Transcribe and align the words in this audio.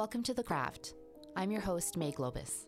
Welcome 0.00 0.22
to 0.22 0.32
The 0.32 0.42
Craft. 0.42 0.94
I'm 1.36 1.50
your 1.50 1.60
host, 1.60 1.98
May 1.98 2.10
Globus. 2.10 2.64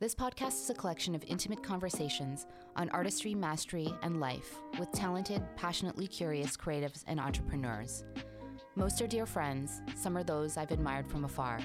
This 0.00 0.16
podcast 0.16 0.60
is 0.64 0.68
a 0.68 0.74
collection 0.74 1.14
of 1.14 1.22
intimate 1.28 1.62
conversations 1.62 2.44
on 2.74 2.90
artistry, 2.90 3.36
mastery, 3.36 3.94
and 4.02 4.18
life 4.18 4.56
with 4.76 4.90
talented, 4.90 5.44
passionately 5.54 6.08
curious 6.08 6.56
creatives 6.56 7.04
and 7.06 7.20
entrepreneurs. 7.20 8.02
Most 8.74 9.00
are 9.00 9.06
dear 9.06 9.26
friends, 9.26 9.80
some 9.94 10.16
are 10.16 10.24
those 10.24 10.56
I've 10.56 10.72
admired 10.72 11.08
from 11.08 11.24
afar. 11.24 11.60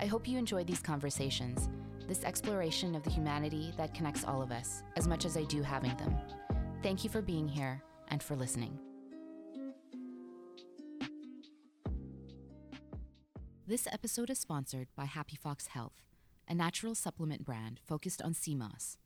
I 0.00 0.06
hope 0.06 0.26
you 0.26 0.38
enjoy 0.38 0.64
these 0.64 0.80
conversations, 0.80 1.68
this 2.08 2.24
exploration 2.24 2.94
of 2.94 3.02
the 3.02 3.10
humanity 3.10 3.74
that 3.76 3.92
connects 3.92 4.24
all 4.24 4.40
of 4.40 4.52
us, 4.52 4.82
as 4.96 5.06
much 5.06 5.26
as 5.26 5.36
I 5.36 5.44
do 5.44 5.62
having 5.62 5.94
them. 5.98 6.16
Thank 6.82 7.04
you 7.04 7.10
for 7.10 7.20
being 7.20 7.46
here 7.46 7.82
and 8.08 8.22
for 8.22 8.36
listening. 8.36 8.78
This 13.72 13.88
episode 13.90 14.28
is 14.28 14.38
sponsored 14.38 14.88
by 14.94 15.06
Happy 15.06 15.34
Fox 15.34 15.68
Health, 15.68 16.02
a 16.46 16.52
natural 16.52 16.94
supplement 16.94 17.42
brand 17.42 17.80
focused 17.82 18.20
on 18.20 18.34
sea 18.34 18.54
moss, 18.54 18.98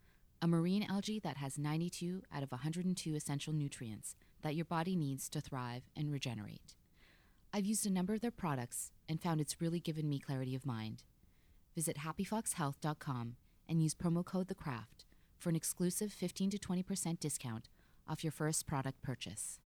a 0.43 0.48
marine 0.48 0.83
algae 0.83 1.20
that 1.20 1.37
has 1.37 1.57
92 1.57 2.23
out 2.34 2.43
of 2.43 2.51
102 2.51 3.15
essential 3.15 3.52
nutrients 3.52 4.16
that 4.43 4.57
your 4.57 4.65
body 4.65 4.97
needs 4.97 5.29
to 5.29 5.41
thrive 5.41 5.84
and 5.95 6.10
regenerate. 6.10 6.74
I've 7.55 7.65
used 7.65 7.87
a 7.87 7.93
number 7.93 8.12
of 8.12 8.23
their 8.23 8.33
products 8.33 8.91
and 9.09 9.23
found 9.23 9.41
it's 9.41 9.60
really 9.60 9.79
given 9.79 10.09
me 10.09 10.19
clarity 10.19 10.57
of 10.57 10.66
mind. 10.66 11.05
Visit 11.77 11.98
happyfoxhealth.com 11.98 13.37
and 13.69 13.80
use 13.80 13.95
promo 13.95 14.24
code 14.24 14.48
THECRAFT 14.48 15.05
for 15.38 15.48
an 15.48 15.55
exclusive 15.55 16.12
15 16.12 16.51
to 16.51 16.59
20% 16.59 17.21
discount 17.21 17.69
off 18.09 18.24
your 18.24 18.33
first 18.33 18.66
product 18.66 19.01
purchase. 19.01 19.60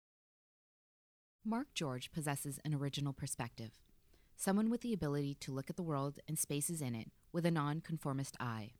Mark 1.45 1.67
George 1.75 2.11
possesses 2.11 2.59
an 2.66 2.73
original 2.73 3.13
perspective 3.13 3.73
someone 4.37 4.69
with 4.69 4.81
the 4.81 4.93
ability 4.93 5.35
to 5.41 5.51
look 5.51 5.67
at 5.67 5.75
the 5.75 5.83
world 5.83 6.19
and 6.27 6.38
spaces 6.38 6.80
in 6.80 6.93
it 6.93 7.09
with 7.33 7.43
a 7.43 7.52
nonconformist 7.52 8.38
eye. 8.39 8.73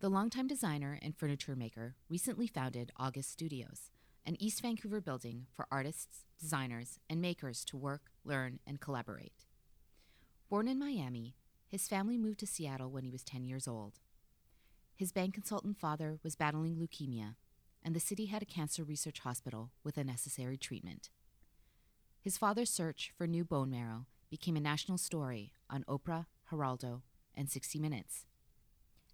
The 0.00 0.10
longtime 0.10 0.46
designer 0.46 0.98
and 1.00 1.16
furniture 1.16 1.56
maker 1.56 1.96
recently 2.10 2.46
founded 2.46 2.92
August 2.98 3.32
Studios, 3.32 3.90
an 4.26 4.36
East 4.38 4.60
Vancouver 4.60 5.00
building 5.00 5.46
for 5.54 5.66
artists, 5.72 6.26
designers, 6.38 6.98
and 7.08 7.22
makers 7.22 7.64
to 7.64 7.78
work, 7.78 8.10
learn, 8.22 8.60
and 8.66 8.80
collaborate. 8.80 9.46
Born 10.50 10.68
in 10.68 10.78
Miami, 10.78 11.36
his 11.66 11.88
family 11.88 12.18
moved 12.18 12.40
to 12.40 12.46
Seattle 12.46 12.90
when 12.90 13.02
he 13.02 13.10
was 13.10 13.24
10 13.24 13.44
years 13.44 13.66
old. 13.66 13.94
His 14.94 15.10
bank 15.10 15.32
consultant 15.32 15.78
father 15.78 16.18
was 16.22 16.36
battling 16.36 16.76
leukemia, 16.76 17.36
and 17.82 17.96
the 17.96 18.00
city 18.00 18.26
had 18.26 18.42
a 18.42 18.46
cancer 18.46 18.84
research 18.84 19.20
hospital 19.20 19.70
with 19.82 19.96
a 19.96 20.04
necessary 20.04 20.58
treatment. 20.58 21.08
His 22.20 22.36
father's 22.36 22.68
search 22.68 23.14
for 23.16 23.26
new 23.26 23.44
bone 23.44 23.70
marrow 23.70 24.04
became 24.30 24.56
a 24.56 24.60
national 24.60 24.96
story 24.96 25.52
on 25.68 25.84
Oprah, 25.84 26.26
Geraldo, 26.50 27.02
and 27.34 27.50
60 27.50 27.78
Minutes. 27.78 28.26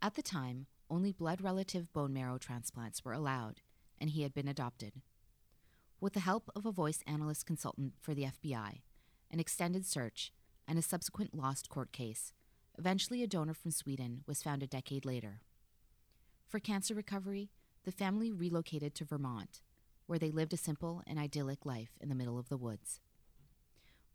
At 0.02 0.14
the 0.14 0.22
time, 0.22 0.66
only 0.90 1.12
blood 1.12 1.40
relative 1.40 1.92
bone 1.92 2.12
marrow 2.12 2.38
transplants 2.38 3.04
were 3.04 3.12
allowed, 3.12 3.62
and 3.98 4.10
he 4.10 4.22
had 4.22 4.34
been 4.34 4.46
adopted. 4.46 5.00
With 6.00 6.12
the 6.12 6.20
help 6.20 6.50
of 6.54 6.66
a 6.66 6.72
voice 6.72 7.00
analyst 7.06 7.46
consultant 7.46 7.94
for 8.00 8.14
the 8.14 8.24
FBI, 8.24 8.82
an 9.30 9.40
extended 9.40 9.86
search, 9.86 10.32
and 10.68 10.78
a 10.78 10.82
subsequent 10.82 11.34
lost 11.34 11.68
court 11.68 11.92
case, 11.92 12.32
eventually 12.78 13.22
a 13.22 13.26
donor 13.26 13.54
from 13.54 13.70
Sweden 13.70 14.22
was 14.26 14.42
found 14.42 14.62
a 14.62 14.66
decade 14.66 15.04
later. 15.04 15.40
For 16.46 16.60
cancer 16.60 16.94
recovery, 16.94 17.50
the 17.84 17.92
family 17.92 18.30
relocated 18.30 18.94
to 18.96 19.04
Vermont, 19.04 19.60
where 20.06 20.18
they 20.18 20.30
lived 20.30 20.52
a 20.52 20.56
simple 20.56 21.02
and 21.06 21.18
idyllic 21.18 21.64
life 21.64 21.92
in 22.00 22.08
the 22.08 22.14
middle 22.14 22.38
of 22.38 22.48
the 22.48 22.56
woods. 22.56 23.00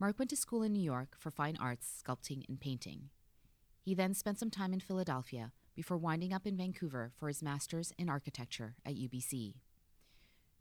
Mark 0.01 0.17
went 0.17 0.31
to 0.31 0.35
school 0.35 0.63
in 0.63 0.73
New 0.73 0.81
York 0.81 1.15
for 1.15 1.29
fine 1.29 1.55
arts, 1.61 2.01
sculpting, 2.03 2.43
and 2.49 2.59
painting. 2.59 3.11
He 3.83 3.93
then 3.93 4.15
spent 4.15 4.39
some 4.39 4.49
time 4.49 4.73
in 4.73 4.79
Philadelphia 4.79 5.51
before 5.75 5.95
winding 5.95 6.33
up 6.33 6.47
in 6.47 6.57
Vancouver 6.57 7.11
for 7.19 7.27
his 7.27 7.43
master's 7.43 7.93
in 7.99 8.09
architecture 8.09 8.73
at 8.83 8.95
UBC. 8.95 9.53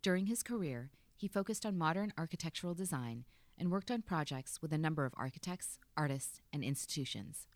During 0.03 0.27
his 0.27 0.43
career, 0.43 0.91
he 1.17 1.27
focused 1.27 1.65
on 1.65 1.78
modern 1.78 2.12
architectural 2.19 2.75
design 2.75 3.25
and 3.56 3.71
worked 3.71 3.91
on 3.91 4.03
projects 4.03 4.61
with 4.61 4.75
a 4.75 4.78
number 4.78 5.06
of 5.06 5.15
architects, 5.17 5.78
artists, 5.97 6.43
and 6.53 6.62
institutions. 6.62 7.47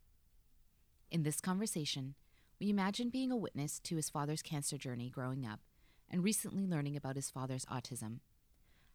In 1.11 1.22
this 1.22 1.43
conversation, 1.43 2.15
we 2.59 2.71
imagine 2.71 3.11
being 3.11 3.31
a 3.31 3.37
witness 3.37 3.78
to 3.81 3.97
his 3.97 4.09
father's 4.09 4.41
cancer 4.41 4.78
journey 4.78 5.11
growing 5.11 5.45
up 5.45 5.61
and 6.09 6.25
recently 6.25 6.66
learning 6.66 6.97
about 6.97 7.16
his 7.16 7.28
father's 7.28 7.66
autism, 7.66 8.21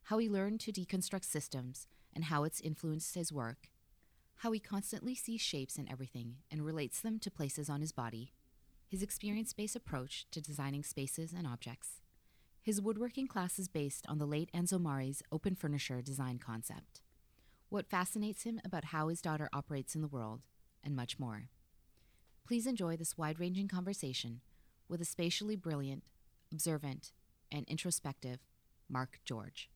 how 0.06 0.18
he 0.18 0.28
learned 0.28 0.60
to 0.62 0.72
deconstruct 0.72 1.26
systems 1.26 1.86
and 2.14 2.26
how 2.26 2.44
it's 2.44 2.62
influenced 2.62 3.16
his 3.16 3.32
work, 3.32 3.70
how 4.38 4.52
he 4.52 4.60
constantly 4.60 5.16
sees 5.16 5.42
shapes 5.42 5.78
in 5.78 5.90
everything 5.90 6.38
and 6.50 6.66
relates 6.66 7.02
them 7.02 7.20
to 7.20 7.32
places 7.32 7.70
on 7.70 7.82
his 7.82 7.92
body, 7.92 8.34
his 8.88 9.04
experience 9.04 9.54
based 9.54 9.76
approach 9.76 10.26
to 10.32 10.42
designing 10.42 10.84
spaces 10.84 11.34
and 11.34 11.46
objects. 11.46 12.02
His 12.62 12.82
woodworking 12.82 13.28
class 13.28 13.60
is 13.60 13.68
based 13.68 14.06
on 14.08 14.18
the 14.18 14.26
late 14.26 14.50
Enzo 14.54 14.80
Mari's 14.80 15.24
open 15.32 15.56
furniture 15.56 16.02
design 16.02 16.40
concept, 16.40 17.02
what 17.70 17.90
fascinates 17.90 18.44
him 18.44 18.60
about 18.66 18.86
how 18.86 19.08
his 19.08 19.22
daughter 19.22 19.50
operates 19.54 19.96
in 19.96 20.02
the 20.02 20.08
world, 20.08 20.42
and 20.84 20.96
much 20.96 21.20
more. 21.20 21.50
Please 22.48 22.66
enjoy 22.66 22.98
this 22.98 23.18
wide 23.18 23.40
ranging 23.40 23.68
conversation 23.68 24.42
with 24.88 25.02
a 25.02 25.06
spatially 25.06 25.56
brilliant, 25.56 26.04
observant, 26.52 27.12
and 27.52 27.68
introspective 27.68 28.40
Mark 28.90 29.20
George. 29.24 29.70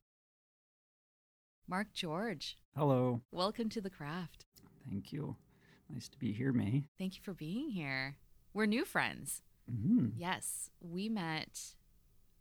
Mark 1.68 1.94
George. 1.94 2.58
Hello. 2.76 3.22
Welcome 3.32 3.70
to 3.70 3.82
the 3.82 3.90
craft. 3.90 4.46
Thank 4.90 5.14
you. 5.14 5.36
Nice 5.90 6.10
to 6.10 6.18
be 6.18 6.34
here, 6.34 6.52
May. 6.52 6.84
Thank 6.98 7.16
you 7.16 7.22
for 7.24 7.34
being 7.34 7.70
here. 7.70 8.18
We're 8.54 8.66
new 8.66 8.86
friends. 8.86 9.42
Mm-hmm. 9.72 10.08
Yes, 10.18 10.70
we 10.82 11.08
met 11.08 11.76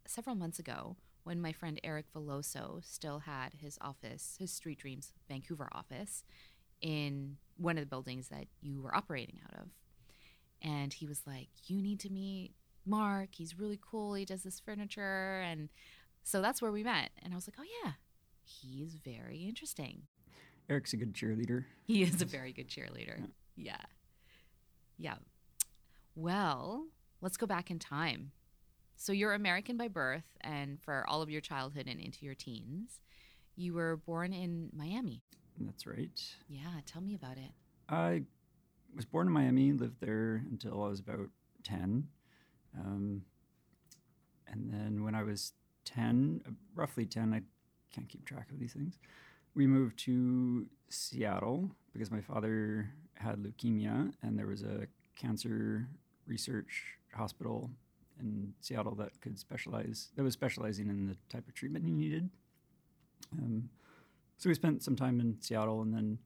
several 0.07 0.35
months 0.35 0.59
ago 0.59 0.97
when 1.25 1.41
my 1.41 1.53
friend 1.53 1.81
Eric 1.85 2.07
Veloso 2.15 2.85
still 2.85 3.21
had 3.21 3.55
his 3.55 3.79
office, 3.81 4.37
his 4.39 4.51
Street 4.53 4.79
Dreams 4.79 5.13
Vancouver 5.29 5.69
office, 5.73 6.25
in 6.81 7.37
one 7.57 7.79
of 7.79 7.83
the 7.83 7.89
buildings 7.89 8.29
that 8.29 8.47
you 8.61 8.83
were 8.83 8.95
operating 8.95 9.39
out 9.47 9.61
of. 9.61 9.69
And 10.61 10.93
he 10.93 11.07
was 11.07 11.23
like, 11.27 11.49
You 11.67 11.81
need 11.81 12.01
to 12.01 12.11
meet 12.11 12.55
Mark. 12.85 13.31
He's 13.33 13.59
really 13.59 13.79
cool. 13.81 14.15
He 14.15 14.25
does 14.25 14.43
this 14.43 14.59
furniture. 14.59 15.41
And 15.41 15.69
so 16.25 16.43
that's 16.43 16.61
where 16.61 16.73
we 16.73 16.83
met. 16.83 17.11
And 17.23 17.33
I 17.33 17.37
was 17.37 17.47
like, 17.47 17.57
Oh, 17.59 17.85
yeah, 17.85 17.93
he's 18.45 18.95
very 19.05 19.39
interesting. 19.49 20.03
Eric's 20.69 20.93
a 20.93 20.97
good 20.97 21.15
cheerleader. 21.15 21.65
He 21.85 22.03
is 22.03 22.23
a 22.23 22.25
very 22.25 22.53
good 22.53 22.69
cheerleader. 22.69 23.29
Yeah. 23.57 23.77
Yeah. 24.97 25.17
Well, 26.15 26.87
let's 27.21 27.37
go 27.37 27.47
back 27.47 27.71
in 27.71 27.79
time. 27.79 28.33
So 28.97 29.13
you're 29.13 29.35
American 29.35 29.77
by 29.77 29.89
birth, 29.89 30.37
and 30.43 30.81
for 30.81 31.05
all 31.09 31.23
of 31.23 31.31
your 31.31 31.41
childhood 31.41 31.89
and 31.89 31.99
into 31.99 32.25
your 32.25 32.35
teens, 32.35 33.01
you 33.57 33.75
were 33.75 33.97
born 33.97 34.33
in 34.33 34.71
Miami. 34.73 35.23
That's 35.59 35.87
right. 35.87 36.21
Yeah, 36.49 36.81
tell 36.87 37.03
me 37.03 37.15
about 37.15 37.37
it. 37.37 37.51
I 37.89 38.23
was 38.95 39.05
born 39.05 39.27
in 39.27 39.33
Miami, 39.33 39.73
lived 39.73 40.01
there 40.01 40.45
until 40.51 40.83
I 40.85 40.89
was 40.89 41.01
about 41.01 41.29
10. 41.65 42.07
Um, 42.79 43.23
and 44.47 44.73
then 44.73 45.03
when 45.03 45.15
I 45.15 45.23
was 45.23 45.53
10, 45.85 46.43
uh, 46.47 46.51
roughly 46.75 47.05
10, 47.05 47.35
I 47.35 47.43
can't 47.93 48.09
keep 48.09 48.25
track 48.25 48.51
of 48.51 48.59
these 48.59 48.73
things. 48.73 48.99
We 49.55 49.67
moved 49.67 49.99
to 50.01 50.67
Seattle 50.89 51.71
because 51.93 52.11
my 52.11 52.21
father 52.21 52.91
had 53.15 53.37
leukemia, 53.37 54.13
and 54.23 54.39
there 54.39 54.47
was 54.47 54.63
a 54.63 54.87
cancer 55.15 55.87
research 56.27 56.97
hospital 57.15 57.71
in 58.21 58.55
Seattle 58.61 58.95
that 58.95 59.21
could 59.21 59.39
specialize, 59.39 60.09
that 60.17 60.23
was 60.23 60.33
specializing 60.33 60.89
in 60.89 61.07
the 61.07 61.17
type 61.29 61.47
of 61.49 61.55
treatment 61.55 61.85
he 61.85 61.93
needed. 61.93 62.31
Um, 63.39 63.69
so 64.39 64.49
we 64.49 64.55
spent 64.55 64.83
some 64.83 64.97
time 64.97 65.21
in 65.21 65.37
Seattle, 65.41 65.83
and 65.83 65.95
then 65.95 66.19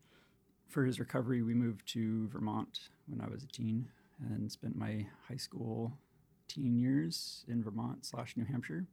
for 0.69 0.85
his 0.85 1.01
recovery, 1.01 1.43
we 1.43 1.55
moved 1.55 1.87
to 1.93 2.29
Vermont 2.29 2.89
when 3.07 3.21
I 3.21 3.29
was 3.29 3.43
a 3.43 3.49
teen 3.49 3.89
and 4.21 4.51
spent 4.51 4.77
my 4.77 5.07
high 5.29 5.37
school 5.37 5.93
teen 6.49 6.77
years 6.79 7.45
in 7.49 7.63
Vermont 7.63 8.07
slash 8.07 8.37
New 8.37 8.45
Hampshire. 8.45 8.87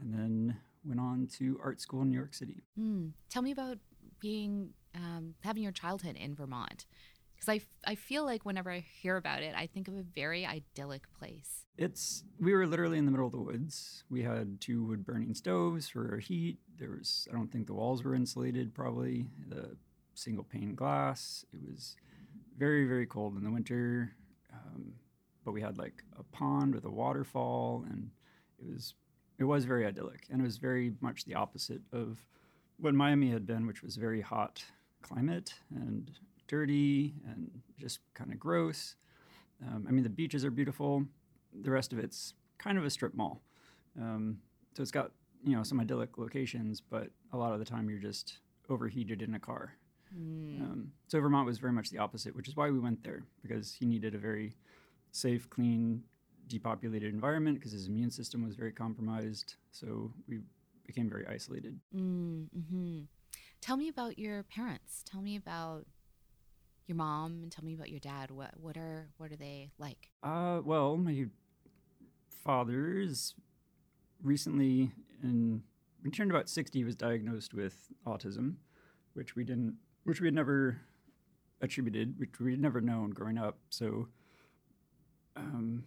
And 0.00 0.12
then 0.12 0.56
went 0.84 1.00
on 1.00 1.28
to 1.38 1.58
art 1.62 1.80
school 1.80 2.02
in 2.02 2.10
New 2.10 2.16
York 2.16 2.34
City. 2.34 2.62
Mm. 2.78 3.12
Tell 3.30 3.42
me 3.42 3.50
about 3.50 3.78
being 4.20 4.70
um, 4.94 5.34
having 5.40 5.62
your 5.62 5.72
childhood 5.72 6.16
in 6.16 6.34
Vermont, 6.34 6.86
because 7.34 7.48
I, 7.48 7.56
f- 7.56 7.68
I 7.86 7.94
feel 7.94 8.24
like 8.24 8.44
whenever 8.44 8.70
I 8.70 8.84
hear 9.02 9.16
about 9.16 9.42
it, 9.42 9.54
I 9.56 9.66
think 9.66 9.88
of 9.88 9.94
a 9.94 10.02
very 10.02 10.46
idyllic 10.46 11.02
place. 11.18 11.64
It's 11.76 12.24
we 12.38 12.54
were 12.54 12.66
literally 12.66 12.98
in 12.98 13.04
the 13.04 13.10
middle 13.10 13.26
of 13.26 13.32
the 13.32 13.40
woods. 13.40 14.04
We 14.08 14.22
had 14.22 14.60
two 14.60 14.84
wood 14.84 15.04
burning 15.04 15.34
stoves 15.34 15.88
for 15.88 16.12
our 16.12 16.18
heat. 16.18 16.58
There 16.78 16.90
was 16.90 17.26
I 17.30 17.34
don't 17.34 17.50
think 17.50 17.66
the 17.66 17.74
walls 17.74 18.04
were 18.04 18.14
insulated. 18.14 18.74
Probably 18.74 19.26
the 19.48 19.76
single 20.14 20.44
pane 20.44 20.76
glass. 20.76 21.44
It 21.52 21.60
was 21.68 21.96
very 22.56 22.86
very 22.86 23.06
cold 23.06 23.36
in 23.36 23.42
the 23.42 23.50
winter. 23.50 24.14
Um, 24.52 24.92
but 25.44 25.52
we 25.52 25.60
had 25.60 25.76
like 25.76 26.04
a 26.16 26.22
pond 26.22 26.74
with 26.74 26.84
a 26.84 26.90
waterfall, 26.90 27.84
and 27.90 28.10
it 28.58 28.72
was 28.72 28.94
it 29.38 29.44
was 29.44 29.64
very 29.64 29.86
idyllic, 29.86 30.26
and 30.30 30.40
it 30.40 30.44
was 30.44 30.58
very 30.58 30.92
much 31.00 31.24
the 31.24 31.34
opposite 31.34 31.82
of 31.92 32.22
what 32.78 32.94
Miami 32.94 33.30
had 33.30 33.46
been, 33.46 33.66
which 33.66 33.82
was 33.82 33.96
very 33.96 34.20
hot 34.20 34.64
climate 35.02 35.54
and 35.74 36.10
dirty 36.48 37.14
and 37.28 37.50
just 37.78 38.00
kind 38.14 38.32
of 38.32 38.38
gross. 38.38 38.96
Um, 39.66 39.86
I 39.88 39.92
mean, 39.92 40.02
the 40.02 40.10
beaches 40.10 40.44
are 40.44 40.50
beautiful. 40.50 41.04
The 41.62 41.70
rest 41.70 41.92
of 41.92 41.98
it's 41.98 42.34
kind 42.58 42.78
of 42.78 42.84
a 42.84 42.90
strip 42.90 43.14
mall. 43.14 43.40
Um, 44.00 44.38
so 44.76 44.82
it's 44.82 44.90
got 44.90 45.12
you 45.44 45.56
know 45.56 45.62
some 45.62 45.80
idyllic 45.80 46.18
locations, 46.18 46.80
but 46.80 47.08
a 47.32 47.36
lot 47.36 47.52
of 47.52 47.58
the 47.58 47.64
time 47.64 47.88
you're 47.88 47.98
just 47.98 48.38
overheated 48.68 49.22
in 49.22 49.34
a 49.34 49.38
car. 49.38 49.74
Mm. 50.16 50.60
Um, 50.60 50.92
so 51.08 51.20
Vermont 51.20 51.46
was 51.46 51.58
very 51.58 51.72
much 51.72 51.90
the 51.90 51.98
opposite, 51.98 52.34
which 52.34 52.48
is 52.48 52.56
why 52.56 52.70
we 52.70 52.78
went 52.78 53.02
there 53.04 53.24
because 53.42 53.72
he 53.72 53.84
needed 53.84 54.14
a 54.14 54.18
very 54.18 54.56
safe, 55.12 55.48
clean, 55.50 56.02
depopulated 56.48 57.12
environment 57.12 57.58
because 57.58 57.72
his 57.72 57.86
immune 57.86 58.10
system 58.10 58.44
was 58.44 58.54
very 58.54 58.72
compromised. 58.72 59.54
So 59.70 60.12
we 60.28 60.40
became 60.86 61.08
very 61.08 61.26
isolated. 61.26 61.78
Mm, 61.94 62.48
hmm 62.68 63.00
Tell 63.60 63.78
me 63.78 63.88
about 63.88 64.18
your 64.18 64.42
parents. 64.42 65.02
Tell 65.06 65.22
me 65.22 65.36
about 65.36 65.86
your 66.86 66.96
mom 66.96 67.40
and 67.42 67.50
tell 67.50 67.64
me 67.64 67.72
about 67.72 67.88
your 67.88 68.00
dad. 68.00 68.30
What 68.30 68.50
what 68.60 68.76
are 68.76 69.08
what 69.16 69.32
are 69.32 69.36
they 69.36 69.70
like? 69.78 70.10
Uh, 70.22 70.60
well, 70.62 70.98
my 70.98 71.26
father 72.44 72.98
is 72.98 73.34
recently, 74.22 74.92
in 75.22 75.62
when 76.02 76.10
he 76.12 76.16
turned 76.16 76.30
about 76.30 76.50
sixty, 76.50 76.84
was 76.84 76.94
diagnosed 76.94 77.54
with 77.54 77.88
autism, 78.06 78.56
which 79.14 79.34
we 79.34 79.44
didn't, 79.44 79.76
which 80.04 80.20
we 80.20 80.26
had 80.26 80.34
never 80.34 80.82
attributed, 81.62 82.18
which 82.18 82.38
we 82.38 82.50
had 82.50 82.60
never 82.60 82.82
known 82.82 83.10
growing 83.10 83.38
up. 83.38 83.56
So, 83.70 84.08
um, 85.36 85.84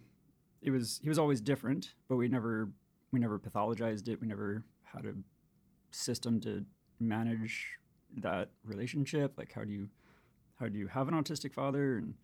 it 0.62 0.70
was 0.70 1.00
he 1.02 1.08
was 1.08 1.18
always 1.18 1.40
different, 1.40 1.94
but 2.08 2.16
we 2.16 2.28
never 2.28 2.70
we 3.12 3.20
never 3.20 3.38
pathologized 3.38 4.08
it. 4.08 4.20
We 4.20 4.26
never 4.26 4.64
had 4.84 5.04
a 5.04 5.14
system 5.90 6.40
to 6.40 6.64
manage 7.00 7.78
that 8.16 8.50
relationship. 8.64 9.34
Like, 9.36 9.52
how 9.52 9.64
do 9.64 9.72
you 9.72 9.88
how 10.58 10.68
do 10.68 10.78
you 10.78 10.88
have 10.88 11.08
an 11.08 11.14
autistic 11.14 11.52
father 11.52 11.98
and 11.98 12.14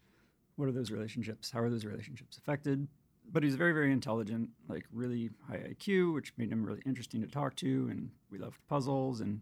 what 0.57 0.69
are 0.69 0.73
those 0.73 0.91
relationships? 0.91 1.51
How 1.51 1.61
are 1.61 1.71
those 1.71 1.85
relationships 1.85 2.39
affected? 2.39 2.87
But 3.33 3.43
he 3.43 3.47
was 3.47 3.57
very, 3.57 3.73
very 3.73 3.91
intelligent, 3.91 4.51
like 4.69 4.85
really 4.93 5.31
high 5.49 5.57
IQ, 5.57 6.15
which 6.15 6.33
made 6.37 6.53
him 6.53 6.65
really 6.65 6.83
interesting 6.85 7.23
to 7.23 7.27
talk 7.27 7.57
to. 7.57 7.89
And 7.91 8.11
we 8.31 8.39
loved 8.39 8.59
puzzles 8.69 9.21
and 9.21 9.41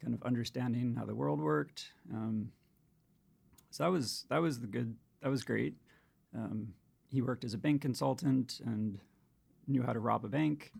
kind 0.00 0.14
of 0.14 0.22
understanding 0.22 0.94
how 0.96 1.04
the 1.04 1.14
world 1.14 1.40
worked. 1.40 1.92
Um, 2.12 2.50
so 3.70 3.84
that 3.84 3.90
was 3.90 4.24
that 4.30 4.40
was 4.40 4.60
the 4.60 4.66
good. 4.66 4.96
That 5.20 5.30
was 5.30 5.42
great. 5.42 5.74
Um, 6.34 6.68
he 7.10 7.22
worked 7.22 7.44
as 7.44 7.54
a 7.54 7.58
bank 7.58 7.82
consultant 7.82 8.60
and 8.64 8.98
knew 9.66 9.82
how 9.82 9.92
to 9.92 10.00
rob 10.00 10.24
a 10.24 10.28
bank. 10.28 10.72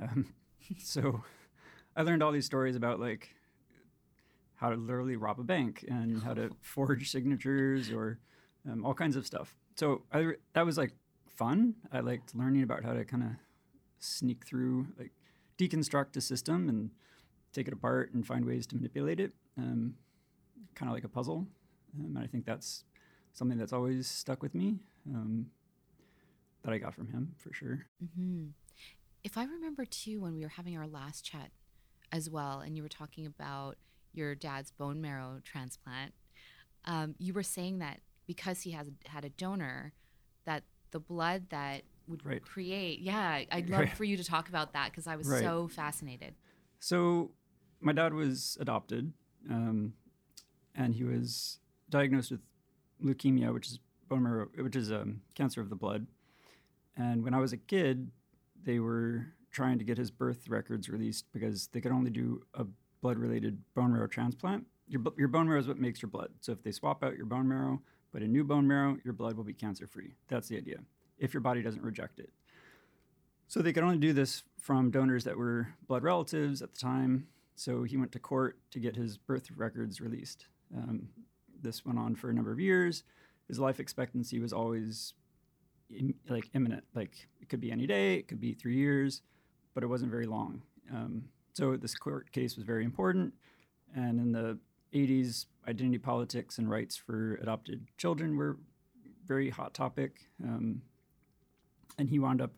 Um, 0.00 0.34
so 0.78 1.22
I 1.96 2.02
learned 2.02 2.22
all 2.22 2.32
these 2.32 2.46
stories 2.46 2.76
about 2.76 3.00
like 3.00 3.34
how 4.56 4.70
to 4.70 4.76
literally 4.76 5.16
rob 5.16 5.40
a 5.40 5.42
bank 5.42 5.84
and 5.88 6.22
how 6.22 6.34
to 6.34 6.50
forge 6.60 7.10
signatures 7.10 7.90
or 7.90 8.18
um, 8.70 8.84
all 8.84 8.94
kinds 8.94 9.16
of 9.16 9.26
stuff. 9.26 9.54
So 9.76 10.02
I, 10.12 10.32
that 10.52 10.66
was 10.66 10.76
like 10.76 10.92
fun. 11.26 11.74
I 11.90 12.00
liked 12.00 12.34
learning 12.34 12.62
about 12.62 12.84
how 12.84 12.92
to 12.92 13.04
kind 13.04 13.22
of 13.22 13.30
sneak 13.98 14.44
through, 14.44 14.86
like 14.98 15.12
deconstruct 15.58 16.16
a 16.16 16.20
system 16.20 16.68
and 16.68 16.90
take 17.52 17.66
it 17.66 17.72
apart 17.72 18.12
and 18.12 18.26
find 18.26 18.44
ways 18.44 18.66
to 18.66 18.76
manipulate 18.76 19.18
it, 19.18 19.32
um, 19.56 19.94
kind 20.74 20.90
of 20.90 20.94
like 20.94 21.04
a 21.04 21.08
puzzle. 21.08 21.46
Um, 21.98 22.16
and 22.16 22.18
I 22.18 22.26
think 22.26 22.44
that's 22.44 22.84
something 23.32 23.58
that's 23.58 23.72
always 23.72 24.06
stuck 24.06 24.42
with 24.42 24.54
me 24.54 24.80
um, 25.08 25.46
that 26.62 26.72
I 26.72 26.78
got 26.78 26.94
from 26.94 27.08
him 27.08 27.34
for 27.38 27.52
sure. 27.52 27.86
hmm 28.16 28.46
If 29.24 29.36
I 29.36 29.44
remember 29.44 29.84
too, 29.84 30.20
when 30.20 30.34
we 30.34 30.42
were 30.42 30.48
having 30.48 30.76
our 30.76 30.86
last 30.86 31.24
chat 31.24 31.50
as 32.12 32.28
well, 32.28 32.60
and 32.60 32.76
you 32.76 32.82
were 32.82 32.88
talking 32.88 33.26
about 33.26 33.76
your 34.12 34.34
dad's 34.34 34.70
bone 34.70 35.00
marrow 35.00 35.40
transplant, 35.44 36.12
um, 36.84 37.14
you 37.18 37.32
were 37.32 37.42
saying 37.42 37.78
that 37.78 38.00
because 38.26 38.62
he 38.62 38.72
has 38.72 38.88
had 39.06 39.24
a 39.24 39.28
donor, 39.30 39.92
that 40.44 40.64
the 40.90 41.00
blood 41.00 41.46
that 41.50 41.82
would 42.08 42.24
Right. 42.24 42.42
create, 42.42 43.00
yeah, 43.00 43.42
I'd 43.52 43.70
love 43.70 43.80
Right. 43.80 43.96
for 43.96 44.04
you 44.04 44.16
to 44.16 44.24
talk 44.24 44.48
about 44.48 44.72
that 44.72 44.90
because 44.90 45.06
I 45.06 45.16
was 45.16 45.28
Right. 45.28 45.42
so 45.42 45.68
fascinated. 45.68 46.34
So, 46.80 47.32
my 47.80 47.92
dad 47.92 48.14
was 48.14 48.56
adopted, 48.60 49.12
um, 49.50 49.94
and 50.74 50.94
he 50.94 51.04
was 51.04 51.58
diagnosed 51.88 52.30
with 52.30 52.40
leukemia, 53.02 53.52
which 53.52 53.68
is 53.68 53.78
bone 54.08 54.22
marrow, 54.22 54.48
which 54.58 54.76
is 54.76 54.90
um, 54.90 55.20
cancer 55.34 55.60
of 55.60 55.68
the 55.70 55.76
blood. 55.76 56.06
And 56.96 57.22
when 57.22 57.34
I 57.34 57.38
was 57.38 57.52
a 57.52 57.56
kid, 57.56 58.10
they 58.62 58.78
were 58.78 59.26
trying 59.50 59.78
to 59.78 59.84
get 59.84 59.98
his 59.98 60.10
birth 60.10 60.48
records 60.48 60.88
released 60.88 61.26
because 61.32 61.68
they 61.68 61.80
could 61.80 61.92
only 61.92 62.10
do 62.10 62.42
a 62.54 62.64
blood-related 63.00 63.58
bone 63.74 63.92
marrow 63.92 64.06
transplant. 64.06 64.66
Your 64.86 65.02
your 65.16 65.28
bone 65.28 65.48
marrow 65.48 65.60
is 65.60 65.68
what 65.68 65.78
makes 65.78 66.02
your 66.02 66.10
blood. 66.10 66.30
So 66.40 66.52
if 66.52 66.62
they 66.62 66.72
swap 66.72 67.02
out 67.02 67.16
your 67.16 67.26
bone 67.26 67.48
marrow, 67.48 67.80
but 68.12 68.22
a 68.22 68.28
new 68.28 68.44
bone 68.44 68.66
marrow, 68.66 68.98
your 69.04 69.14
blood 69.14 69.36
will 69.36 69.44
be 69.44 69.52
cancer-free. 69.52 70.14
That's 70.28 70.48
the 70.48 70.56
idea. 70.56 70.78
If 71.18 71.32
your 71.32 71.40
body 71.40 71.62
doesn't 71.62 71.82
reject 71.82 72.18
it. 72.18 72.30
So 73.48 73.60
they 73.60 73.72
could 73.72 73.82
only 73.82 73.98
do 73.98 74.12
this 74.12 74.42
from 74.58 74.90
donors 74.90 75.24
that 75.24 75.36
were 75.36 75.68
blood 75.88 76.02
relatives 76.02 76.62
at 76.62 76.72
the 76.72 76.78
time. 76.78 77.26
So 77.56 77.82
he 77.82 77.96
went 77.96 78.12
to 78.12 78.18
court 78.18 78.58
to 78.70 78.78
get 78.78 78.96
his 78.96 79.18
birth 79.18 79.50
records 79.56 80.00
released. 80.00 80.46
Um, 80.76 81.08
this 81.60 81.84
went 81.84 81.98
on 81.98 82.14
for 82.14 82.30
a 82.30 82.34
number 82.34 82.52
of 82.52 82.60
years. 82.60 83.02
His 83.48 83.58
life 83.58 83.80
expectancy 83.80 84.38
was 84.38 84.52
always 84.52 85.14
Im- 85.96 86.14
like 86.28 86.50
imminent. 86.54 86.84
Like 86.94 87.28
it 87.40 87.48
could 87.48 87.60
be 87.60 87.72
any 87.72 87.86
day, 87.86 88.14
it 88.14 88.28
could 88.28 88.40
be 88.40 88.54
three 88.54 88.76
years, 88.76 89.22
but 89.74 89.82
it 89.82 89.86
wasn't 89.86 90.10
very 90.10 90.26
long. 90.26 90.62
Um, 90.92 91.24
so 91.52 91.76
this 91.76 91.94
court 91.94 92.32
case 92.32 92.56
was 92.56 92.64
very 92.64 92.84
important. 92.84 93.34
And 93.94 94.20
in 94.20 94.32
the 94.32 94.58
80s, 94.94 95.46
identity 95.68 95.98
politics 95.98 96.58
and 96.58 96.70
rights 96.70 96.96
for 96.96 97.34
adopted 97.42 97.86
children 97.96 98.36
were 98.36 98.56
very 99.26 99.50
hot 99.50 99.74
topic. 99.74 100.26
Um, 100.42 100.82
and 101.98 102.08
he 102.08 102.18
wound 102.18 102.40
up 102.40 102.52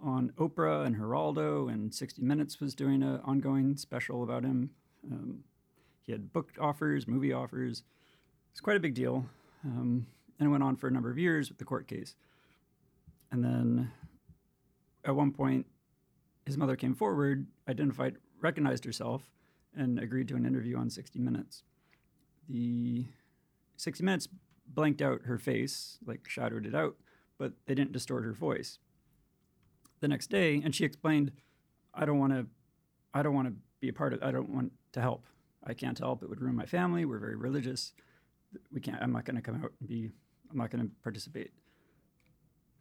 on 0.00 0.32
Oprah 0.38 0.86
and 0.86 0.96
Geraldo, 0.96 1.72
and 1.72 1.94
60 1.94 2.22
Minutes 2.22 2.60
was 2.60 2.74
doing 2.74 3.02
an 3.02 3.20
ongoing 3.24 3.76
special 3.76 4.22
about 4.22 4.44
him. 4.44 4.70
Um, 5.10 5.40
he 6.02 6.12
had 6.12 6.32
book 6.32 6.52
offers, 6.60 7.08
movie 7.08 7.32
offers. 7.32 7.82
It's 8.52 8.60
quite 8.60 8.76
a 8.76 8.80
big 8.80 8.94
deal. 8.94 9.26
Um, 9.64 10.06
and 10.38 10.48
it 10.48 10.50
went 10.50 10.62
on 10.62 10.76
for 10.76 10.88
a 10.88 10.90
number 10.90 11.10
of 11.10 11.18
years 11.18 11.48
with 11.48 11.58
the 11.58 11.64
court 11.64 11.88
case. 11.88 12.14
And 13.30 13.44
then 13.44 13.90
at 15.04 15.14
one 15.14 15.32
point, 15.32 15.66
his 16.44 16.56
mother 16.56 16.76
came 16.76 16.94
forward, 16.94 17.46
identified, 17.68 18.16
recognized 18.40 18.84
herself, 18.84 19.30
and 19.76 19.98
agreed 19.98 20.28
to 20.28 20.36
an 20.36 20.46
interview 20.46 20.76
on 20.76 20.90
60 20.90 21.18
Minutes. 21.18 21.62
The 22.48 23.06
60 23.76 24.04
Minutes 24.04 24.28
blanked 24.66 25.02
out 25.02 25.22
her 25.24 25.38
face, 25.38 25.98
like 26.06 26.28
shadowed 26.28 26.66
it 26.66 26.74
out, 26.74 26.96
but 27.38 27.52
they 27.66 27.74
didn't 27.74 27.92
distort 27.92 28.24
her 28.24 28.32
voice. 28.32 28.78
The 30.00 30.08
next 30.08 30.28
day 30.28 30.60
and 30.62 30.74
she 30.74 30.84
explained 30.84 31.32
i 31.94 32.04
don't 32.04 32.18
want 32.18 32.32
to 32.32 32.46
i 33.14 33.22
don't 33.22 33.34
want 33.34 33.48
to 33.48 33.54
be 33.80 33.88
a 33.88 33.92
part 33.92 34.12
of 34.12 34.22
i 34.22 34.30
don't 34.30 34.50
want 34.50 34.72
to 34.92 35.00
help. 35.00 35.26
I 35.68 35.74
can't 35.74 35.98
help. 35.98 36.22
It 36.22 36.28
would 36.28 36.40
ruin 36.40 36.54
my 36.54 36.66
family. 36.66 37.04
We're 37.04 37.18
very 37.18 37.34
religious. 37.34 37.92
We 38.70 38.80
can't 38.80 39.02
i'm 39.02 39.12
not 39.12 39.24
going 39.24 39.36
to 39.36 39.42
come 39.42 39.56
out 39.56 39.72
and 39.80 39.88
be 39.88 40.10
i'm 40.50 40.58
not 40.58 40.70
going 40.70 40.84
to 40.84 40.90
participate 41.02 41.50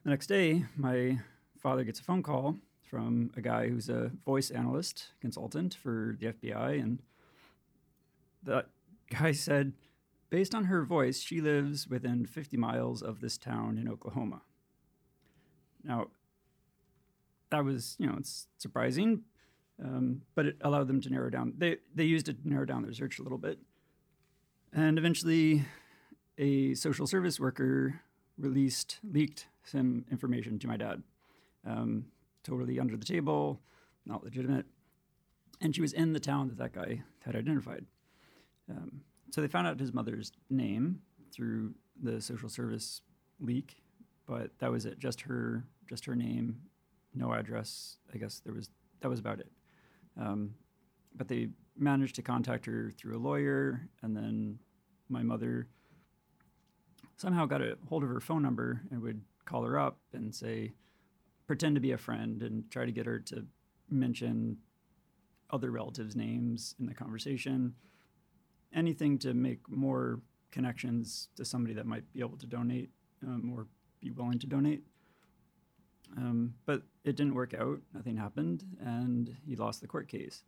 the 0.05 0.11
next 0.11 0.27
day 0.27 0.63
my 0.77 1.19
father 1.57 1.83
gets 1.83 1.99
a 1.99 2.03
phone 2.03 2.23
call 2.23 2.55
from 2.89 3.31
a 3.35 3.41
guy 3.41 3.67
who's 3.67 3.89
a 3.89 4.11
voice 4.23 4.51
analyst 4.51 5.07
consultant 5.19 5.73
for 5.73 6.15
the 6.19 6.27
fbi 6.27 6.81
and 6.81 6.99
that 8.43 8.67
guy 9.09 9.31
said 9.31 9.73
based 10.29 10.53
on 10.53 10.65
her 10.65 10.83
voice 10.83 11.19
she 11.19 11.41
lives 11.41 11.87
within 11.87 12.25
50 12.25 12.55
miles 12.55 13.01
of 13.01 13.19
this 13.19 13.37
town 13.37 13.77
in 13.77 13.89
oklahoma. 13.89 14.41
Now 15.83 16.07
that 17.49 17.63
was 17.63 17.95
you 17.99 18.07
know 18.07 18.15
it's 18.17 18.47
surprising 18.57 19.23
um, 19.83 20.21
but 20.35 20.45
it 20.45 20.57
allowed 20.61 20.87
them 20.87 21.01
to 21.01 21.09
narrow 21.09 21.29
down 21.29 21.53
they 21.57 21.77
they 21.93 22.03
used 22.03 22.29
it 22.29 22.43
to 22.43 22.49
narrow 22.49 22.65
down 22.65 22.83
their 22.83 22.93
search 22.93 23.19
a 23.19 23.23
little 23.23 23.37
bit. 23.37 23.59
And 24.71 24.97
eventually 24.97 25.65
a 26.37 26.73
social 26.75 27.07
service 27.07 27.39
worker 27.39 28.01
released 28.37 28.99
leaked 29.03 29.47
some 29.65 30.05
information 30.11 30.59
to 30.59 30.67
my 30.67 30.77
dad 30.77 31.01
um, 31.65 32.05
totally 32.43 32.79
under 32.79 32.95
the 32.97 33.05
table 33.05 33.59
not 34.05 34.23
legitimate 34.23 34.65
and 35.61 35.73
she 35.73 35.81
was 35.81 35.93
in 35.93 36.13
the 36.13 36.19
town 36.19 36.47
that 36.47 36.57
that 36.57 36.73
guy 36.73 37.01
had 37.25 37.35
identified 37.35 37.85
um, 38.69 39.01
so 39.31 39.41
they 39.41 39.47
found 39.47 39.67
out 39.67 39.79
his 39.79 39.93
mother's 39.93 40.31
name 40.49 41.01
through 41.31 41.73
the 42.01 42.21
social 42.21 42.49
service 42.49 43.01
leak 43.39 43.77
but 44.27 44.51
that 44.59 44.71
was 44.71 44.85
it 44.85 44.99
just 44.99 45.21
her 45.21 45.63
just 45.87 46.05
her 46.05 46.15
name 46.15 46.57
no 47.15 47.33
address. 47.33 47.97
I 48.13 48.17
guess 48.17 48.41
there 48.43 48.53
was 48.53 48.69
that 49.01 49.09
was 49.09 49.19
about 49.19 49.39
it. 49.39 49.51
Um, 50.19 50.55
but 51.15 51.27
they 51.27 51.49
managed 51.77 52.15
to 52.15 52.21
contact 52.21 52.65
her 52.65 52.91
through 52.95 53.17
a 53.17 53.19
lawyer, 53.19 53.89
and 54.03 54.15
then 54.15 54.59
my 55.09 55.23
mother 55.23 55.67
somehow 57.17 57.45
got 57.45 57.61
a 57.61 57.77
hold 57.87 58.03
of 58.03 58.09
her 58.09 58.19
phone 58.19 58.41
number 58.41 58.81
and 58.91 59.01
would 59.01 59.21
call 59.45 59.63
her 59.63 59.79
up 59.79 59.97
and 60.13 60.33
say, 60.33 60.73
pretend 61.47 61.75
to 61.75 61.81
be 61.81 61.91
a 61.91 61.97
friend 61.97 62.41
and 62.41 62.69
try 62.71 62.85
to 62.85 62.91
get 62.91 63.05
her 63.05 63.19
to 63.19 63.45
mention 63.89 64.57
other 65.51 65.71
relatives' 65.71 66.15
names 66.15 66.75
in 66.79 66.87
the 66.87 66.93
conversation. 66.93 67.75
Anything 68.73 69.17
to 69.19 69.33
make 69.33 69.69
more 69.69 70.19
connections 70.51 71.29
to 71.35 71.45
somebody 71.45 71.73
that 71.75 71.85
might 71.85 72.11
be 72.13 72.19
able 72.19 72.37
to 72.37 72.47
donate 72.47 72.89
um, 73.23 73.51
or 73.53 73.67
be 74.01 74.11
willing 74.11 74.39
to 74.39 74.47
donate. 74.47 74.83
Um, 76.17 76.55
but 76.65 76.83
it 77.03 77.15
didn't 77.15 77.35
work 77.35 77.53
out. 77.53 77.79
Nothing 77.93 78.17
happened, 78.17 78.63
and 78.79 79.35
he 79.45 79.55
lost 79.55 79.81
the 79.81 79.87
court 79.87 80.07
case. 80.07 80.43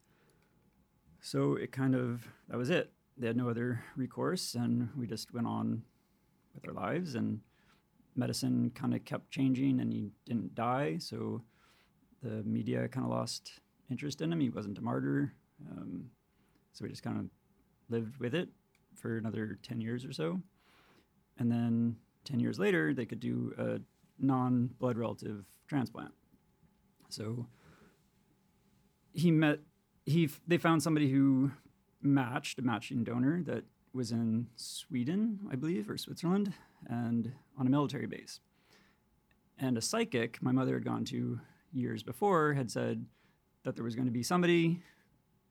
So 1.22 1.56
it 1.56 1.72
kind 1.72 1.96
of 1.96 2.28
that 2.48 2.58
was 2.58 2.70
it. 2.70 2.92
They 3.18 3.28
had 3.28 3.38
no 3.38 3.50
other 3.50 3.84
recourse, 3.96 4.54
and 4.54 4.90
we 4.96 5.08
just 5.08 5.34
went 5.34 5.48
on 5.48 5.84
with 6.54 6.68
our 6.68 6.74
lives. 6.74 7.16
And 7.16 7.42
medicine 8.18 8.72
kind 8.76 8.94
of 8.94 9.06
kept 9.06 9.32
changing, 9.32 9.80
and 9.80 9.94
he 9.94 10.12
didn't 10.26 10.56
die. 10.56 10.98
So 11.00 11.44
the 12.24 12.44
media 12.44 12.88
kind 12.88 13.06
of 13.06 13.12
lost 13.12 13.52
interest 13.90 14.22
in 14.22 14.32
him. 14.32 14.40
He 14.40 14.50
wasn't 14.50 14.78
a 14.78 14.82
martyr. 14.82 15.34
Um, 15.72 16.10
so 16.74 16.84
we 16.84 16.90
just 16.90 17.04
kind 17.04 17.20
of 17.20 17.26
lived 17.90 18.18
with 18.18 18.36
it 18.36 18.50
for 18.96 19.18
another 19.18 19.58
10 19.64 19.82
years 19.82 20.06
or 20.06 20.12
so. 20.12 20.42
And 21.40 21.52
then 21.52 21.96
10 22.26 22.40
years 22.40 22.60
later, 22.60 22.94
they 22.94 23.06
could 23.06 23.20
do 23.20 23.54
a 23.58 23.80
non 24.20 24.68
blood 24.80 24.98
relative 24.98 25.46
transplant. 25.68 26.12
So 27.10 27.48
he 29.14 29.32
met, 29.32 29.60
he, 30.06 30.30
they 30.48 30.58
found 30.58 30.84
somebody 30.84 31.10
who 31.10 31.52
matched 32.02 32.60
a 32.60 32.62
matching 32.62 33.04
donor 33.04 33.42
that 33.44 33.64
was 33.94 34.12
in 34.12 34.48
Sweden, 34.56 35.40
I 35.52 35.56
believe, 35.56 35.90
or 35.90 35.98
Switzerland, 35.98 36.54
and 36.88 37.32
on 37.58 37.68
a 37.68 37.70
military 37.70 38.08
base. 38.08 38.40
And 39.60 39.78
a 39.78 39.82
psychic 39.82 40.42
my 40.42 40.52
mother 40.52 40.76
had 40.76 40.86
gone 40.86 41.06
to 41.06 41.40
years 41.74 42.04
before 42.04 42.54
had 42.54 42.70
said 42.72 43.06
that 43.64 43.76
there 43.76 43.84
was 43.84 43.96
going 43.96 44.06
to 44.06 44.12
be 44.12 44.24
somebody 44.24 44.82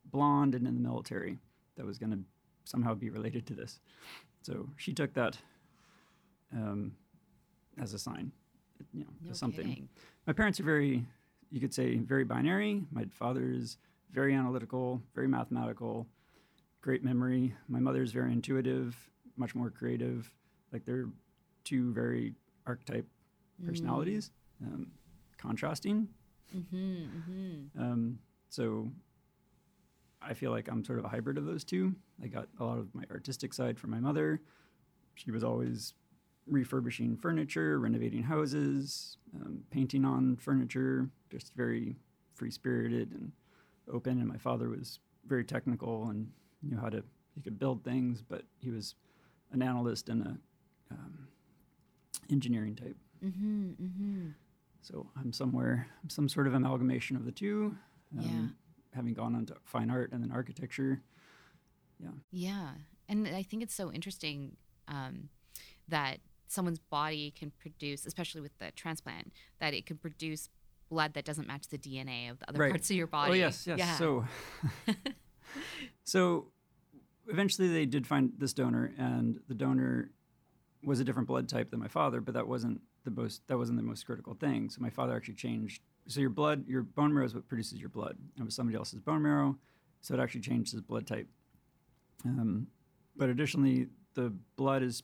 blonde 0.04 0.54
and 0.54 0.66
in 0.66 0.75
the 0.75 0.80
military 0.80 1.38
that 1.76 1.84
was 1.84 1.98
going 1.98 2.12
to 2.12 2.18
somehow 2.64 2.94
be 2.94 3.10
related 3.10 3.46
to 3.46 3.54
this. 3.54 3.80
So 4.42 4.68
she 4.76 4.92
took 4.92 5.12
that 5.14 5.36
um, 6.52 6.92
as 7.80 7.92
a 7.92 7.98
sign, 7.98 8.30
you 8.92 9.00
know, 9.00 9.10
No 9.25 9.32
something. 9.32 9.66
kidding. 9.66 9.88
My 10.26 10.32
parents 10.32 10.60
are 10.60 10.64
very, 10.64 11.04
you 11.50 11.60
could 11.60 11.75
say, 11.75 11.96
very 11.96 12.25
binary. 12.25 12.82
My 12.92 13.04
father 13.10 13.50
is 13.52 13.78
very 14.12 14.34
analytical, 14.34 15.02
very 15.14 15.28
mathematical, 15.28 16.06
great 16.80 17.04
memory. 17.04 17.54
My 17.68 17.80
mother 17.80 18.02
is 18.02 18.12
very 18.12 18.32
intuitive, 18.32 18.96
much 19.36 19.54
more 19.54 19.70
creative. 19.70 20.30
Like 20.72 20.84
they're 20.84 21.08
two 21.66 21.92
very 21.92 22.32
archetype 22.66 23.06
personalities, 23.64 24.30
um, 24.62 24.87
contrasting. 25.37 26.08
Mm-hmm, 26.56 26.76
mm-hmm. 26.76 27.82
Um, 27.82 28.18
so 28.49 28.90
I 30.23 30.32
feel 30.32 30.50
like 30.50 30.68
I'm 30.68 30.85
sort 30.85 30.99
of 30.99 31.04
a 31.04 31.08
hybrid 31.08 31.37
of 31.37 31.44
those 31.44 31.64
two. 31.64 31.94
I 32.23 32.28
got 32.28 32.49
a 32.58 32.64
lot 32.64 32.78
of 32.78 32.94
my 32.94 33.02
artistic 33.11 33.52
side 33.52 33.78
from 33.78 33.90
my 33.90 34.00
mother. 34.00 34.40
She 35.14 35.30
was 35.30 35.44
always 35.44 35.94
refurbishing 36.46 37.16
furniture, 37.16 37.78
renovating 37.80 38.23
houses, 38.23 39.18
um, 39.35 39.61
painting 39.70 40.04
on 40.04 40.37
furniture, 40.37 41.11
just 41.30 41.52
very 41.54 41.96
free 42.35 42.50
spirited 42.50 43.12
and 43.12 43.32
open. 43.92 44.18
And 44.20 44.28
my 44.28 44.38
father 44.38 44.68
was 44.68 45.00
very 45.26 45.44
technical 45.44 46.08
and 46.11 46.30
knew 46.62 46.78
how 46.78 46.88
to, 46.88 47.02
he 47.35 47.40
could 47.40 47.58
build 47.58 47.82
things, 47.82 48.23
but 48.23 48.44
he 48.61 48.70
was 48.70 48.94
an 49.52 49.62
analyst 49.62 50.08
and 50.08 50.23
a 50.23 50.37
um, 50.92 51.26
engineering 52.30 52.75
type. 52.76 52.97
Mm-hmm, 53.25 53.71
mm-hmm. 53.83 54.28
So 54.83 55.09
I'm 55.18 55.33
somewhere, 55.33 55.88
I'm 56.02 56.11
some 56.11 56.28
sort 56.28 56.47
of 56.47 56.54
amalgamation 56.54 57.16
of 57.16 57.25
the 57.25 57.33
two. 57.33 57.76
um, 58.18 58.23
Yeah. 58.25 58.97
Having 58.97 59.14
gone 59.14 59.35
on 59.35 59.47
to 59.47 59.56
fine 59.64 59.90
art 59.90 60.12
and 60.12 60.23
then 60.23 60.30
architecture. 60.33 61.02
Yeah. 61.99 62.11
Yeah. 62.30 62.68
And 63.09 63.26
I 63.28 63.42
think 63.42 63.62
it's 63.62 63.75
so 63.75 63.92
interesting 63.92 64.56
um, 64.88 65.28
that 65.88 66.18
someone's 66.47 66.78
body 66.78 67.30
can 67.37 67.50
produce, 67.59 68.06
especially 68.06 68.40
with 68.40 68.56
the 68.59 68.71
transplant, 68.73 69.33
that 69.61 69.75
it 69.75 69.85
can 69.87 69.97
produce 69.99 70.49
blood 70.88 71.14
that 71.14 71.25
doesn't 71.25 71.47
match 71.49 71.66
the 71.68 71.78
DNA 71.78 72.30
of 72.30 72.38
the 72.38 72.49
other 72.49 72.59
Right. 72.61 72.71
parts 72.71 72.88
of 72.90 72.97
your 72.97 73.06
body. 73.09 73.33
Oh 73.33 73.35
yes, 73.35 73.66
yes. 73.66 73.78
Yeah. 73.78 73.97
So, 73.97 74.25
so 76.04 76.47
eventually 77.28 77.68
they 77.68 77.87
did 77.87 78.06
find 78.06 78.33
this 78.38 78.52
donor, 78.52 78.92
and 78.99 79.40
the 79.49 79.54
donor 79.54 80.11
was 80.86 81.00
a 81.00 81.04
different 81.04 81.26
blood 81.26 81.48
type 81.48 81.70
than 81.70 81.80
my 81.80 81.88
father, 81.88 82.20
but 82.20 82.32
that 82.34 82.46
wasn't 82.46 82.80
the 83.04 83.10
most 83.10 83.42
that 83.48 83.58
wasn't 83.58 83.76
the 83.76 83.82
most 83.82 84.06
critical 84.06 84.34
thing. 84.34 84.70
So 84.70 84.80
my 84.80 84.88
father 84.88 85.14
actually 85.14 85.34
changed. 85.34 85.82
So 86.06 86.20
your 86.20 86.30
blood, 86.30 86.64
your 86.68 86.82
bone 86.82 87.12
marrow 87.12 87.26
is 87.26 87.34
what 87.34 87.48
produces 87.48 87.78
your 87.80 87.88
blood. 87.88 88.16
It 88.38 88.44
was 88.44 88.54
somebody 88.54 88.78
else's 88.78 89.00
bone 89.00 89.22
marrow, 89.22 89.58
so 90.00 90.14
it 90.14 90.20
actually 90.20 90.42
changed 90.42 90.72
his 90.72 90.80
blood 90.80 91.06
type. 91.06 91.28
Um, 92.24 92.68
but 93.16 93.28
additionally, 93.28 93.88
the 94.14 94.32
blood 94.54 94.82
is 94.82 95.02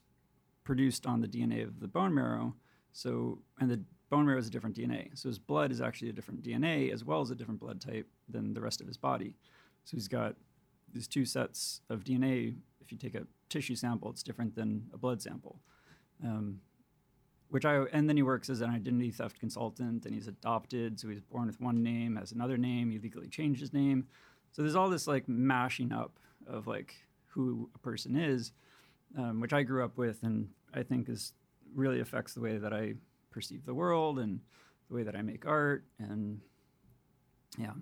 produced 0.65 1.05
on 1.07 1.21
the 1.21 1.29
DNA 1.29 1.67
of 1.67 1.81
the 1.81 1.89
bone 1.89 2.15
marrow. 2.15 2.55
So, 2.93 3.39
and 3.59 3.69
the 3.69 3.83
bone 4.09 4.27
marrow 4.27 4.39
is 4.39 4.47
a 4.47 4.51
different 4.51 4.77
DNA. 4.77 5.09
So 5.15 5.29
his 5.29 5.39
blood 5.39 5.73
is 5.73 5.81
actually 5.81 6.11
a 6.11 6.13
different 6.13 6.43
DNA 6.43 6.93
as 6.93 7.05
well 7.05 7.21
as 7.21 7.31
a 7.31 7.35
different 7.35 7.59
blood 7.59 7.81
type 7.81 8.07
than 8.29 8.55
the 8.55 8.61
rest 8.61 8.81
of 8.81 8.87
his 8.87 8.97
body. 8.97 9.35
So 9.85 9.97
he's 9.97 10.09
got 10.09 10.37
these 10.93 11.09
two 11.09 11.25
sets 11.25 11.81
of 11.91 12.05
DNA. 12.05 12.57
If 12.81 12.93
you 12.93 12.99
take 12.99 13.15
a 13.15 13.27
tissue 13.49 13.77
sample, 13.77 14.11
it's 14.11 14.23
different 14.23 14.55
than 14.55 14.89
a 14.93 14.99
blood 14.99 15.23
sample. 15.23 15.61
Um, 16.25 16.61
which 17.49 17.67
I 17.67 17.85
and 17.93 18.09
then 18.09 18.17
he 18.17 18.23
works 18.23 18.49
as 18.49 18.63
an 18.63 18.71
identity 18.71 19.11
theft 19.11 19.39
consultant, 19.39 20.07
and 20.07 20.15
he's 20.15 20.27
adopted. 20.27 20.99
So 20.99 21.09
he's 21.09 21.21
born 21.21 21.47
with 21.47 21.61
one 21.61 21.83
name, 21.83 22.17
has 22.17 22.33
another 22.33 22.57
name. 22.57 22.91
He 22.91 22.99
legally 22.99 23.29
changed 23.29 23.61
his 23.61 23.75
name. 23.75 24.07
So 24.53 24.63
there's 24.63 24.75
all 24.75 24.89
this 24.89 25.07
like 25.07 25.29
mashing 25.29 25.93
up 25.93 26.19
of 26.47 26.67
like 26.67 26.95
who 27.27 27.71
a 27.75 27.79
person 27.79 28.17
is, 28.17 28.53
um, 29.19 29.41
which 29.41 29.53
I 29.53 29.63
grew 29.63 29.85
up 29.85 29.99
with, 29.99 30.23
and 30.23 30.49
I 30.73 30.83
think 30.83 31.11
is 31.11 31.35
really 31.75 32.01
affects 32.01 32.33
the 32.35 32.41
way 32.41 32.57
that 32.57 32.73
I 32.73 32.95
perceive 33.31 33.65
the 33.67 33.75
world 33.75 34.19
and 34.19 34.41
the 34.89 34.95
way 34.95 35.03
that 35.03 35.15
I 35.15 35.23
make 35.23 35.47
art. 35.47 35.85
And 35.99 36.41
yeah, 37.59 37.73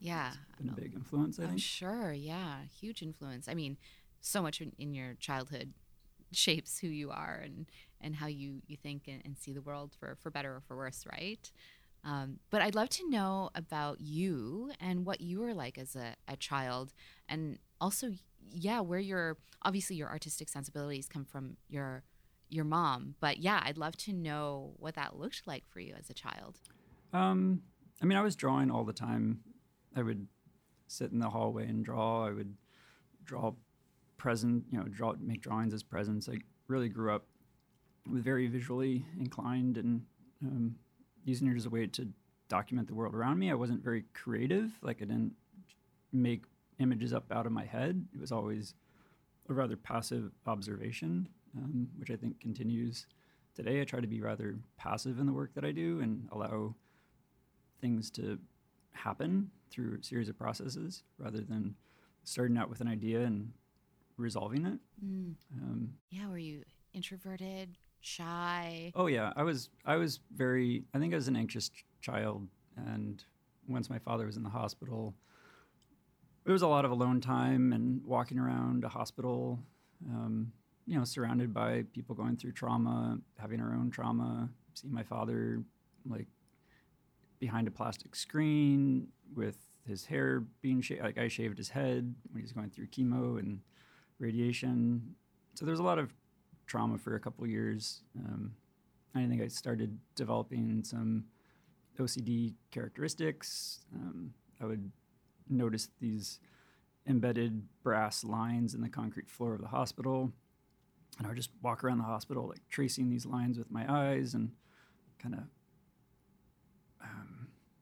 yeah. 0.00 0.32
been 0.58 0.68
a 0.68 0.72
big 0.72 0.94
influence. 0.94 1.38
I 1.38 1.44
I'm 1.44 1.48
think. 1.50 1.60
sure. 1.60 2.12
Yeah. 2.12 2.56
Huge 2.80 3.02
influence. 3.02 3.48
I 3.48 3.54
mean, 3.54 3.76
so 4.20 4.42
much 4.42 4.60
in, 4.60 4.72
in 4.78 4.94
your 4.94 5.14
childhood 5.14 5.72
shapes 6.32 6.78
who 6.78 6.88
you 6.88 7.10
are 7.10 7.40
and, 7.44 7.66
and 8.00 8.16
how 8.16 8.26
you, 8.26 8.62
you 8.66 8.76
think 8.76 9.08
and, 9.08 9.22
and 9.24 9.38
see 9.38 9.52
the 9.52 9.62
world 9.62 9.94
for, 9.98 10.16
for 10.20 10.30
better 10.30 10.56
or 10.56 10.62
for 10.66 10.76
worse, 10.76 11.04
right? 11.10 11.50
Um, 12.04 12.38
but 12.50 12.62
I'd 12.62 12.76
love 12.76 12.88
to 12.90 13.10
know 13.10 13.50
about 13.54 14.00
you 14.00 14.70
and 14.80 15.04
what 15.04 15.20
you 15.20 15.40
were 15.40 15.54
like 15.54 15.76
as 15.76 15.96
a, 15.96 16.14
a 16.28 16.36
child, 16.36 16.92
and 17.28 17.58
also, 17.80 18.12
yeah, 18.52 18.78
where 18.78 19.00
your 19.00 19.38
obviously 19.62 19.96
your 19.96 20.08
artistic 20.08 20.48
sensibilities 20.48 21.08
come 21.08 21.24
from 21.24 21.56
your 21.68 22.04
your 22.48 22.64
mom. 22.64 23.16
But 23.18 23.38
yeah, 23.38 23.60
I'd 23.64 23.76
love 23.76 23.96
to 23.98 24.12
know 24.12 24.74
what 24.78 24.94
that 24.94 25.18
looked 25.18 25.42
like 25.46 25.64
for 25.68 25.80
you 25.80 25.94
as 25.98 26.08
a 26.08 26.14
child. 26.14 26.60
Um, 27.12 27.62
I 28.00 28.06
mean, 28.06 28.16
I 28.16 28.22
was 28.22 28.36
drawing 28.36 28.70
all 28.70 28.84
the 28.84 28.92
time. 28.92 29.40
I 29.96 30.02
would 30.02 30.26
sit 30.86 31.10
in 31.10 31.18
the 31.18 31.30
hallway 31.30 31.66
and 31.66 31.84
draw. 31.84 32.26
I 32.26 32.32
would 32.32 32.54
draw 33.24 33.54
present, 34.18 34.64
you 34.70 34.78
know, 34.78 34.84
draw 34.84 35.14
make 35.18 35.40
drawings 35.40 35.74
as 35.74 35.82
presents. 35.82 36.28
I 36.28 36.36
really 36.68 36.88
grew 36.88 37.14
up 37.14 37.24
with 38.10 38.22
very 38.22 38.46
visually 38.46 39.04
inclined 39.18 39.78
and 39.78 40.02
um, 40.44 40.76
using 41.24 41.48
it 41.48 41.56
as 41.56 41.66
a 41.66 41.70
way 41.70 41.86
to 41.86 42.08
document 42.48 42.86
the 42.86 42.94
world 42.94 43.14
around 43.14 43.38
me. 43.38 43.50
I 43.50 43.54
wasn't 43.54 43.82
very 43.82 44.04
creative. 44.14 44.70
Like 44.82 44.98
I 44.98 45.06
didn't 45.06 45.34
make 46.12 46.44
images 46.78 47.12
up 47.12 47.32
out 47.32 47.46
of 47.46 47.52
my 47.52 47.64
head. 47.64 48.06
It 48.14 48.20
was 48.20 48.30
always 48.30 48.74
a 49.48 49.54
rather 49.54 49.76
passive 49.76 50.30
observation, 50.46 51.28
um, 51.56 51.88
which 51.98 52.10
I 52.10 52.16
think 52.16 52.40
continues 52.40 53.06
today. 53.54 53.80
I 53.80 53.84
try 53.84 54.00
to 54.00 54.06
be 54.06 54.20
rather 54.20 54.56
passive 54.76 55.18
in 55.18 55.26
the 55.26 55.32
work 55.32 55.54
that 55.54 55.64
I 55.64 55.72
do 55.72 56.00
and 56.00 56.28
allow 56.30 56.74
things 57.80 58.10
to 58.12 58.38
happen 58.92 59.50
through 59.70 59.98
a 60.00 60.04
series 60.04 60.28
of 60.28 60.36
processes 60.38 61.02
rather 61.18 61.40
than 61.40 61.74
starting 62.24 62.56
out 62.56 62.68
with 62.70 62.80
an 62.80 62.88
idea 62.88 63.22
and 63.22 63.52
resolving 64.16 64.66
it. 64.66 64.78
Mm. 65.04 65.34
Um, 65.62 65.94
Yeah, 66.10 66.28
were 66.28 66.38
you 66.38 66.62
introverted, 66.92 67.76
shy? 68.00 68.92
oh 68.94 69.06
yeah, 69.06 69.32
I 69.36 69.42
was 69.42 69.68
I 69.84 69.96
was 69.96 70.20
very 70.34 70.84
I 70.94 70.98
think 70.98 71.12
I 71.12 71.16
was 71.16 71.28
an 71.28 71.36
anxious 71.36 71.68
ch- 71.68 71.84
child, 72.00 72.46
and 72.76 73.22
once 73.68 73.90
my 73.90 73.98
father 73.98 74.26
was 74.26 74.36
in 74.36 74.42
the 74.42 74.48
hospital, 74.50 75.14
it 76.46 76.52
was 76.52 76.62
a 76.62 76.68
lot 76.68 76.84
of 76.84 76.90
alone 76.90 77.20
time 77.20 77.72
and 77.72 78.02
walking 78.04 78.38
around 78.38 78.84
a 78.84 78.88
hospital, 78.88 79.58
um, 80.08 80.52
you 80.86 80.96
know, 80.96 81.04
surrounded 81.04 81.52
by 81.52 81.82
people 81.92 82.14
going 82.14 82.36
through 82.36 82.52
trauma, 82.52 83.18
having 83.38 83.60
our 83.60 83.72
own 83.74 83.90
trauma. 83.90 84.48
Seeing 84.74 84.92
my 84.92 85.02
father 85.02 85.62
like 86.08 86.26
behind 87.38 87.68
a 87.68 87.70
plastic 87.70 88.14
screen 88.16 89.08
with 89.34 89.56
his 89.86 90.04
hair 90.06 90.44
being 90.62 90.80
shaved. 90.80 91.02
Like 91.02 91.18
I 91.18 91.28
shaved 91.28 91.58
his 91.58 91.68
head 91.68 92.14
when 92.30 92.40
he 92.40 92.42
was 92.42 92.52
going 92.52 92.70
through 92.70 92.86
chemo 92.88 93.38
and 93.38 93.60
radiation. 94.18 95.14
So 95.54 95.64
there's 95.64 95.78
a 95.78 95.84
lot 95.84 95.98
of 95.98 96.12
trauma 96.66 96.98
for 96.98 97.14
a 97.14 97.20
couple 97.20 97.46
years. 97.46 98.02
Um, 98.18 98.52
I 99.14 99.26
think 99.26 99.40
I 99.40 99.48
started 99.48 99.98
developing 100.14 100.82
some 100.84 101.24
OCD 101.98 102.54
characteristics. 102.70 103.86
Um, 103.94 104.34
I 104.60 104.66
would 104.66 104.90
notice 105.48 105.88
these 106.00 106.40
embedded 107.08 107.62
brass 107.82 108.24
lines 108.24 108.74
in 108.74 108.82
the 108.82 108.88
concrete 108.88 109.30
floor 109.30 109.54
of 109.54 109.60
the 109.60 109.68
hospital. 109.68 110.32
and 111.18 111.26
I 111.26 111.30
would 111.30 111.36
just 111.36 111.50
walk 111.62 111.82
around 111.82 111.98
the 111.98 112.04
hospital, 112.04 112.48
like 112.48 112.60
tracing 112.68 113.08
these 113.08 113.24
lines 113.24 113.58
with 113.58 113.70
my 113.70 113.86
eyes 113.88 114.34
and 114.34 114.50
kind 115.18 115.34
of, 115.34 115.40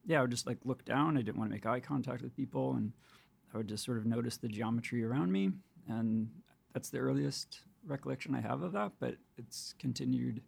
yeah, 0.07 0.19
I 0.19 0.23
would 0.23 0.31
just 0.31 0.47
like 0.47 0.59
look 0.65 0.85
down. 0.85 1.17
I 1.17 1.23
didn't 1.23 1.39
want 1.39 1.51
to 1.51 1.55
make 1.55 1.67
eye 1.67 1.81
contact 1.81 2.23
with 2.23 2.37
people, 2.37 2.75
and 2.75 2.93
I 3.53 3.57
would 3.57 3.69
just 3.69 3.85
sort 3.85 3.99
of 3.99 4.07
notice 4.07 4.37
the 4.37 4.49
geometry 4.49 5.05
around 5.05 5.33
me, 5.33 5.51
and 5.89 6.29
that's 6.73 6.91
the 6.91 6.99
earliest 6.99 7.61
recollection 7.87 8.35
I 8.35 8.41
have 8.41 8.63
of 8.63 8.73
that. 8.73 8.93
But 9.01 9.17
it's 9.37 9.75
continued 9.79 10.43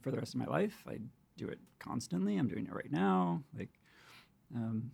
for 0.00 0.10
the 0.10 0.18
rest 0.18 0.34
of 0.34 0.40
my 0.40 0.46
life. 0.46 0.84
I 0.88 0.98
do 1.36 1.48
it 1.48 1.58
constantly. 1.78 2.36
I'm 2.36 2.48
doing 2.48 2.66
it 2.66 2.74
right 2.74 2.90
now. 2.90 3.42
Like, 3.56 3.70
um, 4.54 4.90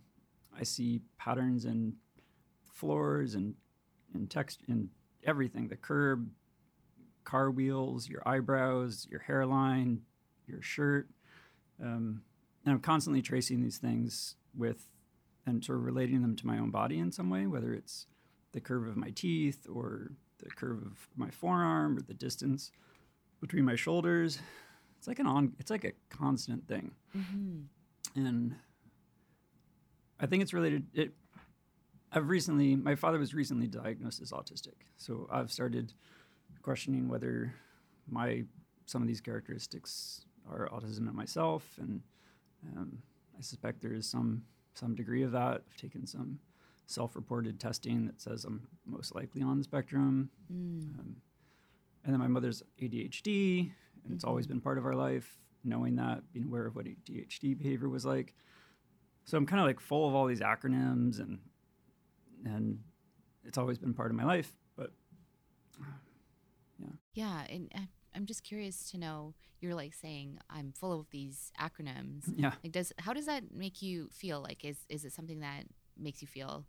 I 0.57 0.63
see 0.63 1.01
patterns 1.17 1.65
in 1.65 1.93
floors 2.73 3.35
and 3.35 3.53
in 4.15 4.27
text 4.27 4.61
in 4.67 4.89
everything 5.25 5.67
the 5.67 5.75
curb 5.75 6.29
car 7.25 7.51
wheels 7.51 8.07
your 8.07 8.21
eyebrows 8.25 9.05
your 9.11 9.19
hairline 9.19 10.01
your 10.47 10.61
shirt 10.61 11.09
um, 11.83 12.21
and 12.65 12.73
i'm 12.73 12.79
constantly 12.79 13.21
tracing 13.21 13.61
these 13.61 13.77
things 13.77 14.35
with 14.55 14.87
and 15.45 15.63
sort 15.63 15.77
of 15.77 15.85
relating 15.85 16.21
them 16.21 16.35
to 16.35 16.45
my 16.45 16.57
own 16.57 16.69
body 16.69 16.99
in 16.99 17.11
some 17.11 17.29
way 17.29 17.45
whether 17.47 17.73
it's 17.73 18.07
the 18.51 18.59
curve 18.59 18.87
of 18.87 18.97
my 18.97 19.09
teeth 19.09 19.67
or 19.71 20.11
the 20.39 20.49
curve 20.49 20.81
of 20.83 21.07
my 21.15 21.29
forearm 21.29 21.97
or 21.97 22.01
the 22.01 22.13
distance 22.13 22.71
between 23.41 23.65
my 23.65 23.75
shoulders 23.75 24.39
it's 24.97 25.07
like 25.07 25.19
an 25.19 25.27
on 25.27 25.53
it's 25.59 25.71
like 25.71 25.85
a 25.85 25.93
constant 26.09 26.67
thing 26.67 26.91
mm-hmm. 27.15 27.59
and 28.15 28.55
i 30.19 30.25
think 30.25 30.41
it's 30.41 30.53
related 30.53 30.85
it 30.93 31.13
I've 32.11 32.27
recently, 32.27 32.75
my 32.75 32.95
father 32.95 33.19
was 33.19 33.33
recently 33.33 33.67
diagnosed 33.67 34.21
as 34.21 34.31
autistic. 34.31 34.73
So 34.97 35.27
I've 35.31 35.51
started 35.51 35.93
questioning 36.63 37.07
whether 37.07 37.53
my, 38.09 38.43
some 38.85 39.01
of 39.01 39.07
these 39.07 39.21
characteristics 39.21 40.25
are 40.49 40.67
autism 40.69 41.07
in 41.07 41.15
myself. 41.15 41.63
And 41.79 42.01
um, 42.75 42.99
I 43.37 43.41
suspect 43.41 43.81
there 43.81 43.93
is 43.93 44.09
some, 44.09 44.43
some 44.73 44.95
degree 44.95 45.23
of 45.23 45.31
that. 45.31 45.63
I've 45.69 45.77
taken 45.77 46.05
some 46.05 46.39
self 46.87 47.15
reported 47.15 47.59
testing 47.59 48.05
that 48.07 48.19
says 48.19 48.45
I'm 48.45 48.67
most 48.85 49.13
likely 49.15 49.41
on 49.41 49.57
the 49.57 49.63
spectrum. 49.63 50.29
Um, 50.99 51.15
and 52.03 52.13
then 52.13 52.19
my 52.19 52.27
mother's 52.27 52.63
ADHD, 52.81 53.71
and 54.03 54.13
it's 54.13 54.23
always 54.23 54.47
been 54.47 54.61
part 54.61 54.77
of 54.77 54.85
our 54.85 54.95
life, 54.95 55.37
knowing 55.63 55.95
that, 55.97 56.21
being 56.33 56.45
aware 56.45 56.65
of 56.65 56.75
what 56.75 56.85
ADHD 56.85 57.57
behavior 57.57 57.89
was 57.89 58.05
like. 58.05 58.33
So 59.25 59.37
I'm 59.37 59.45
kind 59.45 59.59
of 59.59 59.67
like 59.67 59.79
full 59.79 60.07
of 60.07 60.15
all 60.15 60.25
these 60.25 60.39
acronyms 60.39 61.19
and 61.19 61.39
and 62.45 62.79
it's 63.43 63.57
always 63.57 63.77
been 63.77 63.93
part 63.93 64.09
of 64.11 64.17
my 64.17 64.23
life. 64.23 64.51
But 64.75 64.91
Yeah, 66.79 66.87
yeah, 67.13 67.43
and 67.49 67.71
I- 67.75 67.87
I'm 68.19 68.25
just 68.25 68.43
curious 68.43 68.91
to 68.91 68.97
know. 68.97 69.33
You're 69.61 69.75
like 69.75 69.93
saying 69.93 70.39
I'm 70.49 70.73
full 70.73 70.99
of 70.99 71.09
these 71.09 71.53
acronyms. 71.57 72.23
yeah, 72.35 72.51
Like, 72.61 72.73
does 72.73 72.91
how 72.99 73.13
does 73.13 73.27
that 73.27 73.53
make 73.53 73.81
you 73.81 74.09
feel? 74.11 74.41
Like, 74.41 74.65
is 74.65 74.77
is 74.89 75.05
it 75.05 75.13
something 75.13 75.39
that 75.39 75.63
makes 75.97 76.21
you 76.21 76.27
feel 76.27 76.65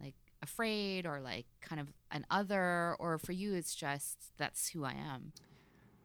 like 0.00 0.14
afraid 0.42 1.04
or 1.04 1.20
like 1.20 1.46
kind 1.60 1.80
of 1.80 1.88
an 2.12 2.24
other, 2.30 2.94
or 3.00 3.18
for 3.18 3.32
you 3.32 3.54
it's 3.54 3.74
just 3.74 4.16
that's 4.38 4.68
who 4.68 4.84
I 4.84 4.92
am? 4.92 5.32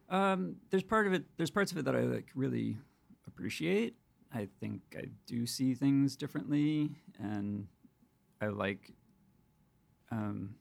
um, 0.10 0.56
there's 0.72 0.84
part 0.84 1.06
of 1.06 1.14
it. 1.14 1.26
There's 1.38 1.52
parts 1.52 1.72
of 1.72 1.78
it 1.78 1.86
that 1.86 1.96
I 1.96 2.02
like 2.02 2.30
really 2.34 2.78
appreciate. 3.28 3.96
I 4.34 4.48
think 4.60 4.82
I 4.98 5.10
do 5.28 5.46
see 5.46 5.76
things 5.76 6.16
differently, 6.16 6.90
and 7.20 7.68
I 8.42 8.48
like. 8.48 8.94
Um, 10.12 10.56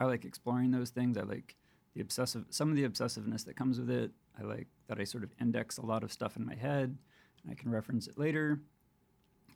I 0.00 0.06
like 0.06 0.24
exploring 0.24 0.72
those 0.72 0.90
things. 0.90 1.16
I 1.16 1.22
like 1.22 1.54
the 1.94 2.00
obsessive, 2.00 2.44
some 2.50 2.70
of 2.70 2.76
the 2.76 2.84
obsessiveness 2.84 3.44
that 3.44 3.56
comes 3.56 3.78
with 3.78 3.90
it. 3.90 4.10
I 4.38 4.42
like 4.42 4.66
that 4.88 4.98
I 4.98 5.04
sort 5.04 5.24
of 5.24 5.30
index 5.40 5.78
a 5.78 5.86
lot 5.86 6.02
of 6.02 6.12
stuff 6.12 6.36
in 6.36 6.44
my 6.44 6.54
head, 6.54 6.96
and 7.42 7.52
I 7.52 7.54
can 7.54 7.70
reference 7.70 8.06
it 8.06 8.18
later. 8.18 8.60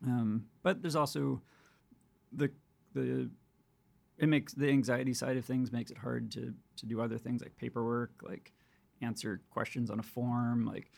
Um, 0.07 0.46
but 0.62 0.81
there's 0.83 0.96
also 0.96 1.42
the 2.33 2.51
the 2.94 3.31
it 4.18 4.29
makes 4.29 4.53
the 4.53 4.68
anxiety 4.68 5.14
side 5.14 5.37
of 5.37 5.44
things 5.44 5.72
makes 5.72 5.90
it 5.90 5.98
hard 5.98 6.31
to 6.33 6.55
to 6.77 6.87
do 6.87 7.01
other 7.01 7.18
things 7.18 7.42
like 7.42 7.57
paperwork, 7.57 8.12
like 8.22 8.53
answer 9.03 9.40
questions 9.51 9.90
on 9.90 9.98
a 9.98 10.03
form. 10.03 10.64
Like 10.64 10.90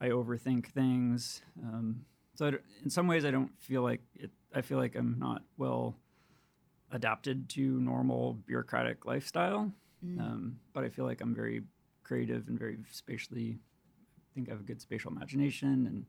I 0.00 0.08
overthink 0.08 0.66
things. 0.66 1.42
Um, 1.62 2.04
so 2.34 2.46
I 2.46 2.52
in 2.82 2.90
some 2.90 3.06
ways, 3.06 3.24
I 3.24 3.30
don't 3.30 3.52
feel 3.60 3.82
like 3.82 4.00
it. 4.14 4.30
I 4.54 4.62
feel 4.62 4.78
like 4.78 4.96
I'm 4.96 5.16
not 5.18 5.42
well 5.56 5.96
adapted 6.90 7.48
to 7.50 7.80
normal 7.80 8.34
bureaucratic 8.46 9.04
lifestyle. 9.04 9.72
Um, 10.18 10.58
but 10.72 10.84
I 10.84 10.88
feel 10.88 11.04
like 11.04 11.20
I'm 11.20 11.34
very 11.34 11.62
creative 12.02 12.48
and 12.48 12.58
very 12.58 12.78
spatially. 12.90 13.58
I 14.16 14.34
think 14.34 14.48
I 14.48 14.52
have 14.52 14.60
a 14.60 14.64
good 14.64 14.80
spatial 14.80 15.10
imagination, 15.10 15.86
and 15.86 16.06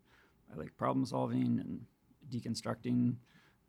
I 0.51 0.57
like 0.57 0.75
problem 0.77 1.05
solving 1.05 1.59
and 1.59 1.85
deconstructing 2.31 3.15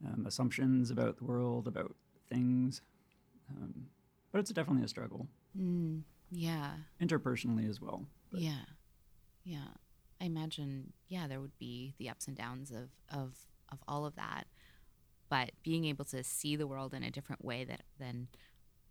um, 0.06 0.26
assumptions 0.26 0.90
about 0.90 1.18
the 1.18 1.24
world, 1.24 1.66
about 1.66 1.94
things. 2.28 2.82
Um, 3.50 3.86
but 4.32 4.38
it's 4.38 4.50
definitely 4.52 4.84
a 4.84 4.88
struggle 4.88 5.26
Mm, 5.58 6.02
yeah, 6.30 6.72
interpersonally 7.00 7.68
as 7.68 7.80
well. 7.80 8.04
But 8.30 8.40
yeah, 8.40 8.64
yeah. 9.44 9.68
I 10.20 10.26
imagine, 10.26 10.92
yeah, 11.08 11.26
there 11.26 11.40
would 11.40 11.58
be 11.58 11.94
the 11.98 12.08
ups 12.10 12.28
and 12.28 12.36
downs 12.36 12.70
of 12.70 12.90
of 13.08 13.34
of 13.72 13.78
all 13.88 14.06
of 14.06 14.14
that, 14.16 14.46
but 15.28 15.52
being 15.62 15.84
able 15.86 16.04
to 16.06 16.22
see 16.22 16.56
the 16.56 16.66
world 16.66 16.94
in 16.94 17.02
a 17.02 17.10
different 17.10 17.44
way 17.44 17.64
that 17.64 17.82
than 17.98 18.28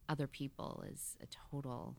other 0.09 0.27
people 0.27 0.83
is 0.91 1.15
a 1.21 1.27
total. 1.51 1.95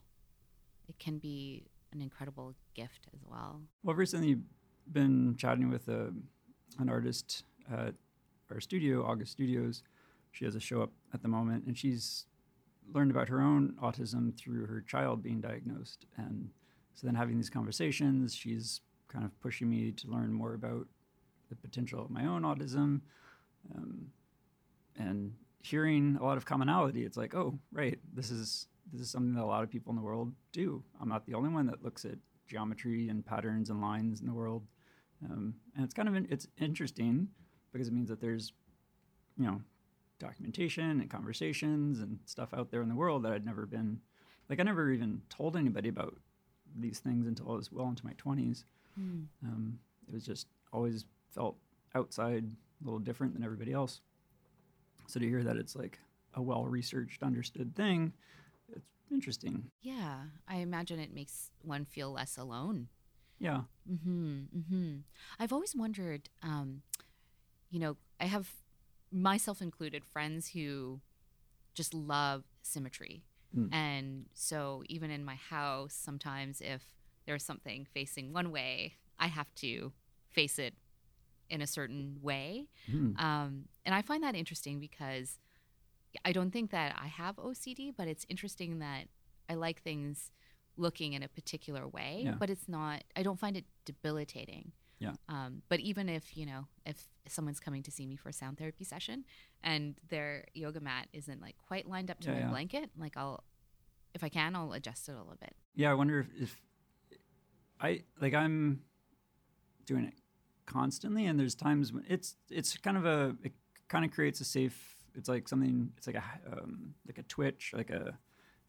It 0.88 0.98
can 0.98 1.18
be 1.18 1.64
an 1.92 2.02
incredible 2.02 2.54
gift 2.74 3.06
as 3.14 3.20
well. 3.24 3.62
Well, 3.82 3.96
recently 3.96 4.36
been 4.92 5.36
chatting 5.38 5.70
with 5.70 5.88
a, 5.88 6.12
an 6.78 6.88
artist 6.88 7.44
at 7.72 7.94
our 8.50 8.60
studio, 8.60 9.04
August 9.04 9.32
Studios. 9.32 9.82
She 10.32 10.44
has 10.44 10.56
a 10.56 10.60
show 10.60 10.82
up 10.82 10.90
at 11.14 11.22
the 11.22 11.28
moment, 11.28 11.64
and 11.66 11.78
she's 11.78 12.26
learned 12.92 13.10
about 13.10 13.28
her 13.28 13.40
own 13.40 13.74
autism 13.82 14.36
through 14.36 14.66
her 14.66 14.80
child 14.80 15.22
being 15.22 15.40
diagnosed. 15.40 16.06
And 16.16 16.50
so 16.94 17.06
then 17.06 17.14
having 17.14 17.36
these 17.36 17.50
conversations, 17.50 18.34
she's 18.34 18.80
kind 19.08 19.24
of 19.24 19.40
pushing 19.40 19.68
me 19.70 19.92
to 19.92 20.08
learn 20.08 20.32
more 20.32 20.54
about 20.54 20.86
the 21.48 21.56
potential 21.56 22.02
of 22.02 22.10
my 22.10 22.24
own 22.26 22.42
autism. 22.42 23.00
Um, 23.74 24.06
and 24.98 25.34
hearing 25.62 26.16
a 26.20 26.24
lot 26.24 26.36
of 26.36 26.44
commonality, 26.44 27.04
it's 27.04 27.16
like, 27.16 27.34
oh, 27.34 27.58
right, 27.72 27.98
this 28.14 28.30
is 28.30 28.66
this 28.92 29.02
is 29.02 29.10
something 29.10 29.34
that 29.34 29.42
a 29.42 29.46
lot 29.46 29.62
of 29.62 29.70
people 29.70 29.90
in 29.90 29.96
the 29.96 30.02
world 30.02 30.32
do. 30.52 30.82
I'm 31.00 31.08
not 31.08 31.26
the 31.26 31.34
only 31.34 31.50
one 31.50 31.66
that 31.66 31.84
looks 31.84 32.04
at 32.04 32.18
geometry 32.48 33.08
and 33.08 33.24
patterns 33.24 33.70
and 33.70 33.80
lines 33.80 34.20
in 34.20 34.26
the 34.26 34.32
world, 34.32 34.66
um, 35.24 35.54
and 35.76 35.84
it's 35.84 35.94
kind 35.94 36.08
of 36.08 36.16
it's 36.30 36.46
interesting 36.58 37.28
because 37.72 37.88
it 37.88 37.94
means 37.94 38.08
that 38.08 38.20
there's, 38.20 38.52
you 39.38 39.46
know, 39.46 39.60
documentation 40.18 41.00
and 41.00 41.08
conversations 41.10 42.00
and 42.00 42.18
stuff 42.26 42.52
out 42.52 42.70
there 42.70 42.82
in 42.82 42.88
the 42.88 42.94
world 42.94 43.22
that 43.22 43.32
I'd 43.32 43.46
never 43.46 43.64
been, 43.66 44.00
like 44.48 44.60
I 44.60 44.64
never 44.64 44.90
even 44.90 45.22
told 45.28 45.56
anybody 45.56 45.88
about 45.88 46.16
these 46.78 46.98
things 46.98 47.26
until 47.26 47.52
I 47.52 47.54
was 47.54 47.70
well 47.72 47.88
into 47.88 48.04
my 48.04 48.12
20s. 48.14 48.64
Um, 49.44 49.78
it 50.08 50.14
was 50.14 50.24
just 50.24 50.46
always 50.72 51.04
felt 51.30 51.56
outside, 51.94 52.44
a 52.44 52.84
little 52.84 52.98
different 52.98 53.34
than 53.34 53.44
everybody 53.44 53.72
else. 53.72 54.00
So 55.10 55.18
to 55.18 55.26
hear 55.26 55.42
that 55.42 55.56
it's 55.56 55.74
like 55.74 55.98
a 56.34 56.42
well 56.42 56.64
researched, 56.66 57.24
understood 57.24 57.74
thing, 57.74 58.12
it's 58.72 58.86
interesting. 59.10 59.64
Yeah, 59.82 60.20
I 60.46 60.56
imagine 60.56 61.00
it 61.00 61.12
makes 61.12 61.50
one 61.62 61.84
feel 61.84 62.12
less 62.12 62.38
alone. 62.38 62.86
Yeah. 63.40 63.62
Mm-hmm. 63.90 64.38
Mm-hmm. 64.56 64.96
I've 65.40 65.52
always 65.52 65.74
wondered, 65.74 66.28
um, 66.44 66.82
you 67.70 67.80
know, 67.80 67.96
I 68.20 68.26
have 68.26 68.48
myself 69.10 69.60
included 69.60 70.04
friends 70.04 70.50
who 70.50 71.00
just 71.74 71.92
love 71.92 72.44
symmetry. 72.62 73.24
Mm. 73.56 73.74
And 73.74 74.26
so 74.34 74.84
even 74.88 75.10
in 75.10 75.24
my 75.24 75.34
house, 75.34 75.92
sometimes 75.92 76.60
if 76.60 76.82
there's 77.26 77.42
something 77.42 77.84
facing 77.92 78.32
one 78.32 78.52
way, 78.52 78.94
I 79.18 79.26
have 79.26 79.52
to 79.56 79.92
face 80.30 80.58
it 80.60 80.74
in 81.50 81.60
a 81.60 81.66
certain 81.66 82.18
way. 82.22 82.68
Mhm. 82.88 83.18
Um, 83.20 83.68
and 83.84 83.94
I 83.94 84.02
find 84.02 84.22
that 84.22 84.34
interesting 84.34 84.80
because 84.80 85.38
I 86.24 86.32
don't 86.32 86.50
think 86.50 86.70
that 86.70 86.96
I 86.98 87.06
have 87.08 87.36
OCD, 87.36 87.90
but 87.96 88.08
it's 88.08 88.24
interesting 88.28 88.78
that 88.78 89.08
I 89.48 89.54
like 89.54 89.82
things 89.82 90.30
looking 90.76 91.12
in 91.12 91.22
a 91.22 91.28
particular 91.28 91.86
way, 91.86 92.22
Yeah. 92.24 92.36
but 92.36 92.48
it's 92.50 92.68
not, 92.68 93.04
I 93.16 93.22
don't 93.22 93.38
find 93.38 93.56
it 93.56 93.66
debilitating. 93.84 94.72
Yeah. 94.98 95.14
Um, 95.28 95.62
but 95.68 95.80
even 95.80 96.08
if, 96.08 96.36
you 96.36 96.46
know, 96.46 96.68
if 96.86 97.08
someone's 97.26 97.60
coming 97.60 97.82
to 97.84 97.90
see 97.90 98.06
me 98.06 98.16
for 98.16 98.28
a 98.28 98.32
sound 98.32 98.58
therapy 98.58 98.84
session 98.84 99.24
and 99.62 99.98
their 100.08 100.44
yoga 100.54 100.80
mat 100.80 101.08
isn't 101.12 101.40
like 101.40 101.56
quite 101.58 101.86
lined 101.88 102.10
up 102.10 102.20
to 102.20 102.28
Yeah, 102.28 102.34
my 102.34 102.40
yeah. 102.40 102.48
blanket, 102.50 102.90
like 102.96 103.16
I'll, 103.16 103.42
if 104.14 104.22
I 104.24 104.28
can, 104.28 104.54
I'll 104.56 104.72
adjust 104.72 105.08
it 105.08 105.12
a 105.12 105.18
little 105.18 105.36
bit. 105.40 105.54
Yeah, 105.74 105.90
I 105.90 105.94
wonder 105.94 106.20
if, 106.20 106.28
if 106.40 106.60
I 107.80 108.04
like 108.20 108.34
I'm 108.34 108.82
doing 109.86 110.04
it 110.04 110.14
constantly, 110.70 111.26
and 111.26 111.38
there's 111.38 111.54
times 111.54 111.92
when 111.92 112.04
it's 112.08 112.36
it's 112.50 112.76
kind 112.78 112.96
of 112.96 113.04
a 113.04 113.36
it 113.42 113.52
kind 113.88 114.04
of 114.04 114.10
creates 114.10 114.40
a 114.40 114.44
safe. 114.44 114.96
It's 115.14 115.28
like 115.28 115.48
something. 115.48 115.92
It's 115.96 116.06
like 116.06 116.16
a 116.16 116.24
um, 116.52 116.94
like 117.06 117.18
a 117.18 117.24
twitch, 117.24 117.72
like 117.76 117.90
a 117.90 118.16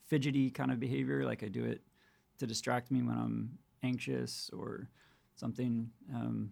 fidgety 0.08 0.50
kind 0.50 0.72
of 0.72 0.80
behavior. 0.80 1.24
Like 1.26 1.44
I 1.44 1.48
do 1.48 1.64
it 1.64 1.82
to 2.40 2.48
distract 2.48 2.90
me 2.92 3.02
when 3.04 3.16
I'm 3.18 3.58
anxious 3.84 4.50
or 4.52 4.90
something. 5.36 5.92
Um, 6.14 6.52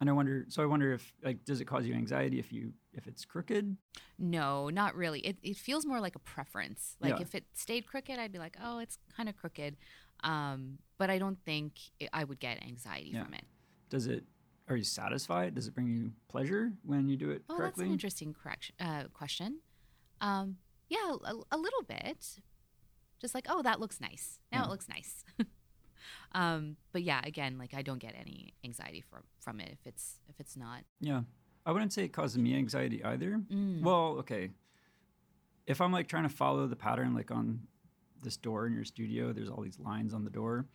and 0.00 0.08
I 0.08 0.14
wonder, 0.14 0.46
so 0.48 0.62
I 0.62 0.66
wonder 0.66 0.92
if 0.94 1.12
like, 1.22 1.44
does 1.44 1.60
it 1.60 1.66
cause 1.66 1.86
you 1.86 1.94
anxiety 1.94 2.38
if 2.38 2.52
you 2.52 2.72
if 2.92 3.06
it's 3.06 3.24
crooked? 3.24 3.76
No, 4.18 4.68
not 4.70 4.94
really. 4.96 5.20
It 5.20 5.36
it 5.42 5.56
feels 5.56 5.84
more 5.86 6.00
like 6.00 6.16
a 6.16 6.20
preference. 6.20 6.96
Like 7.00 7.16
Yeah. 7.16 7.22
if 7.22 7.34
it 7.34 7.44
stayed 7.52 7.86
crooked, 7.86 8.18
I'd 8.18 8.32
be 8.32 8.38
like, 8.38 8.56
oh, 8.62 8.78
it's 8.78 8.98
kind 9.16 9.28
of 9.28 9.36
crooked. 9.36 9.76
Um, 10.24 10.78
but 10.98 11.08
I 11.10 11.18
don't 11.18 11.38
think 11.44 11.72
it, 11.98 12.08
I 12.12 12.24
would 12.24 12.40
get 12.40 12.62
anxiety 12.62 13.10
Yeah. 13.14 13.24
from 13.24 13.34
it. 13.34 13.44
Does 13.90 14.06
it? 14.06 14.24
Are 14.70 14.76
you 14.76 14.84
satisfied? 14.84 15.56
Does 15.56 15.66
it 15.66 15.74
bring 15.74 15.88
you 15.88 16.12
pleasure 16.28 16.72
when 16.84 17.08
you 17.08 17.16
do 17.16 17.30
it 17.30 17.42
Oh, 17.48 17.54
that's 17.54 17.58
correctly? 17.60 17.86
an 17.86 17.92
interesting 17.92 18.32
correction 18.40 18.74
uh, 18.80 19.04
question. 19.12 19.58
Um, 20.20 20.56
yeah, 20.88 21.16
a, 21.24 21.34
a 21.50 21.58
little 21.58 21.82
bit. 21.86 22.38
Just 23.20 23.34
like, 23.34 23.46
oh, 23.48 23.62
that 23.62 23.80
looks 23.80 24.00
nice. 24.00 24.38
Now 24.52 24.60
Yeah. 24.60 24.64
it 24.66 24.70
looks 24.70 24.88
nice. 24.88 25.24
um, 26.32 26.76
but 26.92 27.02
yeah, 27.02 27.20
again, 27.24 27.58
like 27.58 27.74
I 27.74 27.82
don't 27.82 27.98
get 27.98 28.14
any 28.18 28.54
anxiety 28.64 29.00
from 29.00 29.24
from 29.40 29.60
it 29.60 29.70
if 29.72 29.86
it's 29.86 30.20
if 30.28 30.38
it's 30.38 30.56
not. 30.56 30.82
yeah, 31.00 31.22
I 31.66 31.72
wouldn't 31.72 31.92
say 31.92 32.04
it 32.04 32.12
causes 32.12 32.38
me 32.38 32.54
anxiety 32.56 33.02
either. 33.04 33.40
Mm. 33.52 33.82
Well, 33.82 34.16
okay. 34.20 34.50
If 35.66 35.80
I'm 35.80 35.92
like 35.92 36.06
trying 36.08 36.22
to 36.24 36.28
follow 36.34 36.66
the 36.66 36.76
pattern, 36.76 37.14
like 37.14 37.30
on 37.30 37.60
this 38.22 38.36
door 38.36 38.66
in 38.66 38.74
your 38.74 38.84
studio, 38.84 39.32
there's 39.32 39.48
all 39.48 39.62
these 39.62 39.78
lines 39.80 40.14
on 40.14 40.24
the 40.24 40.30
door 40.30 40.66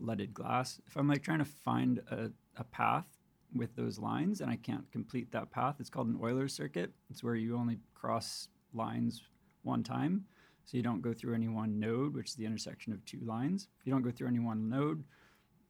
leaded 0.00 0.32
glass. 0.34 0.80
If 0.86 0.96
I'm 0.96 1.08
like 1.08 1.22
trying 1.22 1.38
to 1.38 1.44
find 1.44 2.00
a, 2.10 2.30
a 2.56 2.64
path 2.64 3.06
with 3.54 3.74
those 3.76 3.98
lines 3.98 4.40
and 4.40 4.50
I 4.50 4.56
can't 4.56 4.90
complete 4.90 5.30
that 5.32 5.50
path, 5.50 5.76
it's 5.78 5.90
called 5.90 6.08
an 6.08 6.18
Euler 6.22 6.48
circuit. 6.48 6.92
It's 7.10 7.22
where 7.22 7.34
you 7.36 7.56
only 7.56 7.78
cross 7.94 8.48
lines 8.72 9.22
one 9.62 9.82
time. 9.82 10.24
So 10.64 10.76
you 10.76 10.82
don't 10.82 11.02
go 11.02 11.12
through 11.12 11.34
any 11.34 11.48
one 11.48 11.78
node, 11.78 12.14
which 12.14 12.30
is 12.30 12.34
the 12.36 12.46
intersection 12.46 12.92
of 12.92 13.04
two 13.04 13.20
lines. 13.24 13.68
If 13.80 13.86
you 13.86 13.92
don't 13.92 14.02
go 14.02 14.10
through 14.10 14.28
any 14.28 14.38
one 14.38 14.68
node 14.68 15.04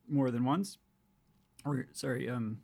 more 0.09 0.31
than 0.31 0.45
once, 0.45 0.79
or 1.65 1.87
sorry, 1.93 2.29
um, 2.31 2.59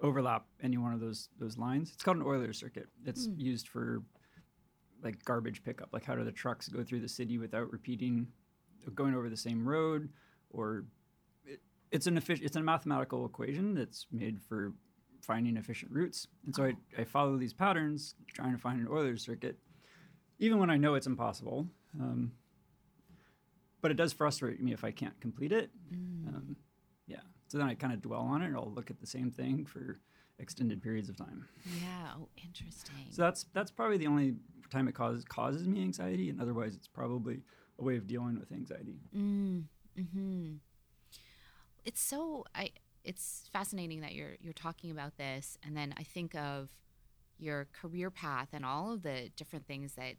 overlap 0.00 0.46
any 0.62 0.78
one 0.78 0.92
of 0.94 1.00
those 1.00 1.28
those 1.38 1.58
lines. 1.58 1.90
It's 1.92 2.02
called 2.02 2.16
an 2.16 2.22
Euler 2.22 2.52
circuit. 2.52 2.88
It's 3.04 3.26
Hmm. 3.26 3.34
used 3.38 3.68
for 3.68 4.02
like 5.02 5.22
garbage 5.24 5.62
pickup. 5.62 5.90
Like 5.92 6.04
how 6.04 6.14
do 6.16 6.24
the 6.24 6.32
trucks 6.32 6.68
go 6.68 6.82
through 6.82 7.00
the 7.00 7.08
city 7.08 7.36
without 7.38 7.70
repeating, 7.70 8.26
going 8.94 9.14
over 9.14 9.28
the 9.28 9.36
same 9.36 9.68
road, 9.68 10.08
or 10.50 10.86
it's 11.90 12.06
an 12.06 12.16
efficient. 12.16 12.46
It's 12.46 12.56
a 12.56 12.60
mathematical 12.60 13.24
equation 13.24 13.74
that's 13.74 14.06
made 14.10 14.40
for 14.48 14.72
finding 15.22 15.56
efficient 15.56 15.92
routes. 15.92 16.28
And 16.44 16.54
so 16.54 16.64
I, 16.64 16.74
I 16.98 17.04
follow 17.04 17.36
these 17.36 17.52
patterns, 17.52 18.14
trying 18.32 18.52
to 18.52 18.58
find 18.58 18.80
an 18.80 18.88
Euler 18.88 19.16
circuit, 19.16 19.58
even 20.38 20.58
when 20.58 20.70
I 20.70 20.76
know 20.76 20.94
it's 20.94 21.06
impossible. 21.06 21.66
Um, 22.00 22.32
but 23.80 23.90
it 23.90 23.96
does 23.96 24.12
frustrate 24.12 24.60
me 24.60 24.72
if 24.72 24.84
I 24.84 24.90
can't 24.90 25.18
complete 25.20 25.52
it. 25.52 25.70
Mm. 25.92 26.28
Um, 26.28 26.56
yeah. 27.06 27.20
So 27.48 27.58
then 27.58 27.68
I 27.68 27.74
kind 27.74 27.92
of 27.92 28.02
dwell 28.02 28.22
on 28.22 28.42
it. 28.42 28.52
I'll 28.54 28.72
look 28.74 28.90
at 28.90 29.00
the 29.00 29.06
same 29.06 29.30
thing 29.30 29.64
for 29.64 29.98
extended 30.38 30.82
periods 30.82 31.08
of 31.08 31.16
time. 31.16 31.46
yeah. 31.80 32.12
Oh, 32.18 32.28
interesting. 32.42 33.06
So 33.10 33.22
that's 33.22 33.46
that's 33.52 33.70
probably 33.70 33.96
the 33.96 34.06
only 34.06 34.34
time 34.70 34.88
it 34.88 34.94
causes 34.94 35.24
causes 35.24 35.66
me 35.66 35.82
anxiety, 35.82 36.30
and 36.30 36.40
otherwise 36.40 36.74
it's 36.74 36.88
probably 36.88 37.42
a 37.78 37.84
way 37.84 37.96
of 37.96 38.06
dealing 38.06 38.38
with 38.38 38.52
anxiety. 38.52 38.98
Mm, 39.16 39.64
hmm 39.96 40.52
It's 41.86 42.02
so 42.02 42.44
I. 42.54 42.72
It's 43.04 43.48
fascinating 43.52 44.00
that 44.00 44.14
you're 44.14 44.36
you're 44.40 44.52
talking 44.52 44.90
about 44.90 45.16
this, 45.16 45.56
and 45.64 45.76
then 45.76 45.94
I 45.96 46.02
think 46.02 46.34
of 46.34 46.68
your 47.38 47.68
career 47.72 48.10
path 48.10 48.48
and 48.52 48.64
all 48.64 48.92
of 48.92 49.02
the 49.02 49.30
different 49.36 49.66
things 49.68 49.94
that 49.94 50.16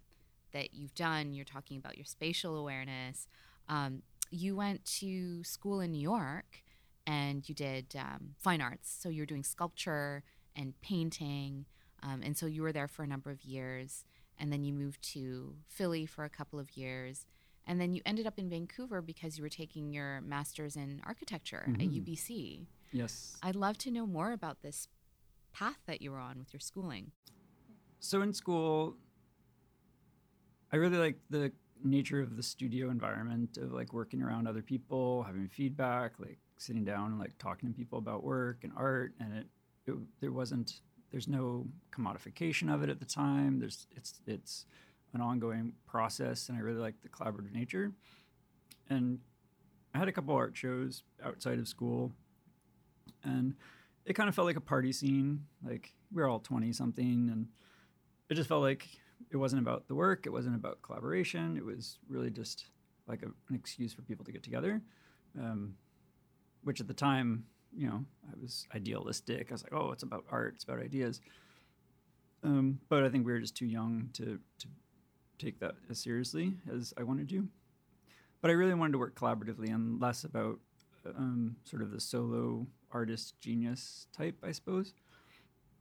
that 0.53 0.73
you've 0.73 0.95
done. 0.95 1.34
You're 1.34 1.43
talking 1.43 1.77
about 1.77 1.97
your 1.97 2.06
spatial 2.06 2.56
awareness. 2.56 3.27
Um, 3.67 4.03
you 4.32 4.56
went 4.56 4.86
to 4.99 5.43
school 5.43 5.82
in 5.82 5.91
New 5.91 6.01
York, 6.01 6.63
and 7.06 7.47
you 7.47 7.53
did 7.53 7.93
um, 7.99 8.36
fine 8.39 8.62
arts. 8.62 8.95
So 8.97 9.10
you're 9.10 9.25
doing 9.25 9.43
sculpture 9.43 10.23
and 10.56 10.80
painting, 10.80 11.65
um, 12.01 12.21
and 12.23 12.38
so 12.38 12.45
you 12.45 12.62
were 12.62 12.71
there 12.71 12.88
for 12.88 13.03
a 13.03 13.08
number 13.08 13.30
of 13.30 13.43
years. 13.43 14.06
And 14.39 14.53
then 14.53 14.63
you 14.63 14.71
moved 14.71 15.01
to 15.13 15.56
Philly 15.67 16.06
for 16.06 16.23
a 16.23 16.30
couple 16.30 16.60
of 16.60 16.77
years. 16.77 17.25
And 17.67 17.80
then 17.82 17.93
you 17.93 18.01
ended 18.06 18.25
up 18.25 18.39
in 18.39 18.49
Vancouver 18.49 19.01
because 19.01 19.38
you 19.38 19.43
were 19.43 19.49
taking 19.49 19.91
your 19.91 20.21
master's 20.21 20.77
in 20.77 21.01
architecture 21.06 21.65
at 21.67 21.80
Mhm. 21.80 21.93
UBC. 22.01 22.65
Yes. 22.93 23.38
I'd 23.43 23.58
love 23.58 23.77
to 23.80 23.91
know 23.91 24.08
more 24.08 24.32
about 24.32 24.62
this 24.62 24.88
path 25.51 25.80
that 25.86 26.01
you 26.01 26.12
were 26.12 26.19
on 26.19 26.39
with 26.39 26.53
your 26.53 26.62
schooling. 26.62 27.12
So 27.99 28.21
in 28.21 28.34
school, 28.34 28.97
I 30.71 30.77
really 30.77 30.97
like 30.97 31.19
the 31.30 31.51
nature 31.84 32.21
of 32.21 32.38
the 32.38 32.43
studio 32.43 32.89
environment 32.89 33.58
of 33.58 33.71
like 33.73 33.91
working 33.93 34.21
around 34.21 34.47
other 34.47 34.62
people, 34.62 35.23
having 35.23 35.47
feedback, 35.49 36.19
like 36.19 36.39
sitting 36.58 36.86
down 36.86 37.12
and 37.12 37.19
like 37.19 37.38
talking 37.38 37.69
to 37.69 37.75
people 37.75 37.99
about 37.99 38.23
work 38.23 38.63
and 38.63 38.71
art. 38.75 39.13
And 39.19 39.34
it, 39.34 39.47
it 39.86 39.95
there 40.21 40.32
wasn't 40.32 40.82
there's 41.12 41.27
no 41.27 41.67
commodification 41.91 42.73
of 42.73 42.82
it 42.84 42.89
at 42.89 42.99
the 42.99 43.06
time. 43.06 43.60
There's 43.60 43.88
it's 43.91 44.21
it's 44.25 44.65
an 45.17 45.23
ongoing 45.23 45.73
process, 45.88 46.49
and 46.49 46.58
I 46.58 46.62
really 46.62 46.80
like 46.80 46.95
the 47.01 47.10
collaborative 47.10 47.51
nature. 47.51 47.91
And 48.89 49.19
I 49.93 49.97
had 49.97 50.08
a 50.08 50.12
couple 50.12 50.36
art 50.36 50.56
shows 50.56 51.03
outside 51.23 51.60
of 51.60 51.67
school, 51.67 52.12
and 53.23 53.56
it 54.06 54.13
kind 54.13 54.30
of 54.30 54.36
felt 54.36 54.45
like 54.45 54.56
a 54.56 54.62
party 54.62 54.91
scene. 54.91 55.45
Like 55.65 55.93
we 56.13 56.21
were 56.21 56.30
all 56.30 56.39
twenty 56.39 56.71
something, 56.71 57.30
and 57.32 57.47
it 58.30 58.36
just 58.36 58.47
felt 58.47 58.62
like 58.62 58.88
it 59.32 59.38
wasn't 59.38 59.62
about 59.62 59.88
the 59.88 59.95
work. 59.95 60.25
It 60.25 60.32
wasn't 60.32 60.56
about 60.56 60.82
collaboration. 60.82 61.58
It 61.58 61.65
was 61.65 61.97
really 62.08 62.30
just 62.30 62.67
like 63.08 63.23
a, 63.23 63.27
an 63.49 63.56
excuse 63.56 63.93
for 63.93 64.03
people 64.03 64.23
to 64.25 64.32
get 64.32 64.43
together. 64.43 64.82
Um, 65.38 65.75
which 66.63 66.80
at 66.82 66.88
the 66.88 66.93
time, 66.93 67.45
you 67.75 67.88
know, 67.88 68.03
I 68.30 68.34
was 68.41 68.67
idealistic. 68.75 69.47
I 69.49 69.53
was 69.53 69.63
like, 69.63 69.73
oh, 69.73 69.91
it's 69.91 70.03
about 70.03 70.25
art. 70.30 70.53
It's 70.56 70.63
about 70.63 70.80
ideas. 70.80 71.21
Um, 72.43 72.80
but 72.89 73.03
I 73.03 73.10
think 73.10 73.25
we 73.25 73.32
were 73.32 73.39
just 73.39 73.56
too 73.56 73.65
young 73.65 74.10
to 74.13 74.39
to 74.60 74.67
take 75.38 75.60
that 75.60 75.76
as 75.89 76.00
seriously 76.00 76.54
as 76.73 76.93
I 76.97 77.04
wanted 77.04 77.30
to. 77.30 77.47
But 78.41 78.52
I 78.52 78.54
really 78.54 78.73
wanted 78.73 78.93
to 78.93 78.97
work 79.00 79.15
collaboratively 79.15 79.73
and 79.73 80.00
less 80.00 80.23
about 80.23 80.60
um, 81.15 81.56
sort 81.63 81.82
of 81.82 81.91
the 81.91 82.00
solo 82.00 82.67
artist 82.91 83.39
genius 83.39 84.08
type, 84.15 84.36
I 84.43 84.52
suppose. 84.52 84.93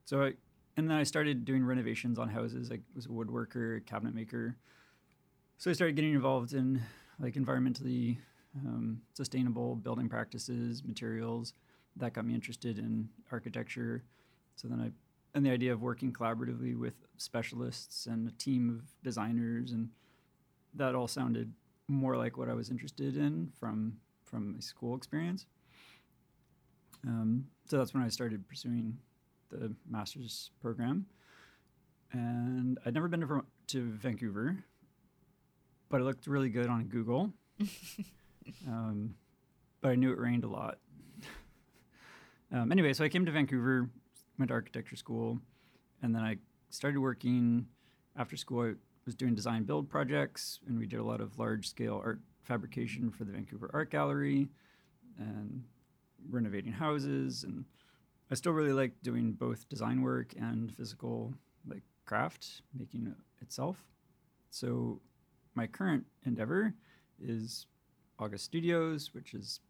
So 0.04 0.22
I, 0.22 0.34
and 0.76 0.88
then 0.88 0.96
I 0.96 1.02
started 1.02 1.44
doing 1.44 1.64
renovations 1.64 2.18
on 2.18 2.28
houses. 2.28 2.70
I 2.70 2.80
was 2.94 3.06
a 3.06 3.08
woodworker, 3.08 3.84
cabinet 3.86 4.14
maker. 4.14 4.56
So 5.58 5.70
I 5.70 5.74
started 5.74 5.96
getting 5.96 6.14
involved 6.14 6.52
in 6.52 6.82
like 7.18 7.34
environmentally 7.34 8.18
um, 8.64 9.00
sustainable 9.14 9.76
building 9.76 10.08
practices, 10.08 10.82
materials. 10.84 11.54
That 11.96 12.12
got 12.12 12.26
me 12.26 12.34
interested 12.34 12.78
in 12.78 13.08
architecture. 13.32 14.04
So 14.56 14.68
then 14.68 14.80
I, 14.80 14.90
and 15.36 15.44
the 15.44 15.50
idea 15.50 15.70
of 15.70 15.82
working 15.82 16.14
collaboratively 16.14 16.78
with 16.78 16.94
specialists 17.18 18.06
and 18.06 18.26
a 18.26 18.32
team 18.32 18.70
of 18.70 19.04
designers, 19.04 19.70
and 19.72 19.90
that 20.74 20.94
all 20.94 21.06
sounded 21.06 21.52
more 21.88 22.16
like 22.16 22.38
what 22.38 22.48
I 22.48 22.54
was 22.54 22.70
interested 22.70 23.18
in 23.18 23.52
from 23.60 23.98
from 24.24 24.54
my 24.54 24.60
school 24.60 24.96
experience. 24.96 25.44
Um, 27.06 27.44
so 27.66 27.76
that's 27.76 27.92
when 27.92 28.02
I 28.02 28.08
started 28.08 28.48
pursuing 28.48 28.96
the 29.50 29.74
master's 29.88 30.50
program. 30.62 31.04
And 32.12 32.78
I'd 32.86 32.94
never 32.94 33.06
been 33.06 33.20
to, 33.20 33.44
to 33.68 33.92
Vancouver, 33.92 34.64
but 35.90 36.00
it 36.00 36.04
looked 36.04 36.26
really 36.26 36.48
good 36.48 36.68
on 36.68 36.84
Google. 36.84 37.30
um, 38.66 39.14
but 39.82 39.90
I 39.90 39.94
knew 39.96 40.12
it 40.12 40.18
rained 40.18 40.44
a 40.44 40.48
lot. 40.48 40.78
um, 42.52 42.72
anyway, 42.72 42.94
so 42.94 43.04
I 43.04 43.08
came 43.08 43.26
to 43.26 43.32
Vancouver, 43.32 43.90
went 44.38 44.48
to 44.48 44.54
architecture 44.54 44.96
school, 44.96 45.38
and 46.02 46.14
then 46.14 46.22
I 46.22 46.36
started 46.70 47.00
working 47.00 47.66
after 48.16 48.36
school. 48.36 48.66
I 48.70 48.74
was 49.04 49.14
doing 49.14 49.34
design 49.34 49.64
build 49.64 49.88
projects, 49.88 50.60
and 50.66 50.78
we 50.78 50.86
did 50.86 51.00
a 51.00 51.04
lot 51.04 51.20
of 51.20 51.38
large 51.38 51.68
scale 51.68 52.00
art 52.04 52.20
fabrication 52.42 53.10
for 53.10 53.24
the 53.24 53.32
Vancouver 53.32 53.70
Art 53.72 53.90
Gallery 53.90 54.48
and 55.18 55.64
renovating 56.28 56.72
houses. 56.72 57.44
And 57.44 57.64
I 58.30 58.34
still 58.34 58.52
really 58.52 58.72
like 58.72 58.92
doing 59.02 59.32
both 59.32 59.68
design 59.68 60.02
work 60.02 60.34
and 60.38 60.74
physical 60.74 61.34
like 61.68 61.82
craft, 62.04 62.62
making 62.76 63.06
it 63.06 63.42
itself. 63.42 63.84
So 64.50 65.00
my 65.54 65.66
current 65.66 66.04
endeavor 66.24 66.74
is 67.20 67.66
August 68.18 68.44
Studios, 68.44 69.10
which 69.12 69.34
is 69.34 69.60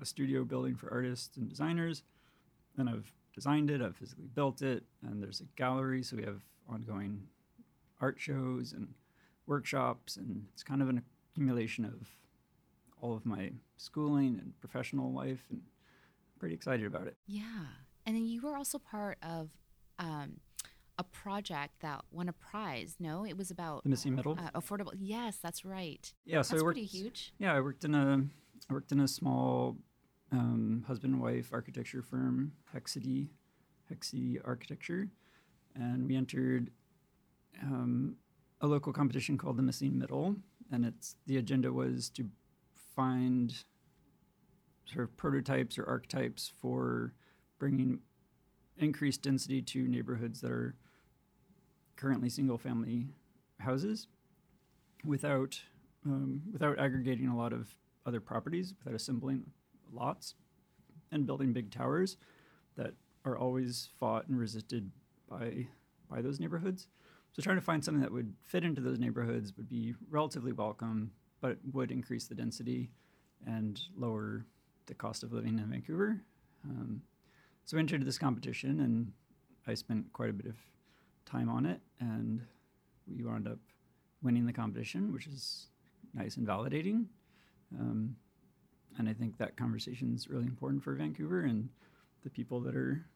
a 0.00 0.04
studio 0.04 0.44
building 0.44 0.76
for 0.76 0.92
artists 0.92 1.36
and 1.36 1.48
designers. 1.48 2.02
And 2.76 2.88
I've 2.88 3.12
designed 3.38 3.70
it, 3.70 3.80
I've 3.80 3.94
physically 3.96 4.26
built 4.34 4.62
it, 4.62 4.82
and 5.06 5.22
there's 5.22 5.40
a 5.40 5.44
gallery, 5.54 6.02
so 6.02 6.16
we 6.16 6.24
have 6.24 6.40
ongoing 6.68 7.22
art 8.00 8.16
shows 8.18 8.72
and 8.72 8.88
workshops, 9.46 10.16
and 10.16 10.44
it's 10.52 10.64
kind 10.64 10.82
of 10.82 10.88
an 10.88 11.02
accumulation 11.32 11.84
of 11.84 12.08
all 13.00 13.14
of 13.14 13.24
my 13.24 13.52
schooling 13.76 14.38
and 14.42 14.58
professional 14.60 15.12
life, 15.12 15.44
and 15.50 15.60
I'm 15.60 16.38
pretty 16.40 16.56
excited 16.56 16.84
about 16.84 17.06
it. 17.06 17.16
Yeah. 17.28 17.66
And 18.04 18.16
then 18.16 18.26
you 18.26 18.40
were 18.42 18.56
also 18.56 18.78
part 18.80 19.18
of 19.22 19.50
um, 20.00 20.40
a 20.98 21.04
project 21.04 21.74
that 21.80 22.00
won 22.10 22.28
a 22.28 22.32
prize. 22.32 22.96
No, 22.98 23.24
it 23.24 23.36
was 23.36 23.52
about 23.52 23.84
The 23.84 23.88
missing 23.90 24.16
middle. 24.16 24.32
uh, 24.36 24.50
affordable. 24.60 24.92
Yes, 24.98 25.36
that's 25.40 25.64
right. 25.64 26.12
yeah, 26.24 26.42
so 26.42 26.54
that's 26.54 26.62
I 26.62 26.64
worked. 26.64 26.74
pretty 26.76 26.86
huge. 26.88 27.32
Yeah, 27.38 27.54
I 27.54 27.60
worked 27.60 27.84
in 27.84 27.94
a 27.94 28.24
I 28.68 28.72
worked 28.74 28.90
in 28.90 28.98
a 29.00 29.06
small 29.06 29.76
um, 30.32 30.84
husband 30.86 31.14
and 31.14 31.22
wife 31.22 31.50
architecture 31.52 32.02
firm, 32.02 32.52
Haeccity, 32.74 33.28
Haeccity 33.90 34.38
Architecture, 34.44 35.08
and 35.74 36.06
we 36.06 36.16
entered 36.16 36.70
um, 37.62 38.16
a 38.60 38.66
local 38.66 38.92
competition 38.92 39.38
called 39.38 39.56
the 39.56 39.62
Missing 39.62 39.98
Middle, 39.98 40.36
and 40.70 40.84
it's 40.84 41.16
the 41.26 41.36
agenda 41.38 41.72
was 41.72 42.10
to 42.10 42.26
find 42.94 43.54
sort 44.84 45.04
of 45.04 45.16
prototypes 45.16 45.78
or 45.78 45.84
archetypes 45.86 46.52
for 46.60 47.12
bringing 47.58 48.00
increased 48.78 49.22
density 49.22 49.60
to 49.60 49.88
neighborhoods 49.88 50.40
that 50.40 50.50
are 50.50 50.74
currently 51.96 52.28
single 52.28 52.58
family 52.58 53.08
houses 53.60 54.06
without 55.04 55.60
um, 56.06 56.42
without 56.52 56.78
aggregating 56.78 57.26
a 57.28 57.36
lot 57.36 57.52
of 57.52 57.74
other 58.06 58.20
properties, 58.20 58.74
without 58.78 58.94
assembling 58.94 59.44
lots 59.92 60.34
and 61.12 61.26
building 61.26 61.52
big 61.52 61.70
towers 61.70 62.16
that 62.76 62.94
are 63.24 63.36
always 63.36 63.88
fought 63.98 64.28
and 64.28 64.38
resisted 64.38 64.90
by 65.28 65.66
by 66.08 66.22
those 66.22 66.40
neighborhoods. 66.40 66.86
So 67.32 67.42
trying 67.42 67.56
to 67.56 67.62
find 67.62 67.84
something 67.84 68.00
that 68.02 68.12
would 68.12 68.32
fit 68.42 68.64
into 68.64 68.80
those 68.80 68.98
neighborhoods 68.98 69.56
would 69.56 69.68
be 69.68 69.94
relatively 70.10 70.52
welcome, 70.52 71.10
but 71.40 71.58
would 71.72 71.90
increase 71.90 72.26
the 72.26 72.34
density 72.34 72.90
and 73.46 73.80
lower 73.96 74.46
the 74.86 74.94
cost 74.94 75.22
of 75.22 75.32
living 75.32 75.58
in 75.58 75.70
Vancouver. 75.70 76.20
Um, 76.64 77.02
so 77.64 77.76
I 77.76 77.80
entered 77.80 78.04
this 78.04 78.18
competition, 78.18 78.80
and 78.80 79.12
I 79.66 79.74
spent 79.74 80.10
quite 80.12 80.30
a 80.30 80.32
bit 80.32 80.46
of 80.46 80.56
time 81.26 81.50
on 81.50 81.66
it, 81.66 81.80
and 82.00 82.40
we 83.06 83.22
wound 83.22 83.46
up 83.46 83.58
winning 84.22 84.46
the 84.46 84.52
competition, 84.52 85.12
which 85.12 85.26
is 85.26 85.66
nice 86.14 86.38
and 86.38 86.46
validating. 86.46 87.04
Um, 87.78 88.16
and 88.98 89.08
I 89.08 89.12
think 89.14 89.38
that 89.38 89.56
conversation 89.56 90.12
is 90.14 90.28
really 90.28 90.44
important 90.44 90.82
for 90.82 90.94
Vancouver, 90.94 91.42
and 91.42 91.68
the 92.24 92.30
people 92.30 92.60
that 92.62 92.74
are 92.74 93.06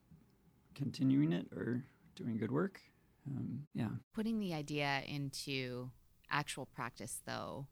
continuing 0.75 1.33
it 1.33 1.47
are 1.53 1.85
doing 2.15 2.39
good 2.39 2.51
work. 2.53 2.81
Um, 3.27 3.67
yeah, 3.75 3.89
Putting 4.15 4.41
the 4.41 4.55
idea 4.55 5.03
into 5.07 5.91
actual 6.31 6.67
practice, 6.67 7.21
though, 7.27 7.67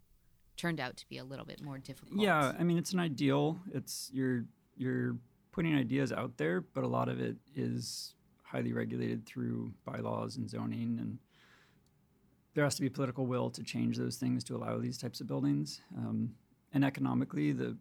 turned 0.56 0.80
out 0.80 0.96
to 0.98 1.08
be 1.08 1.18
a 1.18 1.24
little 1.24 1.44
bit 1.46 1.62
more 1.62 1.78
difficult. 1.78 2.20
yeah. 2.20 2.52
I 2.58 2.62
mean, 2.62 2.78
it's 2.78 2.92
an 2.92 3.00
ideal. 3.00 3.60
It's 3.72 4.10
you're 4.12 4.44
you're 4.76 5.16
putting 5.52 5.74
ideas 5.74 6.12
out 6.12 6.36
there, 6.36 6.60
but 6.60 6.84
a 6.84 6.88
lot 6.88 7.08
of 7.08 7.20
it 7.20 7.36
is 7.54 8.14
highly 8.42 8.72
regulated 8.72 9.26
through 9.26 9.72
bylaws 9.84 10.36
and 10.36 10.48
zoning, 10.48 10.98
and 11.00 11.18
there 12.54 12.64
has 12.64 12.74
to 12.76 12.82
be 12.82 12.88
political 12.88 13.26
will 13.26 13.50
to 13.50 13.62
change 13.62 13.96
those 13.96 14.16
things 14.16 14.42
to 14.44 14.56
allow 14.56 14.78
these 14.78 14.98
types 14.98 15.20
of 15.20 15.26
buildings. 15.26 15.80
Um, 15.96 16.34
and 16.72 16.84
economically, 16.84 17.52
the 17.52 17.76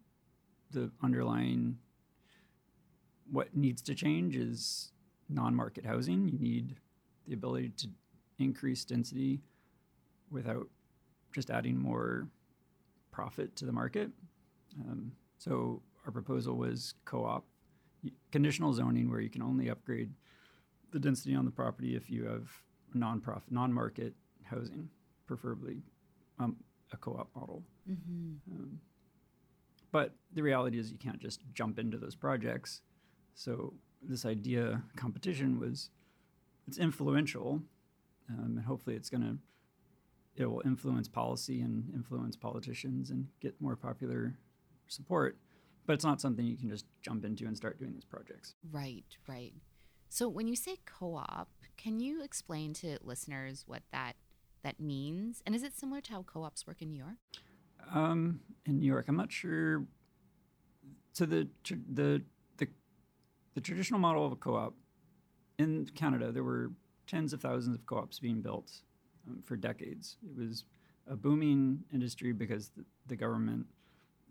the 0.71 0.91
underlying 1.03 1.77
what 3.31 3.55
needs 3.55 3.81
to 3.83 3.95
change 3.95 4.35
is 4.35 4.91
non-market 5.29 5.85
housing. 5.85 6.27
You 6.27 6.39
need 6.39 6.75
the 7.27 7.33
ability 7.33 7.69
to 7.77 7.87
increase 8.39 8.83
density 8.85 9.41
without 10.31 10.67
just 11.33 11.49
adding 11.49 11.77
more 11.77 12.27
profit 13.11 13.55
to 13.57 13.65
the 13.65 13.71
market. 13.71 14.09
Um, 14.81 15.11
so 15.37 15.81
our 16.05 16.11
proposal 16.11 16.55
was 16.55 16.95
co-op 17.05 17.45
conditional 18.31 18.73
zoning, 18.73 19.09
where 19.09 19.19
you 19.19 19.29
can 19.29 19.41
only 19.41 19.69
upgrade 19.69 20.11
the 20.91 20.99
density 20.99 21.35
on 21.35 21.45
the 21.45 21.51
property 21.51 21.95
if 21.95 22.09
you 22.09 22.25
have 22.25 22.49
non-profit, 22.93 23.51
non-market 23.51 24.13
housing, 24.43 24.89
preferably 25.27 25.81
um, 26.39 26.55
a 26.93 26.97
co-op 26.97 27.29
model. 27.35 27.63
hmm 27.85 28.33
Um, 28.51 28.79
but 29.91 30.15
the 30.33 30.43
reality 30.43 30.79
is, 30.79 30.91
you 30.91 30.97
can't 30.97 31.19
just 31.19 31.41
jump 31.53 31.79
into 31.79 31.97
those 31.97 32.15
projects. 32.15 32.81
So 33.33 33.73
this 34.01 34.25
idea 34.25 34.83
competition 34.95 35.59
was 35.59 35.89
it's 36.67 36.77
influential, 36.77 37.61
um, 38.29 38.57
and 38.57 38.65
hopefully 38.65 38.95
it's 38.95 39.09
going 39.09 39.23
to 39.23 39.37
it 40.35 40.45
will 40.45 40.61
influence 40.63 41.07
policy 41.07 41.61
and 41.61 41.91
influence 41.93 42.37
politicians 42.37 43.09
and 43.09 43.27
get 43.41 43.59
more 43.59 43.75
popular 43.75 44.35
support. 44.87 45.37
But 45.85 45.93
it's 45.93 46.05
not 46.05 46.21
something 46.21 46.45
you 46.45 46.55
can 46.55 46.69
just 46.69 46.85
jump 47.01 47.25
into 47.25 47.45
and 47.45 47.57
start 47.57 47.77
doing 47.77 47.93
these 47.93 48.05
projects. 48.05 48.55
Right, 48.71 49.05
right. 49.27 49.53
So 50.07 50.29
when 50.29 50.47
you 50.47 50.55
say 50.55 50.77
co-op, 50.85 51.49
can 51.77 51.99
you 51.99 52.23
explain 52.23 52.73
to 52.75 52.97
listeners 53.03 53.63
what 53.67 53.83
that 53.91 54.13
that 54.63 54.79
means? 54.79 55.41
And 55.45 55.55
is 55.55 55.63
it 55.63 55.77
similar 55.77 56.01
to 56.01 56.11
how 56.11 56.23
co-ops 56.23 56.67
work 56.67 56.81
in 56.81 56.91
New 56.91 56.97
York? 56.97 57.17
Um, 57.93 58.39
in 58.65 58.79
New 58.79 58.85
York, 58.85 59.05
I'm 59.07 59.17
not 59.17 59.31
sure. 59.31 59.83
So 61.13 61.25
the 61.25 61.47
the 61.91 62.21
the 62.57 62.67
the 63.55 63.61
traditional 63.61 63.99
model 63.99 64.25
of 64.25 64.31
a 64.31 64.35
co-op 64.35 64.75
in 65.57 65.85
Canada, 65.95 66.31
there 66.31 66.43
were 66.43 66.71
tens 67.07 67.33
of 67.33 67.41
thousands 67.41 67.75
of 67.75 67.85
co-ops 67.85 68.19
being 68.19 68.41
built 68.41 68.71
um, 69.27 69.41
for 69.43 69.55
decades. 69.55 70.17
It 70.23 70.37
was 70.37 70.65
a 71.07 71.15
booming 71.15 71.83
industry 71.91 72.31
because 72.31 72.69
the, 72.69 72.85
the 73.07 73.15
government 73.15 73.65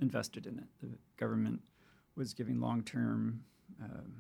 invested 0.01 0.47
in 0.47 0.59
it. 0.59 0.65
The 0.81 0.97
government 1.17 1.61
was 2.17 2.33
giving 2.33 2.61
long-term 2.61 3.41
um, 3.83 4.13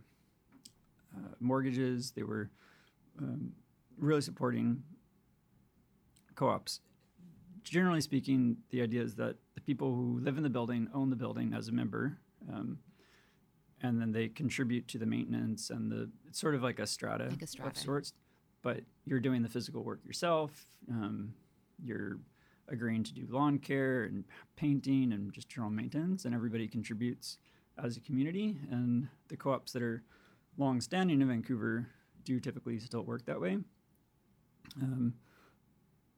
uh, 1.17 1.35
mortgages. 1.41 2.11
They 2.11 2.25
were 2.25 2.51
um, 3.19 3.53
really 3.97 4.21
supporting 4.21 4.83
co-ops 6.35 6.81
generally 7.69 8.01
speaking, 8.01 8.57
the 8.71 8.83
idea 8.83 9.03
is 9.03 9.15
that 9.17 9.37
the 9.55 9.61
people 9.61 9.95
who 9.95 10.19
live 10.21 10.37
in 10.37 10.43
the 10.43 10.51
building 10.51 10.89
own 10.95 11.11
the 11.11 11.17
building 11.17 11.53
as 11.55 11.69
a 11.69 11.73
member, 11.73 12.19
um, 12.53 12.79
and 13.83 14.01
then 14.01 14.13
they 14.13 14.29
contribute 14.29 14.89
to 14.89 14.99
the 14.99 15.07
maintenance 15.07 15.71
and 15.71 15.91
the. 15.91 16.11
It's 16.29 16.39
sort 16.41 16.55
of 16.55 16.63
like 16.63 16.79
a 16.79 16.87
strata, 16.87 17.29
Like 17.31 17.43
a 17.43 17.47
strata. 17.47 17.71
of 17.71 17.77
sorts, 17.77 18.13
but 18.63 18.81
you're 19.05 19.21
doing 19.21 19.43
the 19.43 19.49
physical 19.49 19.83
work 19.85 20.01
yourself. 20.05 20.67
Um, 20.91 21.33
you're 21.83 22.19
agreeing 22.69 23.03
to 23.05 23.15
do 23.15 23.27
lawn 23.31 23.59
care 23.59 24.05
and 24.05 24.25
painting 24.57 25.13
and 25.13 25.33
just 25.33 25.49
general 25.49 25.71
maintenance, 25.71 26.25
and 26.25 26.35
everybody 26.35 26.67
contributes 26.69 27.39
as 27.83 27.97
a 27.97 28.01
community. 28.01 28.57
And 28.71 29.09
the 29.29 29.37
co-ops 29.37 29.73
that 29.73 29.83
are 29.83 30.03
long-standing 30.59 31.21
in 31.23 31.29
Vancouver 31.29 31.87
do 32.25 32.41
typically 32.41 32.79
still 32.81 33.03
work 33.03 33.25
that 33.27 33.41
way. 33.41 33.59
Um, 34.83 35.15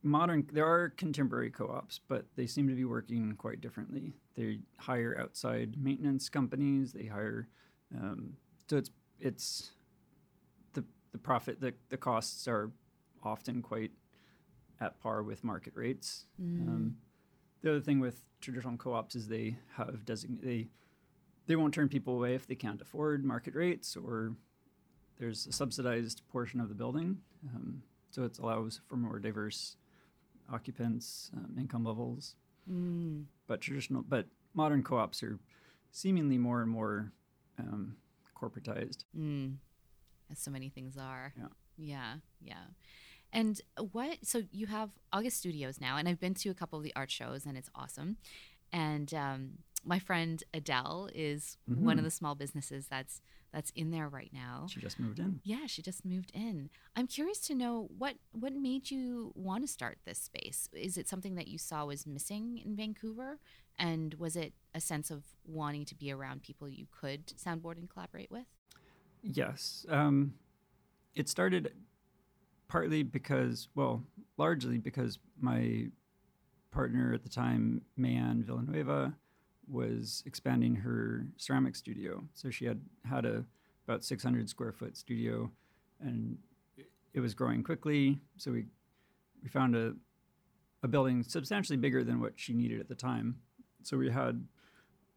modern 0.02 0.46
there 0.52 0.66
are 0.66 0.90
contemporary 0.90 1.50
co-ops 1.50 2.00
but 2.08 2.24
they 2.36 2.46
seem 2.46 2.68
to 2.68 2.74
be 2.74 2.84
working 2.84 3.34
quite 3.36 3.60
differently. 3.60 4.14
They 4.36 4.60
hire 4.78 5.16
outside 5.20 5.74
maintenance 5.82 6.28
companies 6.28 6.92
they 6.92 7.06
hire 7.06 7.48
um, 7.94 8.34
so 8.68 8.76
it's 8.78 8.90
it's 9.20 9.70
the 10.72 10.84
the 11.12 11.18
profit 11.18 11.60
the, 11.60 11.74
the 11.90 11.96
costs 11.96 12.46
are 12.48 12.70
often 13.22 13.60
quite 13.62 13.90
at 14.80 14.98
par 15.00 15.22
with 15.22 15.44
market 15.44 15.74
rates. 15.76 16.24
Um, 16.68 16.96
the 17.62 17.70
other 17.70 17.80
thing 17.80 18.00
with 18.00 18.22
traditional 18.40 18.76
co-ops 18.78 19.14
is 19.14 19.28
they 19.28 19.56
have 19.76 20.04
design 20.06 20.38
they 20.42 20.68
they 21.46 21.56
won't 21.56 21.74
turn 21.74 21.88
people 21.88 22.14
away 22.14 22.34
if 22.34 22.46
they 22.46 22.54
can't 22.54 22.80
afford 22.80 23.24
market 23.24 23.54
rates 23.54 23.96
or 23.96 24.32
there's 25.18 25.46
a 25.46 25.52
subsidized 25.52 26.22
portion 26.32 26.60
of 26.60 26.68
the 26.70 26.74
building. 26.74 27.18
Um, 27.54 27.82
so 28.10 28.22
it 28.24 28.38
allows 28.38 28.80
for 28.88 28.96
more 28.96 29.18
diverse 29.18 29.76
occupants, 30.52 31.30
um, 31.36 31.56
income 31.58 31.84
levels. 31.84 32.34
Mm. 32.70 33.24
But 33.46 33.60
traditional, 33.60 34.02
but 34.02 34.26
modern 34.54 34.82
co-ops 34.82 35.22
are 35.22 35.38
seemingly 35.90 36.38
more 36.38 36.62
and 36.62 36.70
more 36.70 37.12
um, 37.58 37.96
corporatized. 38.40 39.04
Mm. 39.18 39.56
As 40.30 40.38
so 40.38 40.50
many 40.50 40.68
things 40.68 40.96
are. 40.96 41.32
Yeah. 41.36 41.48
Yeah. 41.76 42.14
Yeah. 42.40 42.64
And 43.32 43.60
what, 43.92 44.18
so 44.24 44.42
you 44.50 44.66
have 44.66 44.90
August 45.12 45.36
Studios 45.38 45.80
now, 45.80 45.96
and 45.96 46.08
I've 46.08 46.18
been 46.18 46.34
to 46.34 46.50
a 46.50 46.54
couple 46.54 46.78
of 46.78 46.84
the 46.84 46.92
art 46.96 47.10
shows, 47.10 47.46
and 47.46 47.56
it's 47.56 47.70
awesome. 47.74 48.16
And 48.72 49.12
um, 49.14 49.50
my 49.84 49.98
friend 49.98 50.42
Adele 50.52 51.08
is 51.14 51.56
one 51.66 51.98
of 51.98 52.02
Mhm. 52.02 52.06
the 52.06 52.10
small 52.10 52.34
businesses 52.34 52.86
that's 52.88 53.20
that's 53.52 53.70
in 53.70 53.90
there 53.90 54.08
right 54.08 54.32
now. 54.32 54.68
She 54.68 54.78
just 54.80 55.00
moved 55.00 55.18
in. 55.18 55.40
Yeah, 55.42 55.66
she 55.66 55.82
just 55.82 56.04
moved 56.04 56.30
in. 56.32 56.70
I'm 56.94 57.08
curious 57.08 57.40
to 57.48 57.54
know 57.54 57.88
what 57.98 58.16
what 58.30 58.52
made 58.52 58.90
you 58.92 59.32
want 59.34 59.64
to 59.64 59.68
start 59.68 59.98
this 60.04 60.18
space. 60.20 60.68
Is 60.72 60.96
it 60.96 61.08
something 61.08 61.34
that 61.34 61.48
you 61.48 61.58
saw 61.58 61.84
was 61.86 62.06
missing 62.06 62.58
in 62.58 62.76
Vancouver, 62.76 63.40
and 63.76 64.14
was 64.14 64.36
it 64.36 64.54
a 64.72 64.80
sense 64.80 65.10
of 65.10 65.24
wanting 65.44 65.84
to 65.86 65.96
be 65.96 66.12
around 66.12 66.42
people 66.42 66.68
you 66.68 66.86
could 66.92 67.26
soundboard 67.28 67.76
and 67.78 67.90
collaborate 67.90 68.30
with? 68.30 68.46
Yes. 69.22 69.84
Um, 69.88 70.34
it 71.16 71.28
started 71.28 71.74
partly 72.68 73.02
because, 73.02 73.68
well, 73.74 74.04
largely 74.36 74.78
because 74.78 75.18
my 75.40 75.90
partner 76.70 77.12
at 77.12 77.24
the 77.24 77.28
time, 77.28 77.82
Man 77.96 78.44
Villanueva, 78.44 79.16
was 79.70 80.22
expanding 80.26 80.74
her 80.74 81.26
ceramic 81.36 81.76
studio. 81.76 82.24
So 82.34 82.50
she 82.50 82.64
had 82.64 82.80
had 83.08 83.24
a 83.24 83.44
about 83.86 84.04
600 84.04 84.48
square 84.48 84.72
foot 84.72 84.96
studio, 84.96 85.50
and 86.00 86.38
it 87.14 87.20
was 87.20 87.34
growing 87.34 87.62
quickly. 87.62 88.20
So 88.36 88.52
we 88.52 88.66
we 89.42 89.48
found 89.48 89.76
a 89.76 89.94
a 90.82 90.88
building 90.88 91.22
substantially 91.22 91.76
bigger 91.76 92.02
than 92.04 92.20
what 92.20 92.32
she 92.36 92.54
needed 92.54 92.80
at 92.80 92.88
the 92.88 92.94
time. 92.94 93.36
So 93.82 93.96
we 93.96 94.10
had 94.10 94.46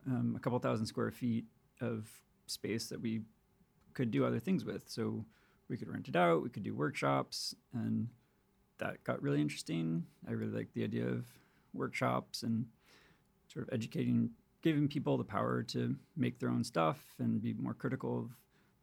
um, 0.07 0.33
a 0.35 0.39
couple 0.39 0.59
thousand 0.59 0.85
square 0.85 1.11
feet 1.11 1.45
of 1.81 2.09
space 2.47 2.87
that 2.87 3.01
we 3.01 3.21
could 3.93 4.11
do 4.11 4.25
other 4.25 4.39
things 4.39 4.65
with. 4.65 4.83
So 4.87 5.25
we 5.69 5.77
could 5.77 5.87
rent 5.87 6.07
it 6.07 6.15
out, 6.15 6.43
we 6.43 6.49
could 6.49 6.63
do 6.63 6.75
workshops, 6.75 7.55
and 7.73 8.07
that 8.79 9.03
got 9.03 9.21
really 9.21 9.41
interesting. 9.41 10.05
I 10.27 10.31
really 10.31 10.57
liked 10.57 10.73
the 10.73 10.83
idea 10.83 11.07
of 11.07 11.25
workshops 11.73 12.43
and 12.43 12.65
sort 13.47 13.67
of 13.67 13.73
educating, 13.73 14.31
giving 14.63 14.87
people 14.87 15.17
the 15.17 15.23
power 15.23 15.61
to 15.61 15.95
make 16.15 16.39
their 16.39 16.49
own 16.49 16.63
stuff 16.63 16.97
and 17.19 17.41
be 17.41 17.53
more 17.53 17.73
critical 17.73 18.19
of 18.19 18.29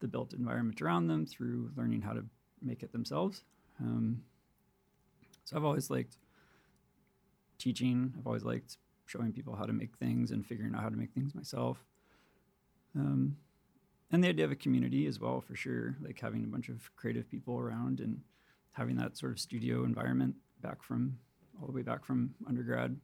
the 0.00 0.06
built 0.06 0.32
environment 0.34 0.80
around 0.80 1.08
them 1.08 1.26
through 1.26 1.70
learning 1.76 2.02
how 2.02 2.12
to 2.12 2.24
make 2.62 2.82
it 2.82 2.92
themselves. 2.92 3.42
Um, 3.80 4.22
so 5.44 5.56
I've 5.56 5.64
always 5.64 5.90
liked 5.90 6.16
teaching. 7.58 8.12
I've 8.18 8.26
always 8.26 8.44
liked 8.44 8.76
showing 9.06 9.32
people 9.32 9.56
how 9.56 9.64
to 9.64 9.72
make 9.72 9.96
things 9.96 10.30
and 10.30 10.46
figuring 10.46 10.74
out 10.74 10.82
how 10.82 10.90
to 10.90 10.96
make 10.96 11.12
things 11.12 11.34
myself. 11.34 11.82
Um, 12.94 13.36
and 14.12 14.22
the 14.22 14.28
idea 14.28 14.44
of 14.44 14.50
a 14.50 14.56
community 14.56 15.06
as 15.06 15.18
well, 15.18 15.40
for 15.40 15.56
sure, 15.56 15.96
like 16.02 16.20
having 16.20 16.44
a 16.44 16.48
bunch 16.48 16.68
of 16.68 16.94
creative 16.96 17.30
people 17.30 17.58
around 17.58 18.00
and 18.00 18.20
having 18.72 18.96
that 18.96 19.16
sort 19.16 19.32
of 19.32 19.40
studio 19.40 19.84
environment 19.84 20.34
back 20.62 20.82
from 20.82 21.18
all 21.60 21.66
the 21.66 21.72
way 21.72 21.82
back 21.82 22.04
from 22.04 22.34
undergrad. 22.46 22.96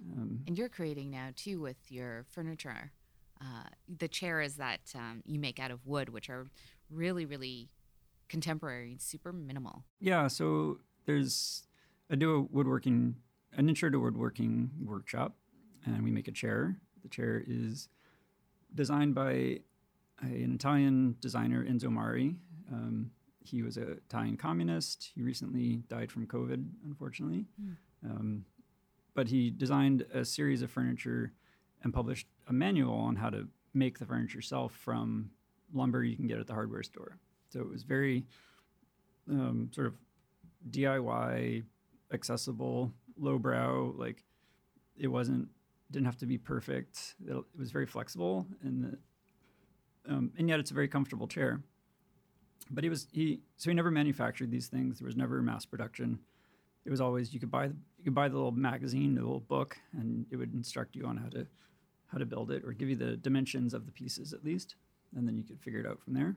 Um, 0.00 0.40
and 0.46 0.56
you're 0.56 0.68
creating 0.68 1.10
now 1.10 1.30
too 1.34 1.60
with 1.60 1.76
your 1.90 2.24
furniture. 2.30 2.92
Uh, 3.40 3.68
the 3.98 4.08
chairs 4.08 4.54
that 4.54 4.80
um, 4.94 5.22
you 5.24 5.38
make 5.38 5.60
out 5.60 5.70
of 5.70 5.86
wood, 5.86 6.08
which 6.08 6.28
are 6.28 6.46
really, 6.90 7.24
really 7.24 7.68
contemporary 8.28 8.90
and 8.90 9.00
super 9.00 9.32
minimal. 9.32 9.84
Yeah, 10.00 10.26
so 10.26 10.78
there's 11.06 11.68
I 12.10 12.16
do 12.16 12.34
a 12.34 12.40
woodworking, 12.40 13.16
an 13.56 13.68
intro 13.68 13.90
to 13.90 13.98
woodworking 14.00 14.70
workshop, 14.82 15.36
and 15.84 16.02
we 16.02 16.10
make 16.10 16.28
a 16.28 16.32
chair. 16.32 16.76
The 17.02 17.08
chair 17.08 17.42
is 17.46 17.88
designed 18.74 19.14
by 19.14 19.60
an 20.20 20.54
Italian 20.54 21.16
designer, 21.20 21.64
Enzo 21.64 21.90
Mari. 21.90 22.36
Um, 22.72 23.10
he 23.44 23.62
was 23.62 23.76
an 23.76 24.00
Italian 24.08 24.36
communist. 24.36 25.10
He 25.14 25.22
recently 25.22 25.82
died 25.88 26.10
from 26.10 26.26
COVID, 26.26 26.66
unfortunately. 26.84 27.46
Mm. 27.62 27.76
Um, 28.04 28.44
but 29.18 29.26
he 29.26 29.50
designed 29.50 30.06
a 30.14 30.24
series 30.24 30.62
of 30.62 30.70
furniture 30.70 31.32
and 31.82 31.92
published 31.92 32.28
a 32.46 32.52
manual 32.52 32.94
on 32.94 33.16
how 33.16 33.28
to 33.28 33.48
make 33.74 33.98
the 33.98 34.06
furniture 34.06 34.38
yourself 34.38 34.70
from 34.70 35.28
lumber 35.74 36.04
you 36.04 36.14
can 36.14 36.28
get 36.28 36.38
at 36.38 36.46
the 36.46 36.52
hardware 36.52 36.84
store. 36.84 37.18
So 37.48 37.58
it 37.58 37.68
was 37.68 37.82
very 37.82 38.26
um, 39.28 39.70
sort 39.72 39.88
of 39.88 39.94
DIY, 40.70 41.64
accessible, 42.12 42.92
lowbrow. 43.16 43.92
Like 43.98 44.22
it 44.96 45.08
wasn't 45.08 45.48
didn't 45.90 46.06
have 46.06 46.18
to 46.18 46.26
be 46.26 46.38
perfect. 46.38 47.16
It, 47.26 47.32
it 47.32 47.58
was 47.58 47.72
very 47.72 47.86
flexible, 47.86 48.46
and 48.62 48.98
um, 50.08 50.30
and 50.38 50.48
yet 50.48 50.60
it's 50.60 50.70
a 50.70 50.74
very 50.74 50.86
comfortable 50.86 51.26
chair. 51.26 51.60
But 52.70 52.84
he 52.84 52.88
was 52.88 53.08
he 53.10 53.40
so 53.56 53.68
he 53.68 53.74
never 53.74 53.90
manufactured 53.90 54.52
these 54.52 54.68
things. 54.68 55.00
There 55.00 55.06
was 55.06 55.16
never 55.16 55.42
mass 55.42 55.66
production. 55.66 56.20
It 56.84 56.90
was 56.90 57.00
always 57.00 57.34
you 57.34 57.40
could 57.40 57.50
buy 57.50 57.70
you 58.08 58.12
buy 58.12 58.26
the 58.26 58.36
little 58.36 58.52
magazine, 58.52 59.14
the 59.14 59.20
little 59.20 59.40
book, 59.40 59.76
and 59.92 60.24
it 60.30 60.36
would 60.36 60.54
instruct 60.54 60.96
you 60.96 61.04
on 61.04 61.18
how 61.18 61.28
to 61.28 61.46
how 62.06 62.16
to 62.16 62.24
build 62.24 62.50
it 62.50 62.64
or 62.64 62.72
give 62.72 62.88
you 62.88 62.96
the 62.96 63.18
dimensions 63.18 63.74
of 63.74 63.84
the 63.84 63.92
pieces 63.92 64.32
at 64.32 64.42
least, 64.42 64.76
and 65.14 65.28
then 65.28 65.36
you 65.36 65.42
could 65.42 65.60
figure 65.60 65.78
it 65.78 65.86
out 65.86 66.00
from 66.00 66.14
there. 66.14 66.36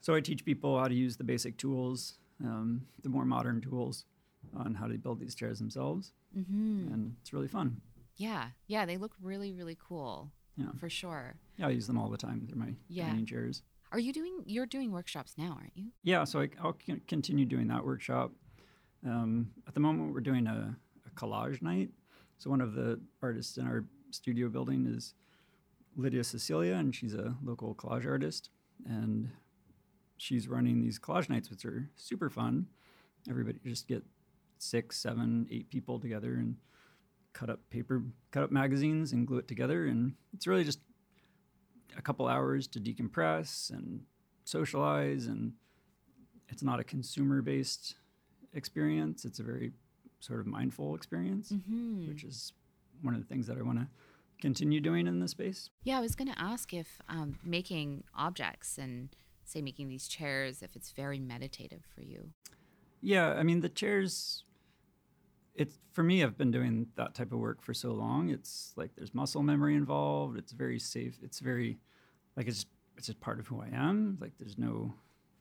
So 0.00 0.16
I 0.16 0.20
teach 0.20 0.44
people 0.44 0.76
how 0.76 0.88
to 0.88 0.94
use 0.94 1.16
the 1.16 1.22
basic 1.22 1.56
tools, 1.56 2.14
um, 2.44 2.82
the 3.04 3.08
more 3.08 3.24
modern 3.24 3.60
tools, 3.60 4.06
on 4.56 4.74
how 4.74 4.88
to 4.88 4.94
build 4.98 5.20
these 5.20 5.36
chairs 5.36 5.60
themselves, 5.60 6.10
mm-hmm. 6.36 6.92
and 6.92 7.14
it's 7.20 7.32
really 7.32 7.46
fun. 7.46 7.80
Yeah, 8.16 8.48
yeah, 8.66 8.86
they 8.86 8.96
look 8.96 9.12
really 9.22 9.52
really 9.52 9.78
cool. 9.88 10.32
Yeah, 10.56 10.72
for 10.80 10.90
sure. 10.90 11.36
Yeah, 11.58 11.68
I 11.68 11.70
use 11.70 11.86
them 11.86 11.98
all 11.98 12.08
the 12.08 12.16
time. 12.16 12.42
They're 12.48 12.56
my 12.56 12.74
yeah. 12.88 13.06
dining 13.06 13.26
chairs. 13.26 13.62
Are 13.92 14.00
you 14.00 14.12
doing? 14.12 14.42
You're 14.46 14.66
doing 14.66 14.90
workshops 14.90 15.34
now, 15.38 15.56
aren't 15.60 15.76
you? 15.76 15.92
Yeah, 16.02 16.24
so 16.24 16.40
I, 16.40 16.48
will 16.60 16.76
continue 17.06 17.44
doing 17.44 17.68
that 17.68 17.84
workshop. 17.84 18.32
Um, 19.06 19.50
at 19.68 19.74
the 19.74 19.80
moment, 19.80 20.12
we're 20.12 20.20
doing 20.20 20.46
a, 20.46 20.76
a, 21.06 21.10
collage 21.10 21.62
night. 21.62 21.90
So 22.38 22.50
one 22.50 22.60
of 22.60 22.74
the 22.74 23.00
artists 23.22 23.56
in 23.56 23.66
our 23.66 23.84
studio 24.10 24.48
building 24.48 24.86
is 24.86 25.14
Lydia 25.96 26.24
Cecilia, 26.24 26.74
and 26.74 26.94
she's 26.94 27.14
a 27.14 27.36
local 27.44 27.74
collage 27.76 28.06
artist. 28.06 28.50
And 28.84 29.30
she's 30.16 30.48
running 30.48 30.80
these 30.80 30.98
collage 30.98 31.30
nights, 31.30 31.50
which 31.50 31.64
are 31.64 31.88
super 31.94 32.28
fun. 32.28 32.66
Everybody 33.30 33.58
just 33.64 33.86
get 33.86 34.02
six, 34.58 34.98
seven, 34.98 35.46
eight 35.50 35.70
people 35.70 36.00
together 36.00 36.34
and 36.34 36.56
cut 37.32 37.48
up 37.48 37.60
paper, 37.70 38.02
cut 38.32 38.42
up 38.42 38.50
magazines 38.50 39.12
and 39.12 39.26
glue 39.26 39.38
it 39.38 39.46
together. 39.46 39.86
And 39.86 40.14
it's 40.34 40.46
really 40.46 40.64
just 40.64 40.80
a 41.96 42.02
couple 42.02 42.26
hours 42.26 42.66
to 42.68 42.80
decompress 42.80 43.70
and 43.70 44.00
socialize. 44.44 45.26
And 45.26 45.52
it's 46.48 46.62
not 46.62 46.80
a 46.80 46.84
consumer 46.84 47.40
based 47.40 47.94
experience, 48.56 49.24
it's 49.24 49.38
a 49.38 49.42
very 49.42 49.72
sort 50.20 50.40
of 50.40 50.46
mindful 50.46 50.94
experience, 50.94 51.52
mm-hmm. 51.52 52.08
which 52.08 52.24
is 52.24 52.52
one 53.02 53.14
of 53.14 53.20
the 53.20 53.26
things 53.26 53.46
that 53.46 53.58
I 53.58 53.62
want 53.62 53.78
to 53.78 53.86
continue 54.40 54.80
doing 54.80 55.06
in 55.06 55.20
this 55.20 55.32
space. 55.32 55.70
Yeah, 55.84 55.98
I 55.98 56.00
was 56.00 56.14
going 56.14 56.32
to 56.32 56.40
ask 56.40 56.72
if 56.72 57.00
um, 57.08 57.38
making 57.44 58.04
objects 58.14 58.78
and 58.78 59.10
say 59.44 59.62
making 59.62 59.88
these 59.88 60.08
chairs, 60.08 60.62
if 60.62 60.74
it's 60.74 60.90
very 60.90 61.18
meditative 61.18 61.82
for 61.94 62.02
you. 62.02 62.30
Yeah, 63.00 63.34
I 63.34 63.42
mean 63.42 63.60
the 63.60 63.68
chairs 63.68 64.44
it's 65.56 65.78
for 65.92 66.02
me 66.02 66.22
i've 66.22 66.36
been 66.36 66.50
doing 66.50 66.86
that 66.96 67.14
type 67.14 67.32
of 67.32 67.38
work 67.38 67.62
for 67.62 67.74
so 67.74 67.92
long 67.92 68.28
it's 68.28 68.72
like 68.76 68.90
there's 68.96 69.14
muscle 69.14 69.42
memory 69.42 69.74
involved 69.74 70.36
it's 70.36 70.52
very 70.52 70.78
safe 70.78 71.18
it's 71.22 71.40
very 71.40 71.78
like 72.36 72.46
it's 72.46 72.66
it's 72.96 73.06
just 73.06 73.20
part 73.20 73.38
of 73.40 73.46
who 73.46 73.60
i 73.60 73.68
am 73.72 74.16
like 74.20 74.32
there's 74.38 74.58
no 74.58 74.94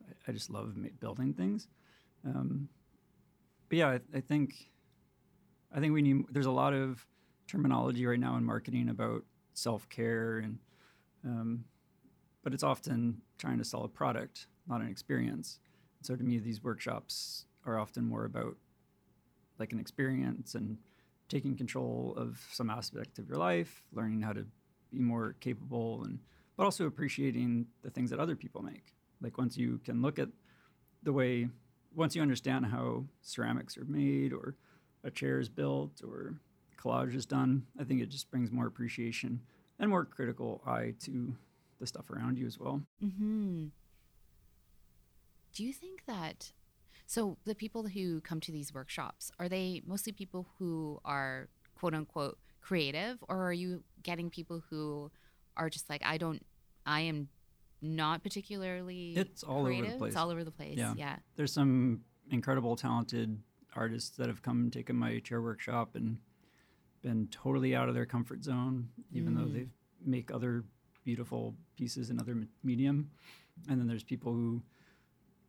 i, 0.08 0.30
I 0.30 0.32
just 0.32 0.50
love 0.50 0.76
building 1.00 1.34
things 1.34 1.68
um, 2.26 2.70
but 3.70 3.78
yeah 3.78 3.88
I, 3.90 4.00
I, 4.18 4.22
think 4.22 4.54
i 5.74 5.80
think 5.80 5.94
we 5.94 6.02
need 6.02 6.26
there's 6.32 6.46
a 6.46 6.52
lot 6.52 6.74
of 6.74 7.06
terminology 7.48 8.06
right 8.06 8.20
now 8.20 8.36
in 8.38 8.44
marketing 8.44 8.90
about 8.90 9.24
self-care 9.54 10.40
and 10.40 10.60
um, 11.24 11.66
but 12.44 12.54
it's 12.54 12.64
often 12.64 13.22
trying 13.38 13.58
to 13.58 13.64
sell 13.64 13.84
a 13.84 13.88
product 13.88 14.48
not 14.68 14.82
an 14.82 14.88
experience 14.88 15.60
so 16.02 16.16
to 16.16 16.24
me 16.24 16.38
these 16.38 16.64
workshops 16.64 17.46
are 17.66 17.80
often 17.80 18.06
more 18.06 18.26
about 18.26 18.56
like 19.60 19.72
an 19.72 19.80
experience 19.80 20.56
and 20.56 20.78
taking 21.30 21.56
control 21.56 22.14
of 22.18 22.40
some 22.52 22.70
aspect 22.70 23.18
of 23.20 23.28
your 23.28 23.38
life, 23.38 23.84
learning 23.94 24.22
how 24.22 24.34
to 24.34 24.46
be 24.92 25.00
more 25.00 25.36
capable 25.40 26.04
and 26.04 26.20
but 26.58 26.64
also 26.64 26.86
appreciating 26.86 27.66
the 27.82 27.90
things 27.90 28.10
that 28.10 28.20
other 28.20 28.36
people 28.36 28.62
make. 28.62 28.94
Like 29.22 29.38
once 29.38 29.58
you 29.58 29.80
can 29.84 30.02
look 30.02 30.20
at 30.20 30.30
the 31.04 31.12
way 31.12 31.50
once 31.96 32.16
you 32.16 32.22
understand 32.22 32.68
how 32.68 33.06
ceramics 33.22 33.78
are 33.78 33.86
made 33.86 34.34
or 34.34 34.56
a 35.04 35.12
chair 35.12 35.40
is 35.40 35.50
built 35.50 36.02
or 36.04 36.36
collage 36.78 37.16
is 37.16 37.26
done, 37.26 37.66
I 37.80 37.84
think 37.84 38.02
it 38.02 38.10
just 38.10 38.30
brings 38.30 38.52
more 38.52 38.68
appreciation 38.68 39.42
and 39.80 39.90
more 39.90 40.06
critical 40.06 40.62
eye 40.66 40.94
to 41.02 41.36
the 41.80 41.88
stuff 41.88 42.10
around 42.10 42.38
you 42.38 42.46
as 42.46 42.60
well. 42.60 42.82
Mm-hmm. 43.04 43.68
Do 45.54 45.64
you 45.64 45.74
think 45.74 46.06
that 46.06 46.52
so 47.08 47.38
the 47.46 47.56
people 47.56 47.88
who 47.88 48.22
come 48.22 48.40
to 48.42 48.52
these 48.52 48.74
workshops, 48.74 49.32
are 49.40 49.48
they 49.48 49.82
mostly 49.86 50.12
people 50.12 50.48
who 50.58 51.00
are 51.06 51.48
quote 51.76 51.94
unquote 51.94 52.38
creative 52.62 53.24
or 53.30 53.48
are 53.48 53.54
you 53.54 53.84
getting 54.02 54.30
people 54.30 54.64
who 54.70 55.12
are 55.56 55.70
just 55.70 55.90
like 55.90 56.02
I 56.04 56.18
don't 56.18 56.44
I 56.86 57.02
am 57.02 57.30
not 57.82 58.24
particularly 58.24 59.14
It's 59.16 59.44
all 59.44 59.64
creative. 59.64 59.86
over 59.86 59.94
the 59.94 60.00
place. 60.00 60.10
It's 60.10 60.18
all 60.18 60.30
over 60.30 60.44
the 60.44 60.52
place. 60.52 60.78
Yeah. 60.78 60.94
yeah. 60.98 61.16
There's 61.36 61.54
some 61.54 62.02
incredible 62.32 62.76
talented 62.76 63.38
artists 63.76 64.16
that 64.18 64.28
have 64.28 64.42
come 64.42 64.62
and 64.62 64.74
taken 64.74 64.96
my 64.96 65.20
chair 65.20 65.42
workshop 65.42 65.96
and 65.96 66.18
been 67.02 67.28
totally 67.28 67.76
out 67.76 67.88
of 67.88 67.94
their 67.94 68.06
comfort 68.06 68.44
zone 68.44 68.90
even 69.14 69.34
mm. 69.34 69.38
though 69.38 69.46
they 69.46 69.68
make 70.04 70.32
other 70.32 70.64
beautiful 71.04 71.56
pieces 71.78 72.10
in 72.10 72.20
other 72.20 72.36
medium. 72.64 73.10
And 73.70 73.80
then 73.80 73.88
there's 73.88 74.04
people 74.04 74.34
who 74.34 74.62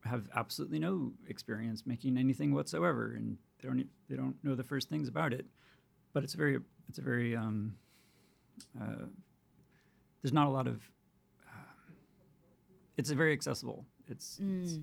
have 0.04 0.28
absolutely 0.36 0.78
no 0.78 1.12
experience 1.28 1.84
making 1.86 2.16
anything 2.16 2.54
whatsoever, 2.54 3.14
and 3.16 3.38
they 3.60 3.68
don't 3.68 3.86
they 4.08 4.16
don't 4.16 4.36
know 4.44 4.54
the 4.54 4.62
first 4.62 4.88
things 4.88 5.08
about 5.08 5.32
it. 5.32 5.46
But 6.12 6.22
it's 6.22 6.34
very 6.34 6.58
it's 6.88 6.98
a 6.98 7.02
very 7.02 7.34
um, 7.34 7.74
uh, 8.80 9.06
there's 10.22 10.32
not 10.32 10.46
a 10.46 10.50
lot 10.50 10.68
of 10.68 10.88
it's 12.96 13.10
very 13.10 13.32
accessible. 13.32 13.84
It's, 14.08 14.38
mm. 14.42 14.62
it's 14.62 14.78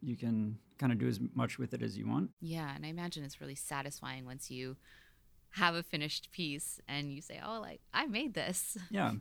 you 0.00 0.16
can 0.16 0.58
kind 0.78 0.92
of 0.92 0.98
do 0.98 1.08
as 1.08 1.20
much 1.34 1.58
with 1.58 1.74
it 1.74 1.82
as 1.82 1.98
you 1.98 2.06
want. 2.06 2.30
Yeah, 2.40 2.74
and 2.74 2.84
I 2.84 2.88
imagine 2.88 3.24
it's 3.24 3.40
really 3.40 3.54
satisfying 3.54 4.24
once 4.24 4.50
you 4.50 4.76
have 5.50 5.74
a 5.74 5.82
finished 5.82 6.30
piece 6.32 6.80
and 6.88 7.12
you 7.12 7.20
say, 7.20 7.40
"Oh, 7.44 7.60
like 7.60 7.80
I 7.92 8.06
made 8.06 8.34
this." 8.34 8.76
Yeah, 8.90 9.12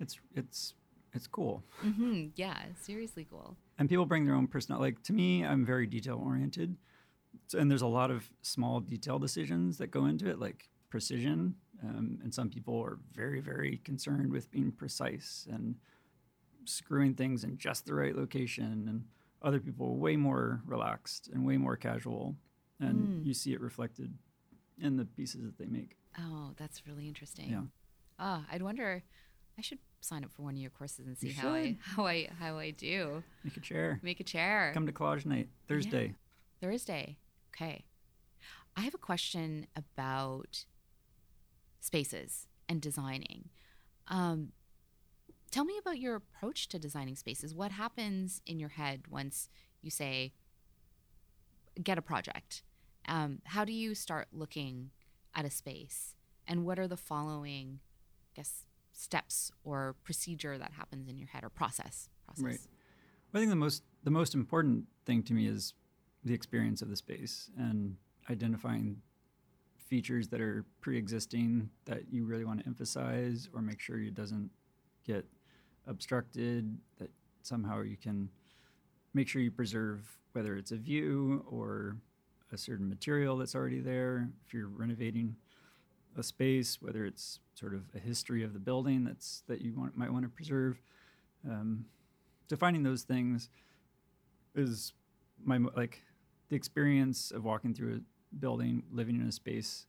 it's 0.00 0.18
it's 0.34 0.74
it's 1.12 1.26
cool. 1.26 1.62
Mm-hmm. 1.84 2.28
Yeah, 2.34 2.56
seriously 2.82 3.26
cool. 3.30 3.56
and 3.78 3.88
people 3.88 4.06
bring 4.06 4.24
their 4.24 4.34
own 4.34 4.46
personal. 4.46 4.80
Like 4.80 5.02
to 5.04 5.12
me, 5.12 5.44
I'm 5.44 5.64
very 5.64 5.86
detail 5.86 6.20
oriented, 6.24 6.76
so, 7.46 7.58
and 7.58 7.70
there's 7.70 7.82
a 7.82 7.86
lot 7.86 8.10
of 8.10 8.28
small 8.42 8.80
detail 8.80 9.18
decisions 9.18 9.78
that 9.78 9.90
go 9.90 10.06
into 10.06 10.28
it, 10.28 10.38
like 10.38 10.68
precision. 10.90 11.54
Um, 11.82 12.18
and 12.22 12.32
some 12.32 12.48
people 12.48 12.80
are 12.80 12.98
very, 13.12 13.40
very 13.40 13.82
concerned 13.84 14.32
with 14.32 14.50
being 14.50 14.72
precise 14.72 15.46
and 15.50 15.76
screwing 16.68 17.14
things 17.14 17.44
in 17.44 17.56
just 17.58 17.86
the 17.86 17.94
right 17.94 18.14
location, 18.16 18.86
and 18.88 19.04
other 19.42 19.60
people 19.60 19.86
are 19.86 19.92
way 19.92 20.16
more 20.16 20.62
relaxed 20.66 21.28
and 21.32 21.44
way 21.46 21.56
more 21.56 21.76
casual, 21.76 22.36
and 22.80 23.22
Mm. 23.22 23.26
you 23.26 23.34
see 23.34 23.52
it 23.52 23.60
reflected 23.60 24.16
in 24.78 24.96
the 24.96 25.04
pieces 25.04 25.42
that 25.44 25.56
they 25.58 25.66
make. 25.66 25.96
Oh, 26.18 26.52
that's 26.56 26.86
really 26.86 27.06
interesting. 27.08 27.50
Yeah. 27.50 27.62
Ah, 28.18 28.46
I'd 28.50 28.62
wonder. 28.62 29.02
I 29.58 29.62
should 29.62 29.78
sign 30.00 30.24
up 30.24 30.30
for 30.32 30.42
one 30.42 30.54
of 30.54 30.60
your 30.60 30.70
courses 30.70 31.06
and 31.06 31.16
see 31.16 31.28
You 31.28 31.34
how 31.34 31.54
I 31.54 31.76
how 31.82 32.06
I 32.06 32.28
how 32.38 32.58
I 32.58 32.70
do. 32.70 33.22
Make 33.44 33.56
a 33.56 33.60
chair. 33.60 34.00
Make 34.02 34.20
a 34.20 34.24
chair. 34.24 34.70
Come 34.74 34.86
to 34.86 34.92
collage 34.92 35.24
night 35.26 35.48
Thursday. 35.68 36.14
Thursday. 36.60 37.16
Okay. 37.54 37.84
I 38.76 38.82
have 38.82 38.94
a 38.94 38.98
question 38.98 39.66
about 39.74 40.66
spaces 41.80 42.46
and 42.68 42.80
designing. 42.80 43.48
Um, 44.08 44.52
tell 45.50 45.64
me 45.64 45.78
about 45.78 45.98
your 45.98 46.16
approach 46.16 46.68
to 46.68 46.78
designing 46.78 47.16
spaces. 47.16 47.54
What 47.54 47.72
happens 47.72 48.42
in 48.46 48.58
your 48.58 48.70
head 48.70 49.02
once 49.08 49.48
you 49.82 49.90
say, 49.90 50.32
get 51.82 51.98
a 51.98 52.02
project? 52.02 52.62
Um, 53.08 53.40
how 53.44 53.64
do 53.64 53.72
you 53.72 53.94
start 53.94 54.28
looking 54.32 54.90
at 55.34 55.44
a 55.44 55.50
space? 55.50 56.14
And 56.46 56.64
what 56.64 56.78
are 56.78 56.88
the 56.88 56.96
following, 56.96 57.80
I 58.24 58.32
guess, 58.36 58.66
steps 58.92 59.50
or 59.64 59.96
procedure 60.04 60.58
that 60.58 60.72
happens 60.72 61.08
in 61.08 61.18
your 61.18 61.28
head 61.28 61.44
or 61.44 61.50
process? 61.50 62.08
Process. 62.24 62.44
Right. 62.44 62.60
Well, 63.32 63.40
I 63.40 63.44
think 63.44 63.50
the 63.50 63.56
most 63.56 63.82
the 64.04 64.10
most 64.10 64.34
important 64.34 64.84
thing 65.04 65.22
to 65.24 65.34
me 65.34 65.48
is 65.48 65.74
the 66.24 66.32
experience 66.32 66.82
of 66.82 66.88
the 66.88 66.96
space 66.96 67.50
and 67.58 67.96
identifying 68.30 68.96
features 69.88 70.28
that 70.28 70.40
are 70.40 70.64
pre-existing 70.80 71.70
that 71.84 72.02
you 72.10 72.24
really 72.24 72.44
want 72.44 72.60
to 72.60 72.66
emphasize 72.66 73.48
or 73.54 73.62
make 73.62 73.80
sure 73.80 73.98
it 73.98 74.14
doesn't 74.14 74.50
get 75.04 75.24
obstructed 75.86 76.78
that 76.98 77.10
somehow 77.42 77.82
you 77.82 77.96
can 77.96 78.28
make 79.14 79.28
sure 79.28 79.40
you 79.40 79.50
preserve 79.50 80.18
whether 80.32 80.56
it's 80.56 80.72
a 80.72 80.76
view 80.76 81.44
or 81.48 81.96
a 82.52 82.58
certain 82.58 82.88
material 82.88 83.36
that's 83.36 83.54
already 83.54 83.80
there. 83.80 84.28
If 84.46 84.52
you're 84.52 84.68
renovating 84.68 85.36
a 86.18 86.22
space 86.22 86.80
whether 86.80 87.04
it's 87.04 87.40
sort 87.54 87.74
of 87.74 87.82
a 87.94 87.98
history 87.98 88.42
of 88.42 88.52
the 88.52 88.58
building 88.58 89.04
that's 89.04 89.42
that 89.48 89.60
you 89.60 89.74
want, 89.74 89.96
might 89.96 90.12
want 90.12 90.24
to 90.24 90.28
preserve 90.28 90.80
um, 91.48 91.84
defining 92.48 92.82
those 92.82 93.02
things 93.02 93.48
is 94.54 94.92
my 95.44 95.58
like 95.76 96.02
the 96.48 96.56
experience 96.56 97.30
of 97.30 97.44
walking 97.44 97.74
through 97.74 97.96
a 97.96 98.36
building 98.38 98.82
living 98.90 99.16
in 99.16 99.26
a 99.26 99.32
space 99.32 99.86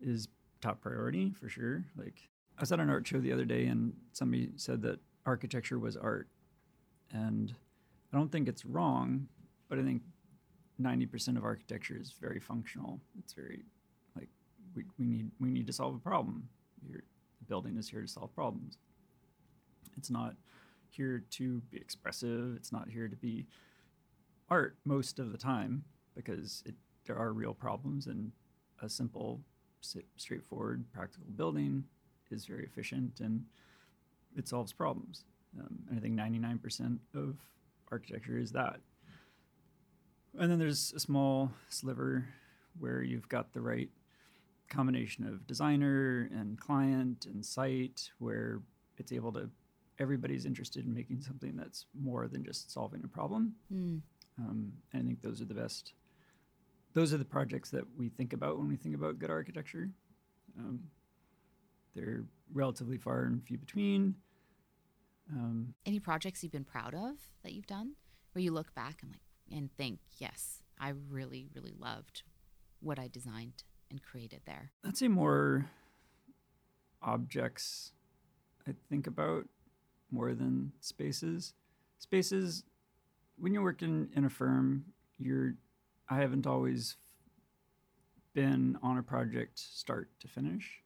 is 0.00 0.28
top 0.60 0.80
priority 0.80 1.32
for 1.38 1.48
sure. 1.48 1.84
Like 1.96 2.28
i 2.58 2.62
was 2.62 2.70
at 2.72 2.80
an 2.80 2.90
art 2.90 3.06
show 3.06 3.18
the 3.18 3.32
other 3.32 3.44
day 3.44 3.66
and 3.66 3.94
somebody 4.12 4.50
said 4.56 4.82
that 4.82 4.98
architecture 5.26 5.78
was 5.78 5.96
art. 5.96 6.28
And 7.12 7.54
i 8.12 8.16
don't 8.16 8.30
think 8.30 8.48
it's 8.48 8.64
wrong 8.64 9.26
but 9.68 9.78
i 9.78 9.82
think 9.82 10.02
90% 10.80 11.36
of 11.36 11.44
architecture 11.44 11.96
is 12.00 12.12
very 12.20 12.40
functional. 12.40 13.00
It's 13.18 13.32
very 13.32 13.64
like 14.16 14.28
we, 14.74 14.84
we 14.98 15.06
need 15.06 15.30
we 15.40 15.50
need 15.50 15.66
to 15.66 15.72
solve 15.72 15.94
a 15.94 15.98
problem. 15.98 16.48
The 16.90 17.00
building 17.48 17.76
is 17.76 17.88
here 17.88 18.02
to 18.02 18.08
solve 18.08 18.34
problems. 18.34 18.78
It's 19.96 20.10
not 20.10 20.34
here 20.90 21.22
to 21.30 21.60
be 21.70 21.76
expressive. 21.76 22.54
It's 22.56 22.72
not 22.72 22.88
here 22.88 23.08
to 23.08 23.16
be 23.16 23.46
art 24.50 24.76
most 24.84 25.18
of 25.18 25.32
the 25.32 25.38
time 25.38 25.84
because 26.16 26.62
it, 26.66 26.74
there 27.06 27.16
are 27.16 27.32
real 27.32 27.54
problems, 27.54 28.06
and 28.06 28.32
a 28.82 28.88
simple, 28.88 29.40
straightforward, 30.16 30.84
practical 30.92 31.26
building 31.36 31.84
is 32.30 32.46
very 32.46 32.64
efficient 32.64 33.20
and 33.20 33.44
it 34.36 34.48
solves 34.48 34.72
problems. 34.72 35.24
Um, 35.58 35.78
and 35.88 35.98
I 35.98 36.02
think 36.02 36.18
99% 36.18 36.98
of 37.14 37.36
architecture 37.90 38.38
is 38.38 38.52
that. 38.52 38.80
And 40.38 40.50
then 40.50 40.58
there's 40.58 40.92
a 40.96 41.00
small 41.00 41.52
sliver 41.68 42.26
where 42.78 43.02
you've 43.02 43.28
got 43.28 43.52
the 43.52 43.60
right 43.60 43.90
combination 44.68 45.26
of 45.26 45.46
designer 45.46 46.28
and 46.32 46.58
client 46.58 47.26
and 47.26 47.44
site 47.44 48.10
where 48.18 48.60
it's 48.98 49.12
able 49.12 49.32
to 49.32 49.48
everybody's 50.00 50.44
interested 50.44 50.84
in 50.84 50.92
making 50.92 51.20
something 51.20 51.54
that's 51.54 51.86
more 52.00 52.26
than 52.26 52.44
just 52.44 52.72
solving 52.72 53.02
a 53.04 53.08
problem. 53.08 53.54
Mm. 53.72 54.00
Um, 54.38 54.72
and 54.92 55.02
I 55.02 55.06
think 55.06 55.22
those 55.22 55.40
are 55.40 55.44
the 55.44 55.54
best. 55.54 55.92
Those 56.94 57.14
are 57.14 57.18
the 57.18 57.24
projects 57.24 57.70
that 57.70 57.84
we 57.96 58.08
think 58.08 58.32
about 58.32 58.58
when 58.58 58.68
we 58.68 58.76
think 58.76 58.94
about 58.94 59.18
good 59.18 59.30
architecture. 59.30 59.90
Um, 60.58 60.80
they're 61.94 62.24
relatively 62.52 62.98
far 62.98 63.24
and 63.24 63.44
few 63.44 63.58
between. 63.58 64.16
Um, 65.32 65.74
Any 65.86 66.00
projects 66.00 66.42
you've 66.42 66.52
been 66.52 66.64
proud 66.64 66.94
of 66.94 67.16
that 67.42 67.52
you've 67.52 67.66
done 67.66 67.92
where 68.32 68.42
you 68.42 68.52
look 68.52 68.74
back 68.74 69.02
and 69.02 69.12
like 69.12 69.20
and 69.50 69.70
think, 69.76 70.00
yes, 70.18 70.62
I 70.78 70.92
really, 71.10 71.48
really 71.54 71.74
loved 71.78 72.22
what 72.80 72.98
I 72.98 73.08
designed 73.08 73.62
and 73.90 74.02
created 74.02 74.40
there. 74.46 74.72
I'd 74.84 74.96
say 74.96 75.08
more 75.08 75.66
objects 77.02 77.92
I 78.66 78.72
think 78.88 79.06
about 79.06 79.46
more 80.10 80.34
than 80.34 80.72
spaces. 80.80 81.52
Spaces, 81.98 82.64
when 83.38 83.52
you're 83.52 83.62
working 83.62 84.08
in 84.14 84.24
a 84.24 84.30
firm, 84.30 84.86
you're 85.18 85.54
I 86.08 86.16
haven't 86.16 86.46
always 86.46 86.96
been 88.34 88.78
on 88.82 88.98
a 88.98 89.02
project 89.02 89.58
start 89.58 90.10
to 90.20 90.28
finish. 90.28 90.82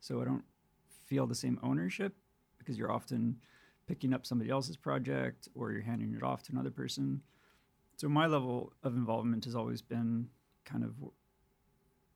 So 0.00 0.20
I 0.20 0.24
don't 0.24 0.44
feel 1.10 1.26
the 1.26 1.34
same 1.34 1.58
ownership 1.62 2.14
because 2.56 2.78
you're 2.78 2.92
often 2.92 3.36
picking 3.88 4.14
up 4.14 4.24
somebody 4.24 4.48
else's 4.48 4.76
project 4.76 5.48
or 5.56 5.72
you're 5.72 5.82
handing 5.82 6.14
it 6.14 6.22
off 6.22 6.44
to 6.44 6.52
another 6.52 6.70
person. 6.70 7.20
So 7.96 8.08
my 8.08 8.26
level 8.26 8.72
of 8.84 8.94
involvement 8.94 9.44
has 9.44 9.56
always 9.56 9.82
been 9.82 10.28
kind 10.64 10.84
of 10.84 10.94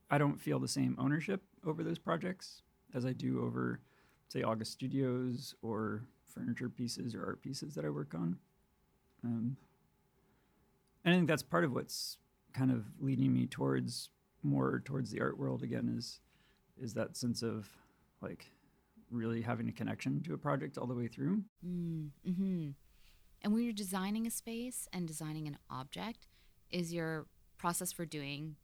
I 0.09 0.19
don't 0.19 0.41
feel 0.41 0.61
the 0.61 0.69
same 0.69 0.97
ownership 0.99 1.43
over 1.67 1.83
those 1.83 1.99
projects 1.99 2.63
as 2.95 3.05
I 3.05 3.13
do 3.13 3.43
over, 3.43 3.81
say, 4.29 4.43
August 4.43 4.71
Studios 4.71 5.57
or 5.61 6.05
furniture 6.33 6.69
pieces 6.69 7.17
or 7.17 7.25
art 7.27 7.43
pieces 7.43 7.75
that 7.75 7.85
I 7.85 7.89
work 7.89 8.15
on. 8.15 8.39
Um, 9.25 9.57
and 11.05 11.15
I 11.15 11.17
think 11.17 11.27
that's 11.27 11.43
part 11.43 11.65
of 11.65 11.73
what's 11.73 12.19
kind 12.53 12.71
of 12.71 12.85
leading 13.01 13.33
me 13.33 13.47
towards 13.47 14.11
more 14.45 14.83
towards 14.85 15.11
the 15.11 15.21
art 15.21 15.39
world 15.39 15.63
again 15.63 15.93
is 15.99 16.21
is 16.81 16.95
that 16.95 17.17
sense 17.17 17.43
of 17.43 17.69
like 18.21 18.51
really 19.15 19.43
having 19.43 19.69
a 19.69 19.73
connection 19.73 20.23
to 20.25 20.35
a 20.35 20.39
project 20.39 20.77
all 20.77 20.87
the 20.87 20.95
way 20.95 21.09
through. 21.09 21.43
Mm, 21.67 22.11
hmm 22.25 22.69
And 23.43 23.53
when 23.53 23.63
you're 23.63 23.73
designing 23.73 24.27
a 24.27 24.31
space 24.31 24.89
and 24.93 25.07
designing 25.07 25.47
an 25.47 25.59
object, 25.71 26.27
is 26.71 26.93
your 26.93 27.27
process 27.57 27.93
for 27.93 28.05
doing 28.05 28.57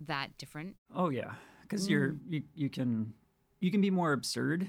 that 0.00 0.36
different? 0.38 0.76
Oh 0.94 1.10
yeah, 1.10 1.32
because 1.62 1.88
you're 1.88 2.16
you, 2.28 2.42
you 2.54 2.68
can 2.68 3.14
you 3.60 3.70
can 3.70 3.80
be 3.80 3.90
more 3.90 4.12
absurd 4.12 4.66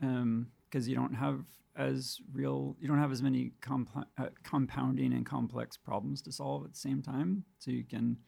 because 0.00 0.88
you 0.88 0.94
don't 0.94 1.14
have 1.14 1.44
as 1.76 2.18
real 2.32 2.76
you 2.80 2.88
don't 2.88 2.98
have 2.98 3.12
as 3.12 3.22
many 3.22 3.52
compl- 3.60 4.06
uh, 4.18 4.28
compounding 4.42 5.12
and 5.12 5.26
complex 5.26 5.76
problems 5.76 6.22
to 6.22 6.32
solve 6.32 6.64
at 6.64 6.72
the 6.72 6.78
same 6.78 7.02
time. 7.02 7.44
So 7.58 7.70
you 7.70 7.84
can 7.84 8.18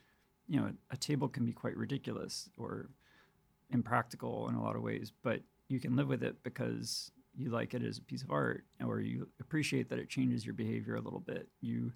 you 0.47 0.61
know 0.61 0.73
a, 0.91 0.97
table 0.97 1.29
can 1.29 1.45
be 1.45 1.53
quite 1.53 1.77
ridiculous 1.77 2.49
or 2.57 2.91
impractical 3.71 4.49
in 4.49 4.55
a 4.55 4.63
lot 4.63 4.77
of 4.77 4.83
ways, 4.83 5.13
but 5.23 5.41
you 5.69 5.81
can 5.81 5.97
live 5.97 6.09
with 6.09 6.23
it 6.23 6.43
because 6.43 7.11
you 7.37 7.51
like 7.51 7.75
it 7.75 7.83
as 7.83 7.99
a 7.99 8.03
piece 8.03 8.23
of 8.23 8.31
art 8.31 8.65
or 8.85 9.01
you 9.01 9.29
appreciate 9.41 9.89
that 9.91 9.99
it 9.99 10.09
changes 10.09 10.45
your 10.45 10.55
behavior 10.55 10.97
a 10.97 11.01
little 11.01 11.21
bit. 11.21 11.49
You 11.61 11.93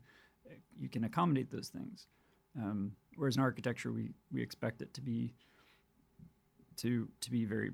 you 0.79 0.89
can 0.89 1.05
accommodate 1.05 1.51
those 1.51 1.69
things. 1.69 2.07
Um, 2.57 2.93
whereas 3.17 3.37
in 3.37 3.43
architecture, 3.43 3.93
we 3.93 4.13
we 4.33 4.43
expect 4.43 4.83
it 4.83 4.93
to 4.95 5.01
be 5.01 5.33
to 6.77 7.09
to 7.21 7.31
be 7.31 7.45
very, 7.45 7.73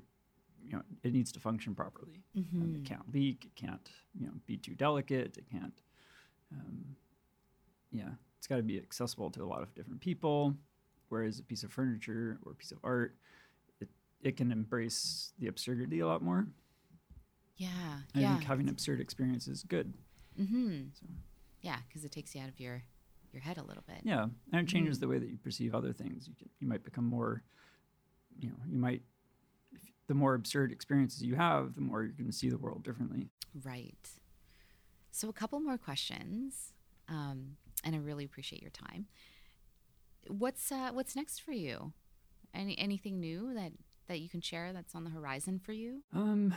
you 0.65 0.73
know, 0.73 0.81
it 1.03 1.13
needs 1.13 1.31
to 1.33 1.39
function 1.39 1.75
properly. 1.75 2.23
Um, 2.61 2.75
it 2.77 2.87
can't 2.87 3.13
leak. 3.13 3.45
It 3.45 3.55
can't 3.55 3.89
you 4.19 4.27
know 4.27 4.33
be 4.45 4.57
too 4.57 4.75
delicate. 4.75 5.37
It 5.37 5.45
can't. 5.51 5.81
Um, 6.53 6.95
yeah, 7.91 8.09
it's 8.37 8.47
got 8.47 8.57
to 8.57 8.63
be 8.63 8.77
accessible 8.77 9.29
to 9.31 9.43
a 9.43 9.45
lot 9.45 9.61
of 9.61 9.73
different 9.75 9.99
people. 10.01 10.55
Whereas 11.09 11.39
a 11.39 11.43
piece 11.43 11.63
of 11.63 11.71
furniture 11.71 12.39
or 12.45 12.51
a 12.51 12.55
piece 12.55 12.71
of 12.71 12.77
art, 12.83 13.15
it 14.21 14.37
can 14.37 14.51
embrace 14.51 15.31
the 15.39 15.47
absurdity 15.47 15.99
a 15.99 16.07
lot 16.07 16.21
more. 16.21 16.47
Yeah. 17.55 17.67
And 18.13 18.23
yeah. 18.23 18.29
I 18.29 18.33
think 18.33 18.45
having 18.45 18.69
absurd 18.69 19.01
experience 19.01 19.47
is 19.47 19.63
good. 19.63 19.93
mm-hmm. 20.39 20.83
So. 20.93 21.05
Yeah, 21.61 21.77
because 21.87 22.05
it 22.05 22.11
takes 22.11 22.33
you 22.33 22.41
out 22.41 22.49
of 22.49 22.59
your 22.59 22.83
your 23.33 23.41
head 23.41 23.57
a 23.57 23.63
little 23.63 23.83
bit. 23.85 23.97
Yeah, 24.03 24.25
and 24.51 24.61
it 24.61 24.67
changes 24.67 24.99
the 24.99 25.07
way 25.07 25.19
that 25.19 25.29
you 25.29 25.37
perceive 25.37 25.75
other 25.75 25.93
things. 25.93 26.27
You 26.27 26.33
can, 26.35 26.49
you 26.59 26.67
might 26.67 26.83
become 26.83 27.05
more, 27.05 27.43
you 28.39 28.49
know, 28.49 28.55
you 28.67 28.77
might. 28.77 29.01
If, 29.71 29.81
the 30.07 30.13
more 30.15 30.33
absurd 30.33 30.71
experiences 30.71 31.21
you 31.21 31.35
have, 31.35 31.75
the 31.75 31.81
more 31.81 32.01
you're 32.01 32.13
going 32.13 32.31
to 32.31 32.35
see 32.35 32.49
the 32.49 32.57
world 32.57 32.83
differently. 32.83 33.27
Right. 33.63 34.09
So 35.11 35.29
a 35.29 35.33
couple 35.33 35.59
more 35.59 35.77
questions. 35.77 36.73
Um, 37.07 37.57
and 37.83 37.93
I 37.95 37.99
really 37.99 38.25
appreciate 38.25 38.61
your 38.61 38.71
time. 38.71 39.05
What's 40.27 40.71
uh, 40.71 40.91
what's 40.93 41.15
next 41.15 41.39
for 41.39 41.51
you? 41.51 41.93
Any 42.53 42.77
anything 42.79 43.19
new 43.19 43.53
that 43.53 43.73
that 44.09 44.19
you 44.19 44.27
can 44.27 44.41
share 44.41 44.73
that's 44.73 44.95
on 44.95 45.05
the 45.05 45.09
horizon 45.09 45.59
for 45.63 45.71
you? 45.71 46.03
Um, 46.13 46.53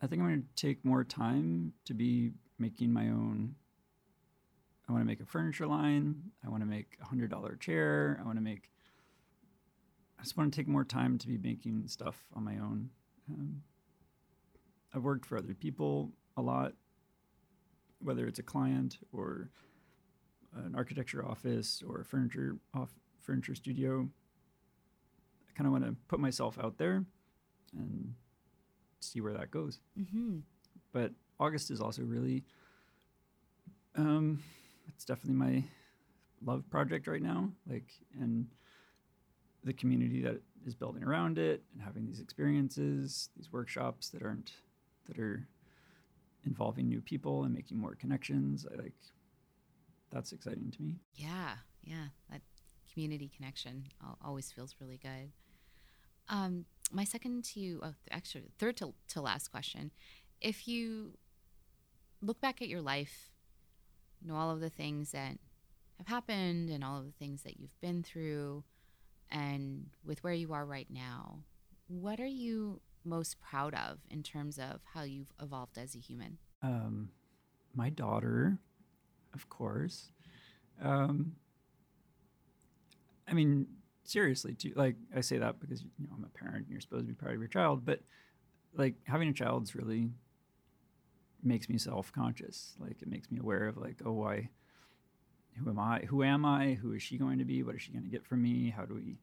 I 0.00 0.06
think 0.06 0.22
I'm 0.22 0.28
going 0.28 0.42
to 0.42 0.66
take 0.66 0.84
more 0.84 1.02
time 1.02 1.72
to 1.86 1.94
be 1.94 2.32
making 2.58 2.92
my 2.92 3.08
own. 3.08 3.56
I 4.88 4.92
want 4.92 5.02
to 5.02 5.06
make 5.06 5.20
a 5.20 5.26
furniture 5.26 5.66
line. 5.66 6.14
I 6.44 6.48
want 6.48 6.62
to 6.62 6.68
make 6.68 6.96
a 7.02 7.06
hundred 7.06 7.30
dollar 7.30 7.56
chair. 7.56 8.18
I 8.20 8.24
want 8.24 8.38
to 8.38 8.42
make. 8.42 8.70
I 10.18 10.22
just 10.22 10.36
want 10.36 10.52
to 10.52 10.56
take 10.56 10.68
more 10.68 10.84
time 10.84 11.18
to 11.18 11.26
be 11.26 11.38
making 11.38 11.88
stuff 11.88 12.16
on 12.34 12.44
my 12.44 12.54
own. 12.58 12.90
Um, 13.30 13.62
I've 14.94 15.02
worked 15.02 15.24
for 15.24 15.38
other 15.38 15.54
people 15.54 16.10
a 16.36 16.42
lot, 16.42 16.74
whether 18.00 18.26
it's 18.26 18.38
a 18.38 18.42
client 18.42 18.98
or 19.12 19.48
an 20.54 20.74
architecture 20.74 21.24
office 21.24 21.82
or 21.86 22.00
a 22.00 22.04
furniture 22.04 22.56
off 22.74 22.90
furniture 23.20 23.54
studio. 23.54 24.08
Kind 25.60 25.66
of 25.66 25.72
want 25.72 25.84
to 25.84 25.94
put 26.08 26.20
myself 26.20 26.58
out 26.58 26.78
there 26.78 27.04
and 27.76 28.14
see 29.00 29.20
where 29.20 29.34
that 29.34 29.50
goes. 29.50 29.78
Mm-hmm. 30.00 30.38
But 30.90 31.12
August 31.38 31.70
is 31.70 31.82
also 31.82 32.00
really, 32.00 32.44
um, 33.94 34.42
it's 34.88 35.04
definitely 35.04 35.34
my 35.34 35.64
love 36.50 36.64
project 36.70 37.06
right 37.06 37.20
now. 37.20 37.50
Like, 37.68 37.92
and 38.18 38.46
the 39.62 39.74
community 39.74 40.22
that 40.22 40.40
is 40.64 40.74
building 40.74 41.04
around 41.04 41.36
it 41.36 41.62
and 41.74 41.82
having 41.82 42.06
these 42.06 42.20
experiences, 42.20 43.28
these 43.36 43.52
workshops 43.52 44.08
that 44.08 44.22
aren't, 44.22 44.52
that 45.08 45.18
are 45.18 45.46
involving 46.46 46.88
new 46.88 47.02
people 47.02 47.44
and 47.44 47.52
making 47.52 47.76
more 47.76 47.96
connections. 47.96 48.66
I 48.72 48.80
like, 48.80 48.94
that's 50.10 50.32
exciting 50.32 50.72
to 50.74 50.82
me. 50.82 50.94
Yeah, 51.16 51.56
yeah, 51.84 52.06
that 52.30 52.40
community 52.94 53.30
connection 53.36 53.88
always 54.24 54.50
feels 54.50 54.74
really 54.80 54.96
good. 55.02 55.32
Um, 56.30 56.64
my 56.92 57.04
second 57.04 57.44
to 57.44 57.80
oh, 57.82 57.94
actually, 58.10 58.44
third 58.58 58.76
to, 58.78 58.94
to 59.08 59.20
last 59.20 59.48
question. 59.48 59.90
If 60.40 60.66
you 60.66 61.12
look 62.22 62.40
back 62.40 62.62
at 62.62 62.68
your 62.68 62.80
life, 62.80 63.30
you 64.22 64.28
know, 64.28 64.36
all 64.36 64.50
of 64.50 64.60
the 64.60 64.70
things 64.70 65.12
that 65.12 65.38
have 65.98 66.06
happened 66.06 66.70
and 66.70 66.82
all 66.82 66.98
of 66.98 67.04
the 67.04 67.12
things 67.12 67.42
that 67.42 67.58
you've 67.58 67.78
been 67.80 68.02
through, 68.02 68.64
and 69.30 69.90
with 70.04 70.22
where 70.24 70.32
you 70.32 70.52
are 70.52 70.64
right 70.64 70.88
now, 70.90 71.40
what 71.88 72.20
are 72.20 72.26
you 72.26 72.80
most 73.04 73.40
proud 73.40 73.74
of 73.74 73.98
in 74.10 74.22
terms 74.22 74.58
of 74.58 74.80
how 74.94 75.02
you've 75.02 75.32
evolved 75.42 75.78
as 75.78 75.94
a 75.94 75.98
human? 75.98 76.38
Um, 76.62 77.10
my 77.74 77.90
daughter, 77.90 78.58
of 79.34 79.48
course. 79.48 80.10
Um, 80.82 81.32
I 83.28 83.32
mean, 83.32 83.66
seriously, 84.04 84.54
too. 84.54 84.72
Like 84.76 84.96
I 85.14 85.20
say 85.20 85.38
that 85.38 85.60
because 85.60 85.82
you 85.82 86.06
know 86.06 86.14
I'm 86.16 86.24
a 86.24 86.38
parent. 86.38 86.66
and 86.66 86.70
You're 86.70 86.80
supposed 86.80 87.06
to 87.06 87.12
be 87.12 87.14
proud 87.14 87.34
of 87.34 87.40
your 87.40 87.48
child, 87.48 87.84
but 87.84 88.00
like 88.74 88.94
having 89.04 89.28
a 89.28 89.32
child's 89.32 89.74
really 89.74 90.10
makes 91.42 91.68
me 91.68 91.78
self-conscious. 91.78 92.74
Like 92.78 93.02
it 93.02 93.08
makes 93.08 93.30
me 93.30 93.38
aware 93.38 93.66
of 93.66 93.76
like, 93.76 93.96
oh, 94.04 94.12
why? 94.12 94.50
Who 95.58 95.68
am 95.70 95.78
I? 95.78 96.00
Who 96.08 96.22
am 96.22 96.44
I? 96.44 96.74
Who 96.74 96.92
is 96.92 97.02
she 97.02 97.18
going 97.18 97.38
to 97.38 97.44
be? 97.44 97.62
What 97.62 97.74
is 97.74 97.82
she 97.82 97.92
going 97.92 98.04
to 98.04 98.10
get 98.10 98.24
from 98.24 98.42
me? 98.42 98.70
How 98.74 98.84
do 98.84 98.94
we? 98.94 99.16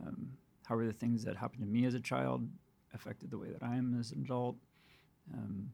Um, 0.00 0.32
how 0.66 0.76
are 0.76 0.86
the 0.86 0.92
things 0.92 1.24
that 1.24 1.36
happened 1.36 1.62
to 1.62 1.66
me 1.66 1.86
as 1.86 1.94
a 1.94 2.00
child 2.00 2.46
affected 2.94 3.30
the 3.30 3.38
way 3.38 3.48
that 3.48 3.62
I 3.62 3.76
am 3.76 3.98
as 3.98 4.12
an 4.12 4.22
adult? 4.24 4.56
Um, 5.32 5.70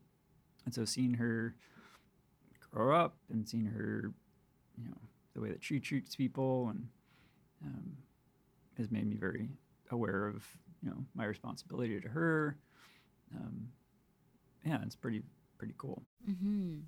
and 0.65 0.75
so 0.75 0.85
seeing 0.85 1.15
her 1.15 1.55
grow 2.71 2.95
up 2.95 3.17
and 3.31 3.49
seeing 3.49 3.67
her, 3.67 4.13
you 4.77 4.89
know, 4.89 4.97
the 5.35 5.41
way 5.41 5.49
that 5.51 5.65
she 5.65 5.81
treats 5.81 6.15
people 6.15 6.69
and 6.69 6.89
um, 7.65 7.97
has 8.79 8.91
made 8.91 9.07
me 9.07 9.17
very 9.17 9.49
aware 9.91 10.27
of, 10.27 10.47
you 10.83 10.91
know, 10.91 11.05
my 11.15 11.25
responsibility 11.25 12.01
to 12.01 12.09
her. 12.09 12.57
Um, 13.35 13.69
yeah, 14.65 14.79
it's 14.85 14.97
pretty 14.97 15.23
pretty 15.59 15.75
cool. 15.77 16.03
Mm-hmm. 16.29 16.79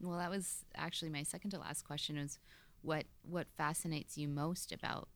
Well, 0.00 0.18
that 0.18 0.30
was 0.30 0.64
actually 0.74 1.10
my 1.10 1.22
second 1.22 1.50
to 1.50 1.58
last 1.58 1.82
question 1.84 2.16
is 2.16 2.38
what 2.82 3.04
what 3.22 3.46
fascinates 3.56 4.16
you 4.16 4.28
most 4.28 4.72
about 4.72 5.08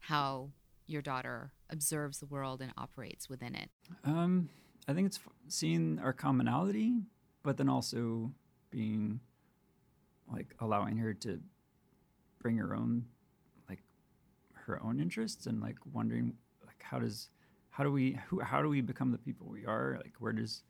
how 0.00 0.50
your 0.86 1.02
daughter 1.02 1.52
observes 1.70 2.18
the 2.18 2.26
world 2.26 2.60
and 2.60 2.72
operates 2.76 3.28
within 3.28 3.54
it? 3.54 3.70
Um, 4.04 4.50
I 4.86 4.92
think 4.92 5.06
it's 5.06 5.16
f- 5.16 5.32
seeing 5.48 5.98
our 6.02 6.12
commonality, 6.12 7.00
but 7.42 7.56
then 7.56 7.68
also 7.68 8.32
being 8.70 9.20
like 10.30 10.54
allowing 10.60 10.98
her 10.98 11.14
to 11.14 11.40
bring 12.40 12.58
her 12.58 12.74
own 12.74 13.06
her 14.66 14.82
own 14.82 15.00
interests 15.00 15.46
and 15.46 15.60
like 15.60 15.76
wondering 15.92 16.34
like 16.66 16.82
how 16.82 16.98
does 16.98 17.28
how 17.70 17.84
do 17.84 17.90
we 17.92 18.18
who 18.28 18.40
how 18.40 18.62
do 18.62 18.68
we 18.68 18.80
become 18.80 19.10
the 19.12 19.18
people 19.18 19.46
we 19.48 19.64
are 19.66 19.98
like 20.02 20.14
where 20.18 20.32
does 20.32 20.62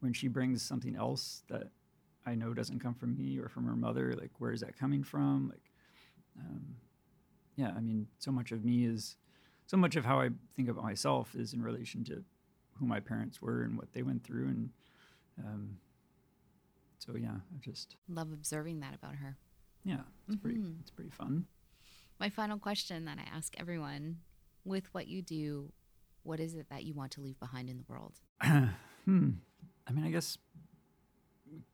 when 0.00 0.12
she 0.12 0.28
brings 0.28 0.62
something 0.62 0.96
else 0.96 1.42
that 1.48 1.70
I 2.26 2.34
know 2.34 2.52
doesn't 2.54 2.80
come 2.80 2.94
from 2.94 3.16
me 3.16 3.38
or 3.38 3.48
from 3.48 3.64
her 3.66 3.76
mother 3.76 4.14
like 4.14 4.30
where 4.38 4.52
is 4.52 4.60
that 4.60 4.76
coming 4.78 5.02
from 5.02 5.48
like 5.48 5.70
um, 6.38 6.76
yeah 7.56 7.72
I 7.76 7.80
mean 7.80 8.06
so 8.18 8.30
much 8.30 8.52
of 8.52 8.64
me 8.64 8.84
is 8.86 9.16
so 9.66 9.76
much 9.76 9.96
of 9.96 10.04
how 10.04 10.20
I 10.20 10.30
think 10.56 10.68
about 10.68 10.84
myself 10.84 11.34
is 11.34 11.52
in 11.54 11.62
relation 11.62 12.04
to 12.04 12.24
who 12.78 12.86
my 12.86 13.00
parents 13.00 13.40
were 13.42 13.62
and 13.62 13.76
what 13.76 13.92
they 13.92 14.02
went 14.02 14.24
through 14.24 14.48
and 14.48 14.70
um, 15.44 15.76
so 16.98 17.16
yeah 17.16 17.36
I 17.54 17.58
just 17.60 17.96
Love 18.08 18.32
observing 18.32 18.80
that 18.80 18.94
about 18.94 19.16
her. 19.16 19.36
yeah 19.84 20.00
it's 20.26 20.36
pretty 20.36 20.58
Mhm. 20.58 20.80
it's 20.80 20.90
pretty 20.90 21.10
fun 21.10 21.46
My 22.20 22.28
final 22.28 22.58
question 22.58 23.06
that 23.06 23.16
I 23.18 23.34
ask 23.34 23.54
everyone 23.58 24.18
with 24.62 24.92
what 24.92 25.08
you 25.08 25.22
do, 25.22 25.72
what 26.22 26.38
is 26.38 26.54
it 26.54 26.66
that 26.68 26.84
you 26.84 26.92
want 26.92 27.12
to 27.12 27.22
leave 27.22 27.40
behind 27.40 27.70
in 27.70 27.78
the 27.78 27.84
world? 27.88 28.20
hmm. 28.42 29.30
I 29.88 29.92
mean 29.92 30.04
I 30.04 30.10
guess 30.10 30.36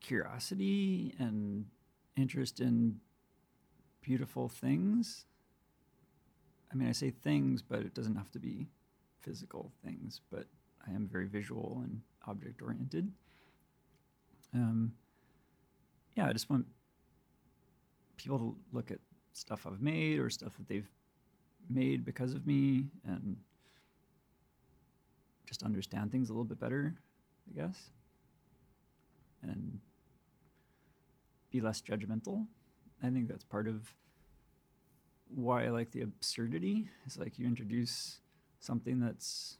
curiosity 0.00 1.12
and 1.18 1.66
interest 2.16 2.60
in 2.60 3.00
beautiful 4.00 4.48
things. 4.48 5.24
I 6.72 6.76
mean 6.76 6.88
I 6.88 6.92
say 6.92 7.10
things 7.10 7.60
but 7.60 7.80
it 7.80 7.92
doesn't 7.92 8.14
have 8.14 8.30
to 8.30 8.38
be 8.38 8.68
physical 9.18 9.72
things 9.84 10.20
but 10.30 10.46
I 10.86 10.92
am 10.92 11.08
very 11.10 11.26
visual 11.26 11.80
and 11.82 12.02
object 12.28 12.62
oriented 12.62 13.10
um 14.54 14.92
yeah 16.14 16.28
I 16.28 16.32
just 16.32 16.48
want 16.48 16.66
people 18.16 18.38
to 18.38 18.56
look 18.72 18.92
at 18.92 18.98
stuff 19.36 19.66
I've 19.66 19.82
made 19.82 20.18
or 20.18 20.30
stuff 20.30 20.56
that 20.56 20.68
they've 20.68 20.88
made 21.68 22.04
because 22.04 22.32
of 22.32 22.46
me 22.46 22.86
and 23.06 23.36
just 25.46 25.62
understand 25.62 26.10
things 26.10 26.28
a 26.28 26.32
little 26.32 26.44
bit 26.44 26.58
better, 26.58 26.94
I 27.50 27.60
guess, 27.60 27.90
and 29.42 29.78
be 31.50 31.60
less 31.60 31.80
judgmental. 31.80 32.46
I 33.02 33.10
think 33.10 33.28
that's 33.28 33.44
part 33.44 33.68
of 33.68 33.94
why 35.28 35.66
I 35.66 35.68
like 35.68 35.90
the 35.90 36.02
absurdity. 36.02 36.88
Is 37.06 37.18
like 37.18 37.38
you 37.38 37.46
introduce 37.46 38.20
something 38.60 39.00
that's 39.00 39.58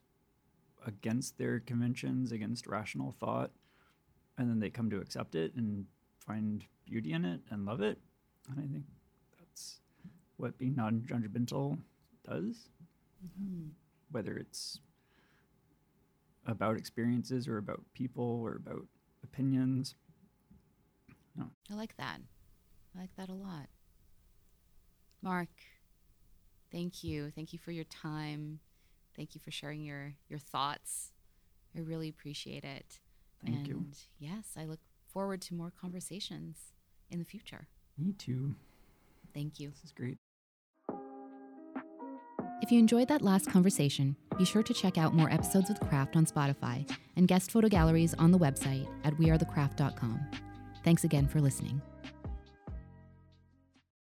against 0.87 1.39
their 1.39 1.61
conventions, 1.61 2.33
against 2.33 2.67
rational 2.67 3.15
thought, 3.19 3.51
and 4.39 4.49
then 4.49 4.61
they 4.61 4.71
come 4.71 4.91
to 4.91 5.01
accept 5.01 5.35
it 5.35 5.55
and 5.55 5.87
find 6.19 6.65
beauty 6.87 7.13
in 7.13 7.25
it 7.25 7.41
and 7.51 7.67
love 7.67 7.81
it. 7.81 7.99
And 8.49 8.59
I 8.59 8.73
think 8.73 8.85
what 10.37 10.59
being 10.59 10.75
non-judgmental 10.77 11.79
does 12.29 12.69
Mm-hmm. 13.25 13.69
whether 14.13 14.37
it's 14.37 14.79
about 16.47 16.77
experiences 16.77 17.49
or 17.49 17.57
about 17.57 17.81
people 17.95 18.41
or 18.43 18.57
about 18.57 18.87
opinions. 19.25 19.95
I 21.71 21.75
like 21.75 21.97
that. 21.97 22.21
I 22.97 23.01
like 23.01 23.11
that 23.17 23.29
a 23.29 23.35
lot. 23.35 23.67
Mark, 25.23 25.49
thank 26.71 27.03
you. 27.03 27.31
Thank 27.31 27.53
you 27.53 27.59
for 27.59 27.73
your 27.73 27.85
time. 27.85 28.61
Thank 29.17 29.35
you 29.35 29.41
for 29.45 29.51
sharing 29.51 29.83
your 29.83 30.15
your 30.29 30.39
thoughts. 30.39 31.13
I 31.75 31.81
really 31.81 32.09
appreciate 32.09 32.63
it. 32.65 33.01
Thank 33.45 33.57
and 33.57 33.69
you. 33.69 33.87
yes, 34.19 34.53
I 34.57 34.65
look 34.65 34.81
forward 35.13 35.43
to 35.43 35.55
more 35.55 35.73
conversations 35.79 36.73
in 37.11 37.19
the 37.19 37.25
future. 37.25 37.67
Me 37.99 38.13
too. 38.13 38.55
Thank 39.35 39.59
you. 39.59 39.71
This 39.71 39.85
is 39.85 39.93
great. 39.93 40.19
If 42.63 42.73
you 42.73 42.79
enjoyed 42.79 43.09
that 43.09 43.21
last 43.21 43.51
conversation, 43.51 44.17
be 44.39 44.45
sure 44.45 44.63
to 44.63 44.73
check 44.73 44.97
out 44.97 45.15
more 45.15 45.31
episodes 45.31 45.69
The 45.69 45.85
Craft 45.87 46.17
on 46.17 46.25
Spotify 46.25 46.91
and 47.17 47.29
guest 47.29 47.51
photo 47.51 47.69
galleries 47.69 48.15
on 48.15 48.31
the 48.31 48.39
website 48.39 48.89
at 49.05 49.15
wearethecraft.com. 49.15 50.21
Thanks 50.83 51.05
again 51.05 51.29
for 51.29 51.41
listening. 51.41 51.83